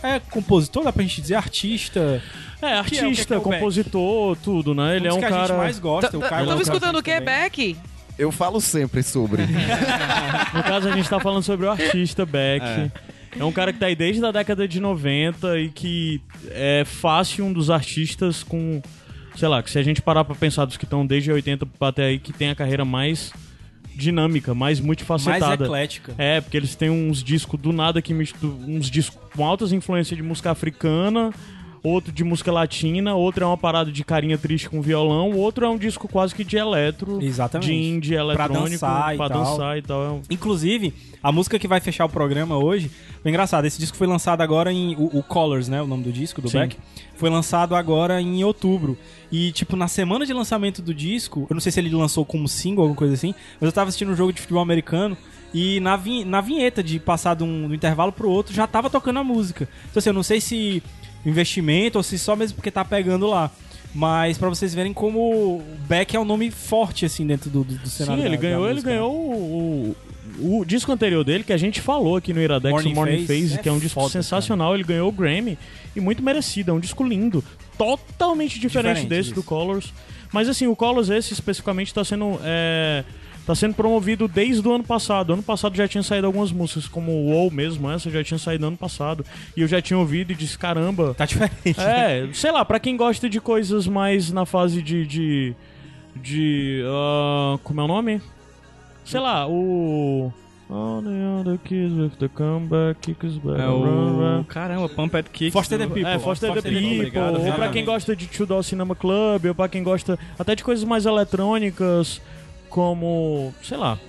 É 0.03 0.19
compositor, 0.19 0.83
dá 0.83 0.91
pra 0.91 1.03
gente 1.03 1.21
dizer, 1.21 1.35
artista. 1.35 2.21
É, 2.61 2.71
é 2.71 2.75
o 2.75 2.79
artista, 2.79 3.35
é 3.35 3.37
o 3.37 3.41
Beck? 3.41 3.53
compositor, 3.59 4.35
tudo, 4.37 4.73
né? 4.73 4.95
Ele 4.95 5.07
é 5.07 5.13
um 5.13 5.19
que 5.19 5.25
a 5.25 5.29
gente 5.29 5.39
cara. 5.39 5.57
mais 5.57 5.79
gosta. 5.79 6.17
o 6.17 6.21
Caio 6.21 6.29
Tava 6.29 6.45
gosta 6.45 6.61
escutando 6.63 6.95
o 6.95 7.01
bastante 7.01 7.19
que, 7.19 7.25
também. 7.25 7.41
Beck? 7.41 7.77
Eu 8.17 8.31
falo 8.31 8.59
sempre 8.59 9.03
sobre. 9.03 9.43
No 10.53 10.63
caso, 10.63 10.89
a 10.89 10.91
gente 10.91 11.09
tá 11.09 11.19
falando 11.19 11.43
sobre 11.43 11.65
o 11.65 11.71
artista 11.71 12.25
Beck. 12.25 12.63
É. 12.63 13.43
um 13.43 13.51
cara 13.51 13.71
que 13.71 13.79
tá 13.79 13.85
aí 13.85 13.95
desde 13.95 14.23
a 14.25 14.31
década 14.31 14.67
de 14.67 14.79
90 14.79 15.59
e 15.59 15.69
que 15.69 16.21
é 16.49 16.83
fácil 16.85 17.45
um 17.45 17.53
dos 17.53 17.69
artistas 17.69 18.43
com. 18.43 18.81
Sei 19.35 19.47
lá, 19.47 19.63
que 19.63 19.71
se 19.71 19.79
a 19.79 19.83
gente 19.83 20.01
parar 20.01 20.25
pra 20.25 20.35
pensar 20.35 20.65
dos 20.65 20.75
que 20.75 20.83
estão 20.83 21.05
desde 21.05 21.31
80 21.31 21.65
até 21.79 22.05
aí, 22.05 22.19
que 22.19 22.33
tem 22.33 22.49
a 22.49 22.55
carreira 22.55 22.83
mais 22.83 23.31
dinâmica, 24.01 24.53
mais 24.53 24.79
Mais 24.79 24.85
multifacetada. 24.85 25.63
eclética. 25.65 26.13
É, 26.17 26.41
porque 26.41 26.57
eles 26.57 26.75
têm 26.75 26.89
uns 26.89 27.23
discos 27.23 27.59
do 27.59 27.71
nada 27.71 28.01
que 28.01 28.13
misturam 28.13 28.57
uns 28.67 28.89
discos 28.89 29.19
com 29.35 29.45
altas 29.45 29.71
influências 29.71 30.17
de 30.17 30.23
música 30.23 30.51
africana, 30.51 31.31
outro 31.83 32.11
de 32.11 32.23
música 32.23 32.51
latina, 32.51 33.15
outro 33.15 33.43
é 33.43 33.47
uma 33.47 33.57
parada 33.57 33.91
de 33.91 34.03
carinha 34.03 34.37
triste 34.37 34.69
com 34.69 34.81
violão, 34.81 35.31
outro 35.33 35.65
é 35.65 35.69
um 35.69 35.77
disco 35.77 36.07
quase 36.07 36.33
que 36.35 36.43
de 36.43 36.57
eletro, 36.57 37.19
Exatamente. 37.21 37.67
de 37.67 37.73
indie 37.73 38.13
eletrônico, 38.13 38.69
dançar 38.69 39.13
e 39.13 39.17
pra 39.17 39.29
tal. 39.29 39.43
dançar 39.43 39.77
e 39.77 39.81
tal. 39.81 40.21
É 40.29 40.33
Inclusive, 40.33 40.93
a 41.23 41.31
música 41.31 41.57
que 41.57 41.67
vai 41.67 41.79
fechar 41.79 42.05
o 42.05 42.09
programa 42.09 42.57
hoje. 42.57 42.91
Foi 43.21 43.29
engraçado, 43.29 43.65
esse 43.65 43.79
disco 43.79 43.97
foi 43.97 44.07
lançado 44.07 44.41
agora 44.41 44.71
em. 44.71 44.95
O, 44.95 45.19
o 45.19 45.23
Colors, 45.23 45.67
né? 45.67 45.81
O 45.81 45.87
nome 45.87 46.03
do 46.03 46.11
disco, 46.11 46.41
do 46.41 46.49
Sim. 46.49 46.59
Beck. 46.59 46.77
Foi 47.15 47.29
lançado 47.29 47.75
agora 47.75 48.19
em 48.21 48.43
outubro. 48.43 48.97
E, 49.31 49.51
tipo, 49.51 49.75
na 49.75 49.87
semana 49.87 50.25
de 50.25 50.33
lançamento 50.33 50.81
do 50.81 50.93
disco, 50.93 51.45
eu 51.49 51.53
não 51.53 51.61
sei 51.61 51.71
se 51.71 51.79
ele 51.79 51.89
lançou 51.91 52.25
como 52.25 52.47
single 52.47 52.79
ou 52.79 52.83
alguma 52.89 52.97
coisa 52.97 53.13
assim, 53.13 53.33
mas 53.59 53.67
eu 53.67 53.71
tava 53.71 53.89
assistindo 53.89 54.11
um 54.11 54.15
jogo 54.15 54.33
de 54.33 54.41
futebol 54.41 54.61
americano. 54.61 55.15
E 55.53 55.79
na, 55.81 55.95
vin- 55.97 56.23
na 56.23 56.39
vinheta 56.41 56.81
de 56.81 56.97
passar 56.99 57.35
de 57.35 57.43
um, 57.43 57.61
de 57.67 57.67
um 57.67 57.73
intervalo 57.75 58.11
pro 58.11 58.29
outro, 58.29 58.53
já 58.53 58.65
tava 58.65 58.89
tocando 58.89 59.19
a 59.19 59.23
música. 59.23 59.67
Então, 59.89 59.99
assim, 59.99 60.09
eu 60.09 60.13
não 60.13 60.23
sei 60.23 60.39
se 60.41 60.81
investimento 61.25 61.97
ou 61.97 62.03
se 62.03 62.17
só 62.17 62.35
mesmo 62.35 62.55
porque 62.55 62.71
tá 62.71 62.83
pegando 62.85 63.27
lá. 63.27 63.51
Mas 63.93 64.37
pra 64.37 64.47
vocês 64.47 64.73
verem 64.73 64.93
como 64.93 65.19
o 65.19 65.63
Beck 65.87 66.15
é 66.15 66.19
um 66.19 66.23
nome 66.23 66.49
forte, 66.49 67.05
assim, 67.05 67.27
dentro 67.27 67.49
do, 67.49 67.63
do, 67.65 67.73
do 67.75 67.89
cenário 67.89 68.21
Sim, 68.21 68.27
ele 68.27 68.37
da- 68.37 68.41
da 68.43 68.47
ganhou, 68.49 68.65
ele 68.65 68.73
música. 68.75 68.89
ganhou 68.91 69.13
o, 69.13 69.95
o, 70.39 70.59
o 70.59 70.65
disco 70.65 70.91
anterior 70.93 71.25
dele, 71.25 71.43
que 71.43 71.51
a 71.51 71.57
gente 71.57 71.81
falou 71.81 72.15
aqui 72.15 72.33
no 72.33 72.41
Iradex, 72.41 72.71
Morning 72.71 72.93
Morning 72.93 73.25
Phase, 73.25 73.41
Phase, 73.41 73.53
é 73.55 73.57
que 73.61 73.67
é 73.67 73.71
um 73.71 73.79
disco 73.79 73.99
foda, 73.99 74.11
sensacional. 74.13 74.73
Ele 74.75 74.83
ganhou 74.85 75.09
o 75.09 75.11
Grammy 75.11 75.57
e 75.93 75.99
muito 75.99 76.23
merecido. 76.23 76.71
É 76.71 76.73
um 76.73 76.79
disco 76.79 77.03
lindo. 77.03 77.43
Totalmente 77.77 78.59
diferente, 78.59 79.01
Diferente 79.01 79.09
desse 79.09 79.33
do 79.33 79.43
Colors. 79.43 79.93
Mas 80.31 80.47
assim, 80.47 80.67
o 80.67 80.75
Colors 80.75 81.09
esse 81.09 81.33
especificamente 81.33 81.93
tá 81.93 82.05
sendo. 82.05 82.39
É, 82.43 83.03
Tá 83.45 83.55
sendo 83.55 83.73
promovido 83.73 84.27
desde 84.27 84.67
o 84.67 84.71
ano 84.73 84.83
passado. 84.83 85.33
Ano 85.33 85.41
passado 85.43 85.75
já 85.75 85.87
tinha 85.87 86.03
saído 86.03 86.27
algumas 86.27 86.51
músicas, 86.51 86.87
como 86.87 87.11
o 87.11 87.31
WoW 87.31 87.49
mesmo, 87.51 87.89
essa 87.89 88.09
já 88.09 88.23
tinha 88.23 88.37
saído 88.37 88.67
ano 88.67 88.77
passado. 88.77 89.25
E 89.57 89.61
eu 89.61 89.67
já 89.67 89.81
tinha 89.81 89.97
ouvido 89.97 90.31
e 90.31 90.35
disse, 90.35 90.57
caramba, 90.57 91.13
Tá 91.15 91.25
diferente. 91.25 91.79
é, 91.79 92.29
sei 92.33 92.51
lá, 92.51 92.63
pra 92.63 92.79
quem 92.79 92.95
gosta 92.95 93.27
de 93.29 93.41
coisas 93.41 93.87
mais 93.87 94.31
na 94.31 94.45
fase 94.45 94.81
de. 94.81 95.05
de. 95.07 95.55
de, 96.15 96.83
ah, 96.87 97.57
como 97.63 97.81
é 97.81 97.83
o 97.83 97.87
nome? 97.87 98.21
Sei 99.03 99.19
lá, 99.19 99.47
o. 99.47 100.31
All 100.69 101.01
the 101.01 101.09
other 101.41 101.57
kids 101.65 101.91
with 101.97 102.11
the 102.17 102.29
comeback, 102.29 102.97
kick 103.01 103.25
us 103.25 103.37
back, 103.39 103.59
É 103.59 103.67
o. 103.67 104.45
Caramba, 104.47 104.87
Pumped 104.87 105.29
Kicks. 105.31 105.51
Foster 105.51 105.77
the 105.77 105.85
People. 105.87 106.05
É, 106.05 106.17
Foster 106.17 106.49
the 106.49 106.55
Foster 106.61 106.71
the 106.71 106.79
People, 106.79 106.97
Obrigado, 107.07 107.45
ou 107.45 107.53
pra 107.53 107.69
quem 107.69 107.83
gosta 107.83 108.15
de 108.15 108.27
Two 108.27 108.45
Door 108.45 108.63
Cinema 108.63 108.95
Club, 108.95 109.45
ou 109.47 109.55
pra 109.55 109.67
quem 109.67 109.83
gosta 109.83 110.17
até 110.39 110.55
de 110.55 110.63
coisas 110.63 110.85
mais 110.85 111.05
eletrônicas, 111.05 112.21
como, 112.71 113.53
sei 113.61 113.77
lá, 113.77 113.99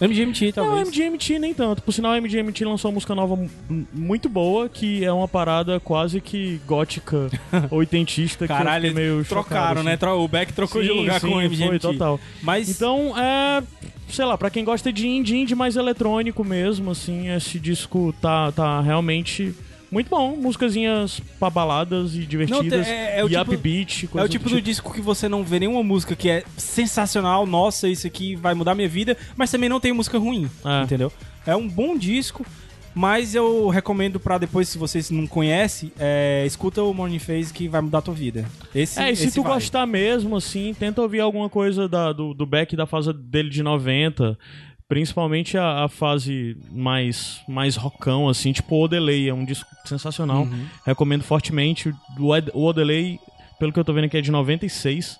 MGMT, 0.00 0.46
não, 0.46 0.52
talvez. 0.52 0.88
MGMT 0.88 1.38
nem 1.38 1.54
tanto. 1.54 1.82
Por 1.82 1.92
sinal, 1.92 2.12
a 2.12 2.16
MGMT 2.20 2.64
lançou 2.64 2.90
uma 2.90 2.94
música 2.94 3.14
nova 3.14 3.38
muito 3.92 4.28
boa, 4.28 4.68
que 4.68 5.04
é 5.04 5.12
uma 5.12 5.28
parada 5.28 5.78
quase 5.78 6.20
que 6.20 6.60
gótica, 6.66 7.28
oitentista, 7.70 8.46
que 8.46 8.52
Caralho, 8.52 8.88
fiquei 8.88 9.02
meio 9.04 9.24
trocaram, 9.24 9.66
chocado, 9.66 9.82
né? 9.84 9.92
assim. 9.92 10.00
Tro- 10.00 10.20
O 10.24 10.26
Beck 10.26 10.52
trocou 10.52 10.82
de 10.82 10.88
Sim, 10.88 10.94
lugar 10.94 11.20
sim, 11.20 11.28
com 11.28 11.34
o 11.36 11.40
MGMT. 11.40 11.68
Foi, 11.68 11.78
total. 11.78 12.18
Mas 12.42 12.68
Então, 12.68 13.14
é. 13.18 13.62
Sei 14.08 14.24
lá, 14.26 14.36
pra 14.36 14.50
quem 14.50 14.62
gosta 14.62 14.92
de 14.92 15.08
indie, 15.08 15.36
indie 15.38 15.54
mais 15.54 15.74
eletrônico 15.74 16.44
mesmo, 16.44 16.90
assim, 16.90 17.30
esse 17.34 17.58
disco 17.58 18.14
tá, 18.20 18.52
tá 18.52 18.80
realmente 18.82 19.54
muito 19.92 20.08
bom. 20.08 20.34
Musicazinhas 20.36 21.20
pra 21.38 21.48
baladas 21.50 22.14
e 22.16 22.20
divertidas. 22.26 22.86
é- 22.88 23.20
é 23.20 23.24
o 23.24 23.28
e 23.28 23.30
tipo- 23.36 23.52
upbeat, 23.52 24.08
é 24.16 24.22
o 24.24 24.28
tipo 24.28 24.48
do 24.48 24.56
do 24.56 24.60
disco 24.62 24.92
que 24.92 25.00
você 25.00 25.28
não 25.28 25.44
vê 25.44 25.60
nenhuma 25.60 25.82
música 25.84 26.16
que 26.16 26.28
é 26.28 26.42
sensacional, 26.56 27.46
nossa, 27.46 27.86
isso 27.88 28.06
aqui 28.06 28.34
vai 28.34 28.54
mudar 28.54 28.74
minha 28.74 28.88
vida, 28.88 29.16
mas 29.36 29.50
também 29.50 29.68
não 29.68 29.78
tem 29.78 29.92
música 29.92 30.18
ruim, 30.18 30.50
É. 30.64 30.82
entendeu? 30.82 31.12
É 31.46 31.54
um 31.54 31.68
bom 31.68 31.96
disco, 31.96 32.44
mas 32.94 33.34
eu 33.34 33.68
recomendo 33.68 34.20
pra 34.20 34.36
depois, 34.38 34.68
se 34.68 34.76
vocês 34.78 35.10
não 35.10 35.26
conhecem, 35.26 35.90
é, 35.98 36.44
escuta 36.46 36.82
o 36.82 36.92
Morning 36.92 37.18
Phase 37.18 37.52
que 37.52 37.66
vai 37.68 37.80
mudar 37.80 37.98
a 37.98 38.02
tua 38.02 38.14
vida. 38.14 38.44
Esse, 38.74 39.00
É, 39.00 39.10
e 39.10 39.16
se 39.16 39.32
tu 39.32 39.42
vai. 39.42 39.54
gostar 39.54 39.86
mesmo, 39.86 40.36
assim, 40.36 40.74
tenta 40.78 41.00
ouvir 41.02 41.20
alguma 41.20 41.48
coisa 41.48 41.88
da- 41.88 42.12
do, 42.12 42.34
do 42.34 42.44
Beck 42.46 42.76
da 42.76 42.86
fase 42.86 43.12
dele 43.12 43.48
de 43.50 43.62
90. 43.62 44.38
Principalmente 44.92 45.56
a, 45.56 45.84
a 45.84 45.88
fase 45.88 46.54
mais, 46.70 47.40
mais 47.48 47.76
rockão, 47.76 48.28
assim, 48.28 48.52
tipo 48.52 48.74
o 48.74 48.82
Odelay, 48.82 49.26
é 49.26 49.32
um 49.32 49.42
disco 49.42 49.66
sensacional. 49.86 50.42
Uhum. 50.42 50.66
Recomendo 50.84 51.22
fortemente. 51.22 51.88
O, 52.18 52.28
o 52.52 52.66
Odelay, 52.66 53.18
pelo 53.58 53.72
que 53.72 53.80
eu 53.80 53.84
tô 53.86 53.94
vendo 53.94 54.04
aqui, 54.04 54.18
é 54.18 54.20
de 54.20 54.30
96. 54.30 55.18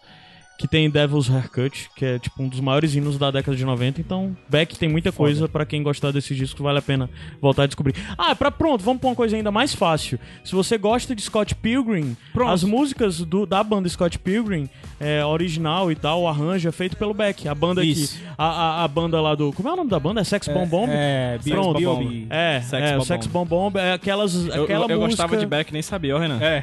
Que 0.58 0.68
tem 0.68 0.88
Devil's 0.88 1.28
Haircut, 1.28 1.90
que 1.96 2.04
é 2.04 2.18
tipo 2.20 2.40
um 2.40 2.46
dos 2.48 2.60
maiores 2.60 2.94
hinos 2.94 3.18
da 3.18 3.32
década 3.32 3.56
de 3.56 3.64
90. 3.64 4.00
Então, 4.00 4.36
Beck 4.48 4.78
tem 4.78 4.88
muita 4.88 5.10
coisa 5.10 5.48
pra 5.48 5.66
quem 5.66 5.82
gostar 5.82 6.12
desse 6.12 6.36
disco, 6.36 6.62
vale 6.62 6.78
a 6.78 6.82
pena 6.82 7.10
voltar 7.40 7.64
a 7.64 7.66
descobrir. 7.66 7.96
Ah, 8.16 8.32
pra 8.36 8.48
pronto, 8.50 8.84
vamos 8.84 9.00
pra 9.00 9.10
uma 9.10 9.16
coisa 9.16 9.34
ainda 9.34 9.50
mais 9.50 9.74
fácil. 9.74 10.20
Se 10.44 10.54
você 10.54 10.78
gosta 10.78 11.16
de 11.16 11.22
Scott 11.22 11.54
Pilgrim, 11.56 12.16
Pronto. 12.32 12.52
as 12.52 12.62
músicas 12.62 13.18
do- 13.20 13.44
da 13.44 13.64
banda 13.64 13.88
Scott 13.88 14.16
Pilgrim, 14.20 14.68
é, 15.00 15.24
original 15.24 15.90
e 15.90 15.96
tal, 15.96 16.22
o 16.22 16.28
arranjo 16.28 16.68
é 16.68 16.72
feito 16.72 16.96
pelo 16.96 17.12
Beck. 17.12 17.48
A 17.48 17.54
banda 17.56 17.84
Isso. 17.84 18.18
que. 18.18 18.24
A, 18.38 18.44
a, 18.46 18.84
a 18.84 18.88
banda 18.88 19.20
lá 19.20 19.34
do. 19.34 19.52
Como 19.52 19.68
é 19.68 19.72
o 19.72 19.76
nome 19.76 19.90
da 19.90 19.98
banda? 19.98 20.20
É 20.20 20.24
Sex 20.24 20.46
Bomb 20.46 20.68
Bomb? 20.68 20.90
É, 20.92 21.40
Pronto. 21.48 21.78
B.O.B. 21.78 22.26
É, 22.30 22.60
Sex 22.60 22.82
é, 22.90 22.94
o 22.94 22.98
Bomb 22.98 23.06
Sex 23.06 23.26
Bomb. 23.26 23.48
Bomb 23.48 23.72
Bomb 23.72 23.76
é 23.80 23.94
aquelas. 23.94 24.34
Eu, 24.46 24.62
aquela 24.64 24.84
eu, 24.84 24.90
eu 24.90 25.00
música 25.00 25.22
gostava 25.24 25.36
de 25.36 25.46
Beck, 25.46 25.72
nem 25.72 25.82
sabia, 25.82 26.14
ó, 26.14 26.18
Renan. 26.20 26.38
É. 26.40 26.62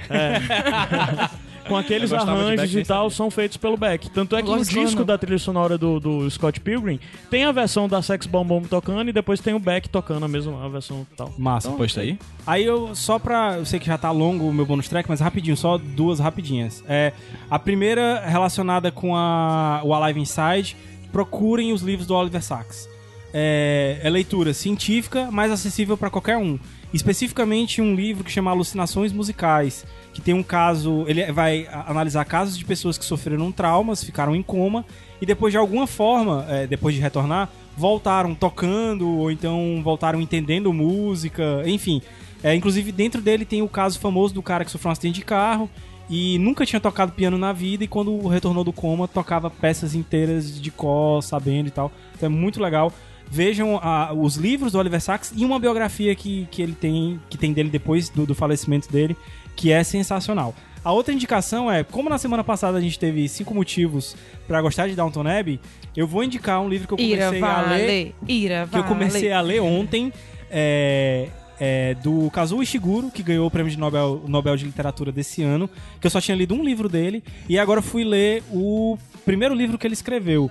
com 1.69 1.77
aqueles 1.77 2.11
arranjos 2.11 2.75
e 2.75 2.83
tal 2.83 3.09
são 3.09 3.31
feitos 3.31 3.57
pelo 3.57 3.77
Beck. 3.77 4.09
Tanto 4.09 4.35
é 4.35 4.41
que 4.41 4.49
no 4.49 4.63
disco 4.63 5.05
da 5.05 5.17
trilha 5.17 5.37
sonora 5.37 5.77
do, 5.77 5.99
do 5.99 6.29
Scott 6.29 6.59
Pilgrim 6.59 6.99
tem 7.29 7.45
a 7.45 7.51
versão 7.51 7.87
da 7.87 8.01
Sex 8.01 8.25
Bomb 8.25 8.47
Bomb 8.47 8.67
tocando 8.67 9.09
e 9.09 9.13
depois 9.13 9.39
tem 9.39 9.53
o 9.53 9.59
Beck 9.59 9.87
tocando 9.87 10.25
a 10.25 10.27
mesma 10.27 10.65
a 10.65 10.67
versão 10.67 11.05
e 11.11 11.15
tal. 11.15 11.31
Massa. 11.37 11.69
Posta 11.71 12.01
aí. 12.01 12.17
Aí 12.45 12.65
eu, 12.65 12.95
só 12.95 13.19
pra. 13.19 13.57
Eu 13.57 13.65
sei 13.65 13.79
que 13.79 13.85
já 13.85 13.97
tá 13.97 14.11
longo 14.11 14.49
o 14.49 14.53
meu 14.53 14.65
bonus 14.65 14.89
track, 14.89 15.07
mas 15.07 15.19
rapidinho, 15.19 15.55
só 15.55 15.77
duas 15.77 16.19
rapidinhas. 16.19 16.83
É, 16.87 17.13
a 17.49 17.59
primeira 17.59 18.21
relacionada 18.25 18.91
com 18.91 19.15
a, 19.15 19.81
o 19.83 19.93
Alive 19.93 20.19
Inside, 20.19 20.75
procurem 21.11 21.71
os 21.71 21.81
livros 21.81 22.07
do 22.07 22.15
Oliver 22.15 22.41
Sacks. 22.41 22.89
É, 23.31 23.99
é 24.01 24.09
leitura 24.09 24.53
científica, 24.53 25.29
mais 25.29 25.51
acessível 25.51 25.95
pra 25.95 26.09
qualquer 26.09 26.37
um. 26.37 26.57
Especificamente 26.91 27.81
um 27.81 27.93
livro 27.93 28.23
que 28.23 28.31
chama 28.31 28.49
Alucinações 28.49 29.13
Musicais, 29.13 29.85
que 30.19 30.25
tem 30.25 30.33
um 30.33 30.43
caso. 30.43 31.05
Ele 31.07 31.31
vai 31.31 31.67
a- 31.71 31.89
analisar 31.89 32.25
casos 32.25 32.57
de 32.57 32.65
pessoas 32.65 32.97
que 32.97 33.05
sofreram 33.05 33.51
traumas, 33.51 34.03
ficaram 34.03 34.35
em 34.35 34.43
coma, 34.43 34.85
e 35.21 35.25
depois 35.25 35.51
de 35.51 35.57
alguma 35.57 35.87
forma, 35.87 36.45
é, 36.49 36.67
depois 36.67 36.93
de 36.93 37.01
retornar, 37.01 37.49
voltaram 37.75 38.35
tocando, 38.35 39.07
ou 39.07 39.31
então 39.31 39.81
voltaram 39.83 40.19
entendendo 40.21 40.71
música, 40.73 41.63
enfim. 41.65 42.01
É, 42.43 42.55
inclusive, 42.55 42.91
dentro 42.91 43.21
dele 43.21 43.45
tem 43.45 43.61
o 43.61 43.67
caso 43.67 43.99
famoso 43.99 44.33
do 44.33 44.41
cara 44.41 44.63
que 44.63 44.71
sofreu 44.71 44.89
um 44.89 44.93
acidente 44.93 45.19
de 45.19 45.25
carro 45.25 45.69
e 46.09 46.39
nunca 46.39 46.65
tinha 46.65 46.79
tocado 46.79 47.11
piano 47.11 47.37
na 47.37 47.53
vida, 47.53 47.83
e 47.83 47.87
quando 47.87 48.27
retornou 48.27 48.63
do 48.63 48.73
coma, 48.73 49.07
tocava 49.07 49.49
peças 49.49 49.93
inteiras 49.93 50.59
de 50.59 50.71
cor, 50.71 51.21
sabendo 51.21 51.67
e 51.67 51.71
tal. 51.71 51.91
Então 52.15 52.27
é 52.27 52.29
muito 52.29 52.61
legal. 52.61 52.91
Vejam 53.31 53.79
ah, 53.83 54.11
os 54.11 54.37
livros 54.37 54.71
do 54.71 54.79
Oliver 54.79 54.99
Sacks 54.99 55.31
e 55.35 55.45
uma 55.45 55.59
biografia 55.59 56.15
que, 56.15 56.47
que 56.49 56.63
ele 56.63 56.73
tem, 56.73 57.19
que 57.29 57.37
tem 57.37 57.53
dele 57.53 57.69
depois 57.69 58.09
do, 58.09 58.25
do 58.25 58.33
falecimento 58.33 58.91
dele, 58.91 59.15
que 59.59 59.73
é 59.73 59.83
sensacional. 59.83 60.55
A 60.85 60.93
outra 60.93 61.13
indicação 61.13 61.69
é, 61.69 61.83
como 61.83 62.09
na 62.09 62.17
semana 62.17 62.45
passada 62.45 62.77
a 62.77 62.81
gente 62.81 62.97
teve 62.97 63.27
cinco 63.27 63.53
motivos 63.53 64.15
pra 64.47 64.61
gostar 64.61 64.87
de 64.87 64.95
Downton 64.95 65.27
Abbey, 65.27 65.59
eu 65.97 66.07
vou 66.07 66.23
indicar 66.23 66.61
um 66.61 66.69
livro 66.69 66.87
que 66.87 66.93
eu 66.93 67.05
Ira 67.05 67.25
comecei 67.25 67.43
a 67.43 67.61
ler 67.61 67.67
vale, 67.67 68.15
ira 68.25 68.69
que 68.71 68.77
eu 68.77 68.83
comecei 68.85 69.31
a 69.33 69.41
ler 69.41 69.59
ontem 69.59 70.13
é, 70.49 71.27
é, 71.59 71.93
do 71.95 72.31
Kazuo 72.31 72.63
Ishiguro, 72.63 73.11
que 73.11 73.21
ganhou 73.21 73.45
o 73.47 73.51
prêmio 73.51 73.69
de 73.69 73.77
Nobel, 73.77 74.23
Nobel 74.25 74.55
de 74.55 74.63
Literatura 74.63 75.11
desse 75.11 75.43
ano, 75.43 75.69
que 75.99 76.07
eu 76.07 76.11
só 76.11 76.21
tinha 76.21 76.37
lido 76.37 76.55
um 76.55 76.63
livro 76.63 76.87
dele, 76.87 77.21
e 77.49 77.59
agora 77.59 77.81
fui 77.81 78.05
ler 78.05 78.41
o 78.49 78.97
primeiro 79.25 79.53
livro 79.53 79.77
que 79.77 79.85
ele 79.85 79.93
escreveu, 79.93 80.49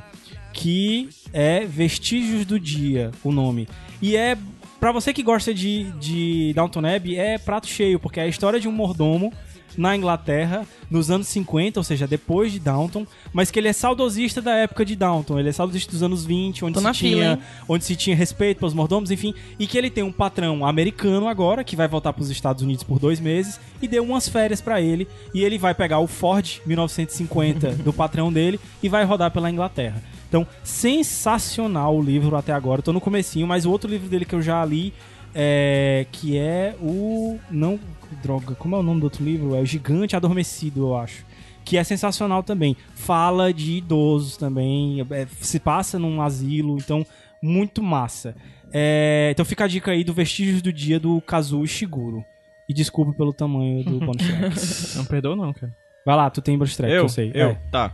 que 0.53 1.09
é 1.33 1.65
Vestígios 1.65 2.45
do 2.45 2.61
Dia, 2.61 3.11
o 3.25 3.33
nome. 3.33 3.67
E 4.03 4.17
é, 4.17 4.37
pra 4.79 4.93
você 4.93 5.13
que 5.13 5.23
gosta 5.23 5.53
de, 5.53 5.85
de 5.93 6.53
Downton 6.55 6.87
Abbey, 6.87 7.17
é 7.17 7.39
prato 7.39 7.67
cheio, 7.67 7.99
porque 7.99 8.21
é 8.21 8.25
a 8.25 8.29
história 8.29 8.61
de 8.61 8.69
um 8.69 8.73
mordomo 8.73 9.33
na 9.79 9.97
Inglaterra 9.97 10.67
nos 10.91 11.11
anos 11.11 11.29
50, 11.29 11.79
ou 11.79 11.85
seja, 11.85 12.07
depois 12.07 12.51
de 12.51 12.59
Downton, 12.59 13.07
mas 13.33 13.51
que 13.51 13.59
ele 13.59 13.69
é 13.69 13.73
saudosista 13.73 14.43
da 14.43 14.55
época 14.57 14.85
de 14.85 14.97
Downton. 14.97 15.39
Ele 15.39 15.49
é 15.49 15.53
saudosista 15.53 15.93
dos 15.93 16.03
anos 16.03 16.25
20, 16.27 16.65
onde 16.65 16.75
Tô 16.75 16.81
se 16.81 16.93
tinha, 16.93 17.37
fila, 17.37 17.39
onde 17.69 17.85
se 17.85 17.95
tinha 17.95 18.17
respeito 18.17 18.59
pelos 18.59 18.75
mordomos, 18.75 19.11
enfim, 19.11 19.33
e 19.59 19.67
que 19.67 19.79
ele 19.79 19.89
tem 19.89 20.03
um 20.03 20.13
patrão 20.13 20.67
americano 20.67 21.29
agora 21.29 21.63
que 21.63 21.77
vai 21.77 21.87
voltar 21.87 22.13
para 22.13 22.23
os 22.23 22.31
Estados 22.31 22.63
Unidos 22.63 22.83
por 22.83 22.99
dois 22.99 23.21
meses 23.21 23.61
e 23.81 23.87
deu 23.87 24.03
umas 24.03 24.29
férias 24.29 24.61
para 24.61 24.81
ele 24.81 25.07
e 25.33 25.45
ele 25.45 25.57
vai 25.57 25.75
pegar 25.75 26.01
o 26.01 26.09
Ford 26.09 26.61
1950 26.67 27.71
do 27.77 27.93
patrão 27.93 28.33
dele 28.33 28.59
e 28.83 28.89
vai 28.89 29.05
rodar 29.05 29.31
pela 29.31 29.51
Inglaterra. 29.51 30.03
Então, 30.29 30.47
sensacional 30.63 31.97
o 31.97 32.03
livro 32.03 32.37
até 32.37 32.53
agora. 32.53 32.81
Eu 32.81 32.83
tô 32.83 32.93
no 32.93 33.01
comecinho, 33.01 33.47
mas 33.47 33.65
o 33.65 33.71
outro 33.71 33.89
livro 33.89 34.09
dele 34.09 34.25
que 34.25 34.35
eu 34.35 34.43
já 34.43 34.63
li 34.65 34.93
é 35.35 36.07
que 36.11 36.37
é 36.39 36.75
o 36.81 37.39
não 37.51 37.79
droga, 38.23 38.55
como 38.55 38.75
é 38.77 38.79
o 38.79 38.83
nome 38.83 39.01
do 39.01 39.05
outro 39.05 39.25
livro? 39.25 39.55
É 39.55 39.61
o 39.61 39.67
Gigante 39.67 40.17
Adormecido, 40.17 40.81
eu 40.89 40.97
acho. 40.97 41.25
Que 41.65 41.77
é 41.77 41.85
sensacional 41.85 42.43
também. 42.43 42.77
Fala 42.95 43.53
de 43.53 43.77
idosos 43.79 44.37
também, 44.37 45.01
é, 45.11 45.27
se 45.41 45.61
passa 45.61 45.99
num 45.99 46.23
asilo, 46.23 46.77
então 46.79 47.05
muito 47.43 47.83
massa. 47.83 48.35
É, 48.73 49.29
então 49.33 49.45
fica 49.45 49.65
a 49.65 49.69
dica 49.69 49.91
aí 49.91 50.03
do 50.05 50.13
Vestígios 50.13 50.63
do 50.63 50.73
Dia 50.73 50.99
do 50.99 51.21
Kazuo 51.21 51.65
Ishiguro. 51.65 52.25
E 52.69 52.75
desculpa 52.75 53.13
pelo 53.13 53.33
tamanho 53.33 53.83
do 53.85 53.99
bonus 54.05 54.17
track. 54.27 54.97
Não 54.97 55.05
perdoa 55.05 55.37
não, 55.37 55.53
cara. 55.53 55.75
Vai 56.05 56.17
lá, 56.17 56.31
tu 56.31 56.41
tem 56.41 56.57
bonus 56.57 56.77
track, 56.77 56.93
eu, 56.93 57.03
eu 57.03 57.09
sei. 57.09 57.31
Eu, 57.35 57.51
É. 57.51 57.55
tá. 57.71 57.93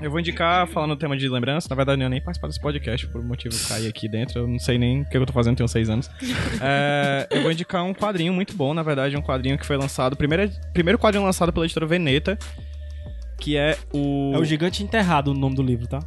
Eu 0.00 0.10
vou 0.10 0.18
indicar, 0.18 0.66
falando 0.66 0.94
do 0.94 0.98
tema 0.98 1.14
de 1.14 1.28
lembrança, 1.28 1.68
na 1.68 1.76
verdade 1.76 2.02
eu 2.02 2.08
nem 2.08 2.22
participar 2.22 2.48
desse 2.48 2.60
podcast, 2.60 3.06
por 3.08 3.22
motivo 3.22 3.54
de 3.54 3.62
cair 3.64 3.86
aqui 3.86 4.08
dentro, 4.08 4.40
eu 4.40 4.48
não 4.48 4.58
sei 4.58 4.78
nem 4.78 5.02
o 5.02 5.04
que 5.04 5.16
eu 5.16 5.26
tô 5.26 5.32
fazendo, 5.32 5.56
tenho 5.56 5.68
seis 5.68 5.90
anos. 5.90 6.10
É, 6.62 7.26
eu 7.30 7.42
vou 7.42 7.52
indicar 7.52 7.84
um 7.84 7.94
quadrinho 7.94 8.32
muito 8.32 8.56
bom, 8.56 8.72
na 8.74 8.82
verdade, 8.82 9.16
um 9.16 9.22
quadrinho 9.22 9.58
que 9.58 9.66
foi 9.66 9.76
lançado, 9.76 10.16
primeiro, 10.16 10.50
primeiro 10.72 10.98
quadrinho 10.98 11.24
lançado 11.24 11.52
pela 11.52 11.64
editora 11.64 11.86
Veneta, 11.86 12.38
que 13.38 13.56
é 13.56 13.76
o... 13.92 14.32
É 14.34 14.38
o 14.38 14.44
Gigante 14.44 14.82
Enterrado 14.82 15.30
o 15.30 15.34
nome 15.34 15.54
do 15.54 15.62
livro, 15.62 15.86
tá? 15.86 16.00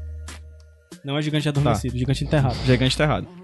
Não 1.03 1.17
é 1.17 1.21
Gigante 1.21 1.49
Adormecido, 1.49 1.97
Gigante 1.97 2.23
Enterrado. 2.23 2.55
Gigante 2.65 2.97
Terrado. 2.97 3.27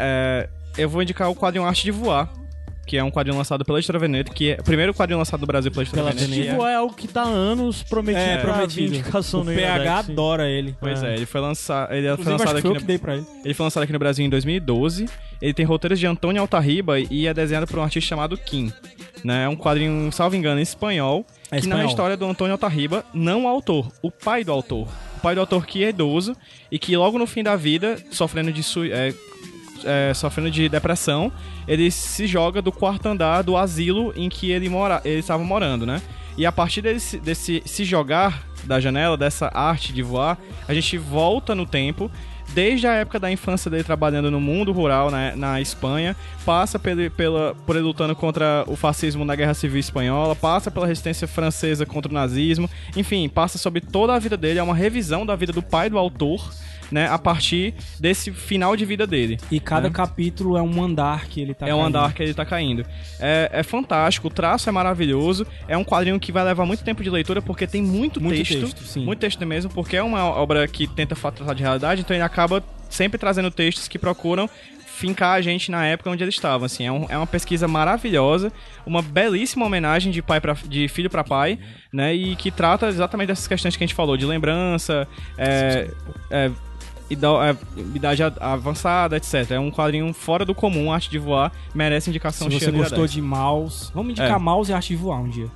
É, 0.00 0.48
eu 0.76 0.88
vou 0.88 1.02
indicar 1.02 1.28
o 1.28 1.34
quadrinho 1.34 1.64
Arte 1.66 1.82
de 1.82 1.90
Voar, 1.90 2.32
que 2.88 2.96
é 2.96 3.04
um 3.04 3.10
quadrinho 3.10 3.36
lançado 3.36 3.64
pela 3.64 3.78
editora 3.78 3.98
Veneta, 3.98 4.32
que 4.32 4.52
é 4.52 4.56
o 4.58 4.64
primeiro 4.64 4.94
quadrinho 4.94 5.18
lançado 5.18 5.40
do 5.40 5.46
Brasil 5.46 5.70
pela 5.70 5.82
editora. 5.82 6.10
Veneta. 6.10 6.50
Tipo, 6.50 6.66
é 6.66 6.74
algo 6.74 6.94
que 6.94 7.06
tá 7.06 7.22
há 7.22 7.26
anos 7.28 7.82
prometido 7.82 8.24
É, 8.24 8.38
pra 8.38 8.52
prometido. 8.54 8.86
indicação 8.96 9.40
O 9.42 9.44
no 9.44 9.52
PH 9.52 9.82
Iradex. 9.84 10.10
adora 10.10 10.48
ele. 10.48 10.74
Pois 10.80 11.02
é, 11.02 11.14
ele 11.14 11.26
foi 11.26 11.40
lançado, 11.40 11.92
ele 11.92 12.06
foi 12.06 12.12
Inclusive, 12.14 12.32
lançado 12.38 12.52
que 12.54 12.58
aqui 12.60 12.68
no... 12.68 12.76
que 12.80 12.84
dei 12.86 12.98
pra 12.98 13.14
ele. 13.16 13.26
Ele 13.44 13.54
foi 13.54 13.64
lançado 13.64 13.82
aqui 13.82 13.92
no 13.92 13.98
Brasil 13.98 14.24
em 14.24 14.30
2012. 14.30 15.06
Ele 15.40 15.54
tem 15.54 15.64
roteiros 15.66 16.00
de 16.00 16.06
Antônio 16.06 16.40
Altarriba 16.40 16.98
e 16.98 17.26
é 17.26 17.34
desenhado 17.34 17.66
por 17.66 17.78
um 17.78 17.82
artista 17.82 18.08
chamado 18.08 18.36
Kim. 18.36 18.72
Né? 19.22 19.44
É 19.44 19.48
um 19.48 19.54
quadrinho, 19.56 20.10
salvo 20.10 20.34
engano, 20.34 20.58
em 20.58 20.62
espanhol. 20.62 21.24
É 21.50 21.50
que 21.50 21.56
é 21.56 21.58
espanhol. 21.68 21.86
história 21.88 22.16
do 22.16 22.24
Antônio 22.26 22.52
Altarriba, 22.52 23.04
não 23.14 23.44
o 23.44 23.48
autor, 23.48 23.88
o 24.02 24.10
pai 24.10 24.42
do 24.44 24.50
autor. 24.52 24.88
O 25.16 25.20
pai 25.20 25.34
do 25.34 25.40
autor 25.40 25.66
que 25.66 25.82
é 25.84 25.88
idoso 25.90 26.36
e 26.70 26.78
que 26.78 26.96
logo 26.96 27.18
no 27.18 27.26
fim 27.26 27.42
da 27.42 27.56
vida, 27.56 27.96
sofrendo 28.10 28.52
de, 28.52 28.62
sui- 28.62 28.92
é, 28.92 29.12
é, 29.84 30.12
sofrendo 30.14 30.50
de 30.50 30.68
depressão, 30.68 31.32
ele 31.66 31.90
se 31.90 32.26
joga 32.26 32.60
do 32.62 32.72
quarto 32.72 33.06
andar 33.06 33.42
do 33.42 33.56
asilo 33.56 34.12
em 34.16 34.28
que 34.28 34.50
ele, 34.50 34.68
mora, 34.68 35.00
ele 35.04 35.20
estava 35.20 35.42
morando, 35.42 35.86
né? 35.86 36.00
E 36.36 36.46
a 36.46 36.52
partir 36.52 36.82
desse, 36.82 37.18
desse 37.18 37.62
se 37.66 37.84
jogar 37.84 38.44
da 38.64 38.80
janela, 38.80 39.16
dessa 39.16 39.50
arte 39.52 39.92
de 39.92 40.02
voar, 40.02 40.38
a 40.68 40.74
gente 40.74 40.96
volta 40.96 41.54
no 41.54 41.66
tempo, 41.66 42.10
desde 42.54 42.86
a 42.86 42.92
época 42.94 43.18
da 43.18 43.30
infância 43.30 43.70
dele 43.70 43.84
trabalhando 43.84 44.30
no 44.30 44.40
mundo 44.40 44.72
rural 44.72 45.10
né, 45.10 45.34
na 45.36 45.60
Espanha, 45.60 46.16
passa 46.44 46.78
pelo, 46.78 47.10
pela, 47.10 47.54
por 47.66 47.76
ele 47.76 47.84
lutando 47.84 48.14
contra 48.14 48.64
o 48.66 48.76
fascismo 48.76 49.24
na 49.24 49.34
Guerra 49.34 49.54
Civil 49.54 49.80
Espanhola, 49.80 50.34
passa 50.34 50.70
pela 50.70 50.86
resistência 50.86 51.26
francesa 51.26 51.84
contra 51.84 52.10
o 52.10 52.14
nazismo, 52.14 52.68
enfim, 52.96 53.28
passa 53.28 53.58
sobre 53.58 53.80
toda 53.80 54.14
a 54.14 54.18
vida 54.18 54.36
dele, 54.36 54.58
é 54.58 54.62
uma 54.62 54.74
revisão 54.74 55.26
da 55.26 55.36
vida 55.36 55.52
do 55.52 55.62
pai 55.62 55.90
do 55.90 55.98
autor, 55.98 56.50
né, 56.90 57.06
a 57.08 57.18
partir 57.18 57.74
desse 58.00 58.32
final 58.32 58.76
de 58.76 58.84
vida 58.84 59.06
dele. 59.06 59.38
E 59.50 59.60
cada 59.60 59.88
É. 59.88 59.90
capítulo 59.90 60.56
é 60.56 60.62
um 60.62 60.82
andar 60.82 61.26
que 61.26 61.40
ele 61.40 61.54
tá 61.54 61.66
é 61.68 61.74
um 61.74 61.78
caindo. 61.78 61.86
andar 61.98 62.12
que 62.14 62.22
ele 62.22 62.34
tá 62.34 62.44
caindo. 62.44 62.84
É, 63.20 63.50
é 63.52 63.62
fantástico, 63.62 64.28
o 64.28 64.30
traço 64.30 64.68
é 64.68 64.72
maravilhoso. 64.72 65.46
É 65.66 65.76
um 65.76 65.84
quadrinho 65.84 66.18
que 66.18 66.32
vai 66.32 66.44
levar 66.44 66.64
muito 66.64 66.82
tempo 66.84 67.02
de 67.02 67.10
leitura 67.10 67.42
porque 67.42 67.66
tem 67.66 67.82
muito, 67.82 68.20
Muito 68.20 68.36
texto. 68.38 68.60
texto, 68.60 68.82
sim. 68.84 69.04
Muito 69.04 69.18
texto 69.20 69.44
mesmo, 69.46 69.70
porque 69.70 69.96
é 69.96 70.02
uma 70.02 70.24
obra 70.24 70.66
que 70.66 70.86
tenta 70.86 71.14
tratar 71.14 71.54
de 71.54 71.62
realidade, 71.62 72.00
então 72.00 72.16
ele 72.16 72.24
acaba 72.24 72.62
sempre 72.88 73.18
trazendo 73.18 73.50
textos 73.50 73.86
que 73.88 73.98
procuram 73.98 74.48
fincar 74.86 75.34
a 75.36 75.40
gente 75.40 75.70
na 75.70 75.86
época 75.86 76.10
onde 76.10 76.24
eles 76.24 76.34
estavam. 76.34 76.64
Assim, 76.66 76.84
é, 76.84 76.90
um- 76.90 77.06
é 77.08 77.16
uma 77.16 77.26
pesquisa 77.26 77.68
maravilhosa, 77.68 78.52
uma 78.84 79.00
belíssima 79.00 79.64
homenagem 79.64 80.10
de 80.10 80.20
pai 80.20 80.40
pra, 80.40 80.54
de 80.66 80.88
filho 80.88 81.08
para 81.08 81.22
pai, 81.22 81.56
né? 81.92 82.12
E 82.14 82.34
que 82.34 82.50
trata 82.50 82.88
exatamente 82.88 83.28
dessas 83.28 83.46
questões 83.46 83.76
que 83.76 83.84
a 83.84 83.86
gente 83.86 83.94
falou, 83.94 84.16
de 84.16 84.26
lembrança, 84.26 85.06
é, 85.36 85.86
é, 86.30 86.46
é, 86.46 86.50
idade 87.10 88.22
a- 88.22 88.32
avançada, 88.40 89.16
etc. 89.16 89.50
É 89.52 89.60
um 89.60 89.70
quadrinho 89.70 90.12
fora 90.12 90.44
do 90.44 90.54
comum, 90.54 90.92
arte 90.92 91.10
de 91.10 91.18
voar, 91.18 91.52
merece 91.74 92.04
Se 92.04 92.10
indicação 92.10 92.48
você 92.50 92.58
cheia 92.58 92.72
de 92.72 92.78
gostou 92.78 92.98
10. 92.98 93.12
de 93.12 93.22
mouse, 93.22 93.90
vamos 93.94 94.10
indicar 94.12 94.32
É. 94.36 94.38
mouse 94.38 94.70
e 94.70 94.74
arte 94.74 94.88
de 94.88 94.96
voar 94.96 95.18
um 95.20 95.28
dia. 95.28 95.46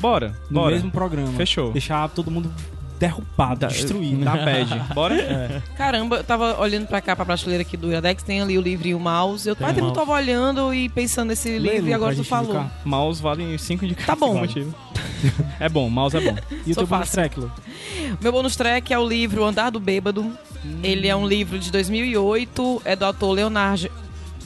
Bora, 0.00 0.36
No 0.50 0.60
bora. 0.60 0.74
mesmo 0.74 0.90
programa. 0.90 1.32
Fechou. 1.32 1.72
Deixar 1.72 2.08
todo 2.10 2.30
mundo 2.30 2.50
derrubado, 3.00 3.66
destruído. 3.66 4.22
Na 4.24 4.36
bad. 4.36 4.82
Bora? 4.94 5.62
Caramba, 5.76 6.16
eu 6.18 6.24
tava 6.24 6.60
olhando 6.60 6.86
pra 6.86 7.00
cá, 7.00 7.16
pra 7.16 7.24
prateleira 7.24 7.62
aqui 7.62 7.76
do 7.76 7.88
Iradex, 7.90 8.22
tem 8.22 8.42
ali 8.42 8.58
o 8.58 8.60
livro 8.60 8.86
e 8.86 8.94
o 8.94 9.00
mouse. 9.00 9.48
Eu 9.48 9.56
Tem 9.56 9.66
faz 9.66 9.76
o 9.76 9.80
tempo 9.80 9.92
que 9.92 9.98
eu 9.98 10.06
mouse. 10.06 10.06
tava 10.06 10.18
olhando 10.22 10.74
e 10.74 10.88
pensando 10.90 11.28
nesse 11.28 11.58
Lê, 11.58 11.74
livro 11.74 11.88
e 11.88 11.94
agora 11.94 12.14
tu 12.14 12.22
falou. 12.22 12.50
indicar. 12.54 12.70
Mouse 12.84 13.22
vale 13.22 13.58
5 13.58 13.84
indicações. 13.86 14.54
Tá 14.54 14.60
bom. 14.60 14.72
é 15.58 15.68
bom, 15.68 15.88
mouse 15.88 16.16
é 16.16 16.20
bom. 16.20 16.36
E 16.66 16.72
o 16.72 16.74
teu 16.74 16.86
bonus 16.86 17.10
track, 17.10 17.40
Lu? 17.40 17.50
Meu 18.20 18.32
bônus 18.32 18.54
track 18.56 18.92
é 18.92 18.98
o 18.98 19.06
livro 19.08 19.44
Andar 19.44 19.70
do 19.70 19.80
Bêbado. 19.80 20.30
Ele 20.82 21.08
é 21.08 21.16
um 21.16 21.26
livro 21.26 21.58
de 21.58 21.72
2008, 21.72 22.82
é 22.84 22.94
do 22.94 23.04
autor 23.06 23.32
Leonardo. 23.32 23.90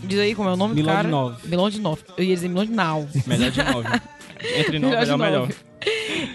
Diz 0.03 0.19
aí 0.21 0.35
como 0.35 0.49
é 0.49 0.53
o 0.53 0.57
nome 0.57 0.81
do 0.81 0.87
cara? 0.87 1.05
de 1.05 1.11
Nove. 1.11 1.49
Milon 1.49 1.71
de 1.71 1.81
Nove. 1.81 2.03
Eu 2.17 2.25
ia 2.25 2.35
dizer 2.35 2.49
Milon 2.49 2.67
de 2.67 2.73
Nau. 2.73 3.09
Melhor 3.27 3.51
de 3.51 3.63
9. 3.63 3.89
Entre 4.57 4.79
9, 4.79 4.95
Melhor 4.95 5.05
de 5.07 5.23
melhor, 5.23 5.41
nove. 5.41 5.55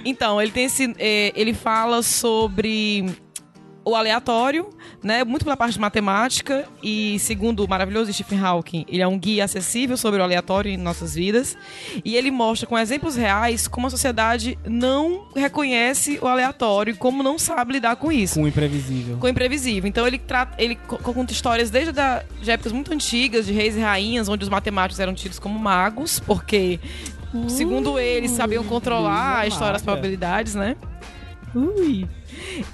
Então, 0.06 0.42
ele 0.42 0.52
tem 0.52 0.66
esse. 0.66 0.94
é, 0.98 1.32
ele 1.36 1.54
fala 1.54 2.02
sobre 2.04 3.06
o 3.86 3.96
aleatório, 3.96 4.70
né? 5.02 5.24
Muito 5.24 5.44
pela 5.44 5.58
parte 5.58 5.74
de 5.74 5.80
matemática. 5.80 6.68
E 6.84 7.18
segundo 7.20 7.64
o 7.64 7.68
maravilhoso 7.68 8.14
Stephen 8.14 8.40
Hawking, 8.40 8.86
ele 8.88 9.02
é 9.02 9.08
um 9.08 9.18
guia 9.18 9.46
acessível 9.46 9.98
sobre 9.98 10.20
o 10.20 10.24
aleatório 10.24 10.70
em 10.70 10.78
nossas 10.78 11.16
vidas. 11.16 11.58
E 12.06 12.16
ele 12.16 12.30
mostra 12.30 12.68
com 12.68 12.78
exemplos 12.78 13.16
reais 13.16 13.68
como 13.68 13.88
a 13.88 13.90
sociedade 13.90 14.60
não 14.68 15.28
reconhece 15.36 16.20
o 16.22 16.28
aleatório 16.28 16.92
e 16.92 16.96
como 16.98 17.24
não 17.24 17.40
sabe 17.40 17.74
lidar 17.74 17.96
com 17.96 18.12
isso 18.12 18.36
Com 18.36 18.44
o 18.44 18.48
imprevisível. 18.48 19.18
com 19.18 19.26
o 19.26 19.30
imprevisível. 19.30 19.88
Então 19.88 20.06
ele 20.06 20.20
trata, 20.20 20.62
ele 20.62 20.76
co- 20.76 20.98
conta 20.98 21.34
histórias 21.34 21.72
desde 21.72 21.92
da, 21.92 22.24
de 22.42 22.52
épocas 22.52 22.72
muito 22.74 22.94
antigas, 22.94 23.46
de 23.48 23.54
reis 23.54 23.76
e 23.76 23.80
rainhas, 23.80 24.30
onde 24.30 24.44
os 24.44 24.50
matemáticos 24.50 25.00
eram 25.00 25.16
tidos 25.16 25.40
como 25.40 25.58
magos, 25.58 26.20
porque, 26.20 26.80
segundo 27.48 28.00
eles, 28.00 28.32
sabiam 28.32 28.64
controlar 28.64 29.40
a 29.40 29.48
história 29.48 29.74
das 29.74 29.82
probabilidades, 29.82 30.56
né? 30.56 30.76
Ui. 31.56 32.08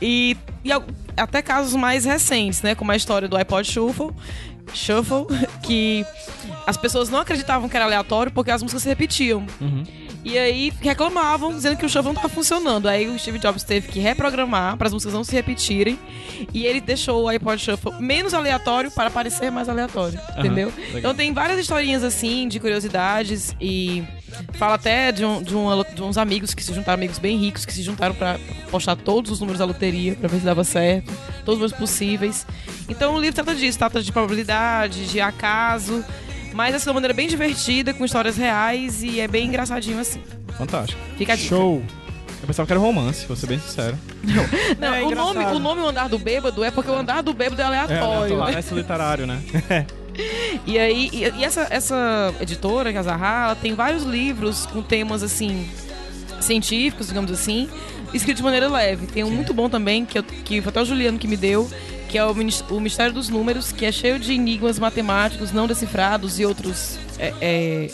E, 0.01 0.37
e 0.63 0.69
até 1.17 1.41
casos 1.41 1.75
mais 1.75 2.05
recentes, 2.05 2.61
né? 2.61 2.75
Como 2.75 2.91
a 2.91 2.95
história 2.95 3.27
do 3.27 3.37
iPod 3.37 3.67
Shuffle, 3.67 4.11
Shuffle, 4.73 5.25
que 5.63 6.05
as 6.65 6.77
pessoas 6.77 7.09
não 7.09 7.19
acreditavam 7.19 7.69
que 7.69 7.75
era 7.75 7.85
aleatório 7.85 8.31
porque 8.31 8.51
as 8.51 8.61
músicas 8.61 8.83
se 8.83 8.89
repetiam. 8.89 9.45
E 10.23 10.39
aí 10.39 10.73
reclamavam, 10.81 11.51
dizendo 11.51 11.77
que 11.77 11.85
o 11.85 11.89
shuffle 11.89 12.05
não 12.05 12.13
estava 12.13 12.29
funcionando. 12.29 12.87
Aí 12.87 13.07
o 13.07 13.17
Steve 13.19 13.37
Jobs 13.37 13.61
teve 13.61 13.87
que 13.89 13.99
reprogramar 13.99 14.75
para 14.75 14.87
as 14.87 14.93
músicas 14.93 15.13
não 15.13 15.23
se 15.23 15.31
repetirem. 15.31 15.99
E 16.51 16.65
ele 16.65 16.81
deixou 16.81 17.23
o 17.23 17.27
iPod 17.27 17.61
Shuffle 17.61 17.93
menos 17.99 18.33
aleatório 18.33 18.89
para 18.89 19.11
parecer 19.11 19.51
mais 19.51 19.69
aleatório. 19.69 20.19
Entendeu? 20.35 20.73
Então 20.95 21.13
tem 21.13 21.31
várias 21.31 21.59
historinhas 21.59 22.03
assim, 22.03 22.47
de 22.47 22.59
curiosidades. 22.59 23.55
E 23.61 24.03
fala 24.53 24.75
até 24.75 25.11
de, 25.11 25.23
um- 25.25 25.41
de, 25.41 25.53
uma- 25.55 25.83
de 25.83 26.01
uns 26.03 26.17
amigos 26.17 26.53
que 26.53 26.63
se 26.63 26.73
juntaram, 26.73 26.95
amigos 26.95 27.19
bem 27.19 27.37
ricos, 27.37 27.65
que 27.65 27.73
se 27.73 27.81
juntaram 27.83 28.13
para 28.15 28.39
postar 28.71 28.95
todos 28.95 29.31
os 29.31 29.39
números 29.39 29.59
da 29.59 29.65
loteria, 29.65 30.15
para 30.15 30.27
ver 30.29 30.39
se 30.39 30.45
dava 30.45 30.63
certo. 30.63 31.11
Todos 31.43 31.55
os 31.55 31.71
números 31.71 31.73
possíveis. 31.73 32.45
Então 32.89 33.15
o 33.15 33.19
livro 33.19 33.35
trata 33.35 33.53
disso, 33.55 33.77
trata 33.77 34.01
de 34.01 34.11
probabilidade, 34.11 35.05
de 35.07 35.19
acaso. 35.21 36.03
Mas 36.53 36.73
assim, 36.73 36.83
de 36.85 36.89
uma 36.89 36.93
maneira 36.95 37.13
bem 37.13 37.27
divertida, 37.27 37.93
com 37.93 38.05
histórias 38.05 38.37
reais 38.37 39.03
e 39.03 39.19
é 39.19 39.27
bem 39.27 39.47
engraçadinho 39.47 39.99
assim. 39.99 40.21
Fantástico. 40.57 40.99
Fica 41.17 41.33
a 41.33 41.35
dica. 41.35 41.49
Show. 41.49 41.83
Eu 42.41 42.47
pensava 42.47 42.65
que 42.67 42.73
era 42.73 42.79
romance, 42.79 43.25
vou 43.25 43.35
ser 43.35 43.47
bem 43.47 43.59
sincero. 43.59 43.97
Não, 44.79 44.93
É 44.93 45.01
o, 45.03 45.09
nome, 45.11 45.43
o 45.45 45.59
nome 45.59 45.81
O 45.81 45.87
Andar 45.87 46.07
do 46.07 46.19
Bêbado 46.19 46.63
é 46.63 46.69
porque 46.71 46.89
o 46.91 46.95
Andar 46.95 47.21
do 47.23 47.33
Bêbado 47.33 47.61
é 47.61 47.65
aleatório. 47.65 48.37
né? 48.37 48.43
Parece 48.45 48.73
literário, 48.75 49.25
né? 49.27 49.41
E 50.65 50.79
aí, 50.79 51.09
e, 51.11 51.23
e 51.23 51.43
essa, 51.43 51.67
essa 51.69 52.33
editora, 52.39 52.91
que 52.91 52.97
é 52.97 52.99
a 52.99 53.03
Zaha, 53.03 53.45
ela 53.45 53.55
tem 53.55 53.73
vários 53.73 54.03
livros 54.03 54.65
com 54.65 54.81
temas 54.81 55.21
assim, 55.23 55.67
científicos, 56.39 57.07
digamos 57.07 57.31
assim, 57.31 57.69
escritos 58.13 58.37
de 58.39 58.43
maneira 58.43 58.67
leve. 58.69 59.07
Tem 59.07 59.23
um 59.23 59.31
muito 59.31 59.53
bom 59.53 59.69
também, 59.69 60.05
que, 60.05 60.17
eu, 60.17 60.23
que 60.23 60.61
foi 60.61 60.69
até 60.69 60.81
o 60.81 60.85
Juliano 60.85 61.17
que 61.17 61.27
me 61.27 61.37
deu, 61.37 61.69
que 62.09 62.17
é 62.17 62.25
o, 62.25 62.31
o 62.31 62.79
Mistério 62.79 63.13
dos 63.13 63.29
Números, 63.29 63.71
que 63.71 63.85
é 63.85 63.91
cheio 63.91 64.17
de 64.19 64.33
enigmas 64.33 64.79
matemáticos 64.79 65.51
não 65.51 65.67
decifrados 65.67 66.39
e 66.39 66.45
outros 66.45 66.97
é, 67.19 67.33
é, 67.41 67.91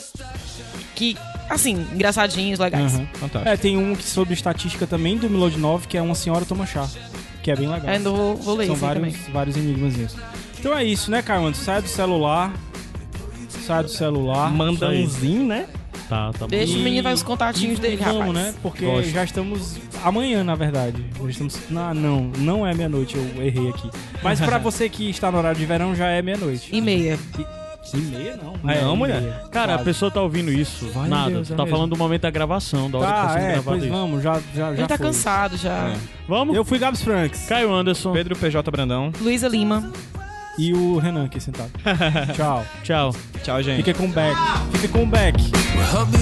que 0.96 1.18
assim, 1.50 1.86
engraçadinhos, 1.94 2.60
legais. 2.60 2.96
Aham. 2.96 3.08
Fantástico. 3.14 3.50
É, 3.50 3.58
tem 3.58 3.78
um 3.78 3.96
que 3.96 4.04
sobre 4.04 4.34
estatística 4.34 4.88
também 4.88 5.18
do 5.18 5.30
9, 5.30 5.88
que 5.88 5.98
é 5.98 6.02
uma 6.02 6.16
senhora 6.16 6.46
toma 6.46 6.66
chá. 6.66 6.88
Que 7.44 7.52
é 7.52 7.56
bem 7.56 7.68
legal. 7.68 7.90
Ainda 7.90 8.10
vou, 8.10 8.36
vou 8.38 8.56
ler 8.56 8.68
São 8.68 8.76
isso 8.76 8.86
vários, 8.86 9.14
também. 9.14 9.34
vários 9.34 9.58
enigmazinhos. 9.58 10.16
Então 10.62 10.78
é 10.78 10.84
isso, 10.84 11.10
né, 11.10 11.24
Caio? 11.24 11.52
Sai 11.56 11.82
do 11.82 11.88
celular. 11.88 12.54
Sai 13.66 13.82
do 13.82 13.90
celular. 13.90 14.52
Manda 14.52 14.90
um 14.90 15.44
né? 15.48 15.68
Tá, 16.08 16.32
tá 16.34 16.40
bom. 16.42 16.48
Deixa 16.48 16.78
o 16.78 16.82
menino 16.82 17.02
vai 17.02 17.14
os 17.14 17.24
contatinhos 17.24 17.80
E 17.80 17.82
dele, 17.82 17.98
vamos, 17.98 18.20
rapaz. 18.20 18.34
né? 18.34 18.54
Porque 18.62 18.86
Gosto. 18.86 19.10
já 19.10 19.24
estamos 19.24 19.78
amanhã, 20.04 20.44
na 20.44 20.54
verdade. 20.54 21.04
Já 21.20 21.30
estamos. 21.30 21.58
Não, 21.70 21.94
não, 21.96 22.22
não 22.38 22.68
é 22.68 22.76
meia-noite, 22.76 23.16
eu 23.18 23.44
errei 23.44 23.70
aqui. 23.70 23.90
Mas 24.22 24.40
pra 24.40 24.60
você 24.60 24.88
que 24.88 25.10
está 25.10 25.32
no 25.32 25.40
horário 25.40 25.58
de 25.58 25.66
verão, 25.66 25.96
já 25.96 26.08
é 26.10 26.22
meia-noite. 26.22 26.70
E 26.72 26.80
meia. 26.80 27.18
E 27.94 27.98
meia 27.98 28.38
não. 28.38 28.54
Não, 28.62 28.94
e 28.94 28.98
mulher. 28.98 29.20
meia. 29.22 29.34
Cara, 29.52 29.72
a 29.74 29.78
Quase. 29.78 29.86
pessoa 29.86 30.12
tá 30.12 30.22
ouvindo 30.22 30.52
isso. 30.52 30.86
Vai, 30.90 31.10
Nada. 31.10 31.32
Deus, 31.32 31.48
tu 31.48 31.54
é 31.54 31.56
tá 31.58 31.64
mesmo. 31.64 31.76
falando 31.76 31.90
do 31.92 31.98
momento 31.98 32.22
da 32.22 32.30
gravação, 32.30 32.92
da 32.92 33.00
hora 33.00 33.08
que 33.08 33.14
tá 33.14 33.22
Tá, 33.24 33.30
sendo 33.34 33.40
é, 33.42 33.48
gravado 33.54 33.64
pois 33.70 33.84
isso. 33.84 33.92
vamos, 33.92 34.22
já, 34.24 34.34
já, 34.34 34.42
já 34.54 34.70
Ele 34.74 34.88
tá 34.88 34.98
foi. 34.98 35.08
cansado 35.08 35.58
já. 35.58 35.90
É. 35.90 35.98
Vamos? 36.28 36.56
Eu 36.56 36.64
fui 36.64 36.78
Gabs 36.78 37.02
Franks 37.02 37.46
Caio 37.48 37.74
Anderson. 37.74 38.12
Pedro 38.14 38.36
PJ 38.36 38.70
Brandão. 38.70 39.12
Luísa 39.20 39.48
Lima. 39.48 39.90
E 40.62 40.74
o 40.74 41.00
Renan 41.00 41.26
aqui 41.26 41.40
sentado. 41.40 41.72
Tchau. 42.36 42.64
Tchau. 42.84 43.16
Tchau, 43.42 43.64
gente. 43.64 43.78
Fica 43.78 43.96
com 43.96 44.06
o 44.06 44.10
back. 44.10 44.38
Fica 44.74 44.88
com 44.90 45.04
o 45.04 45.08
back. 45.08 45.52
Help 45.92 46.14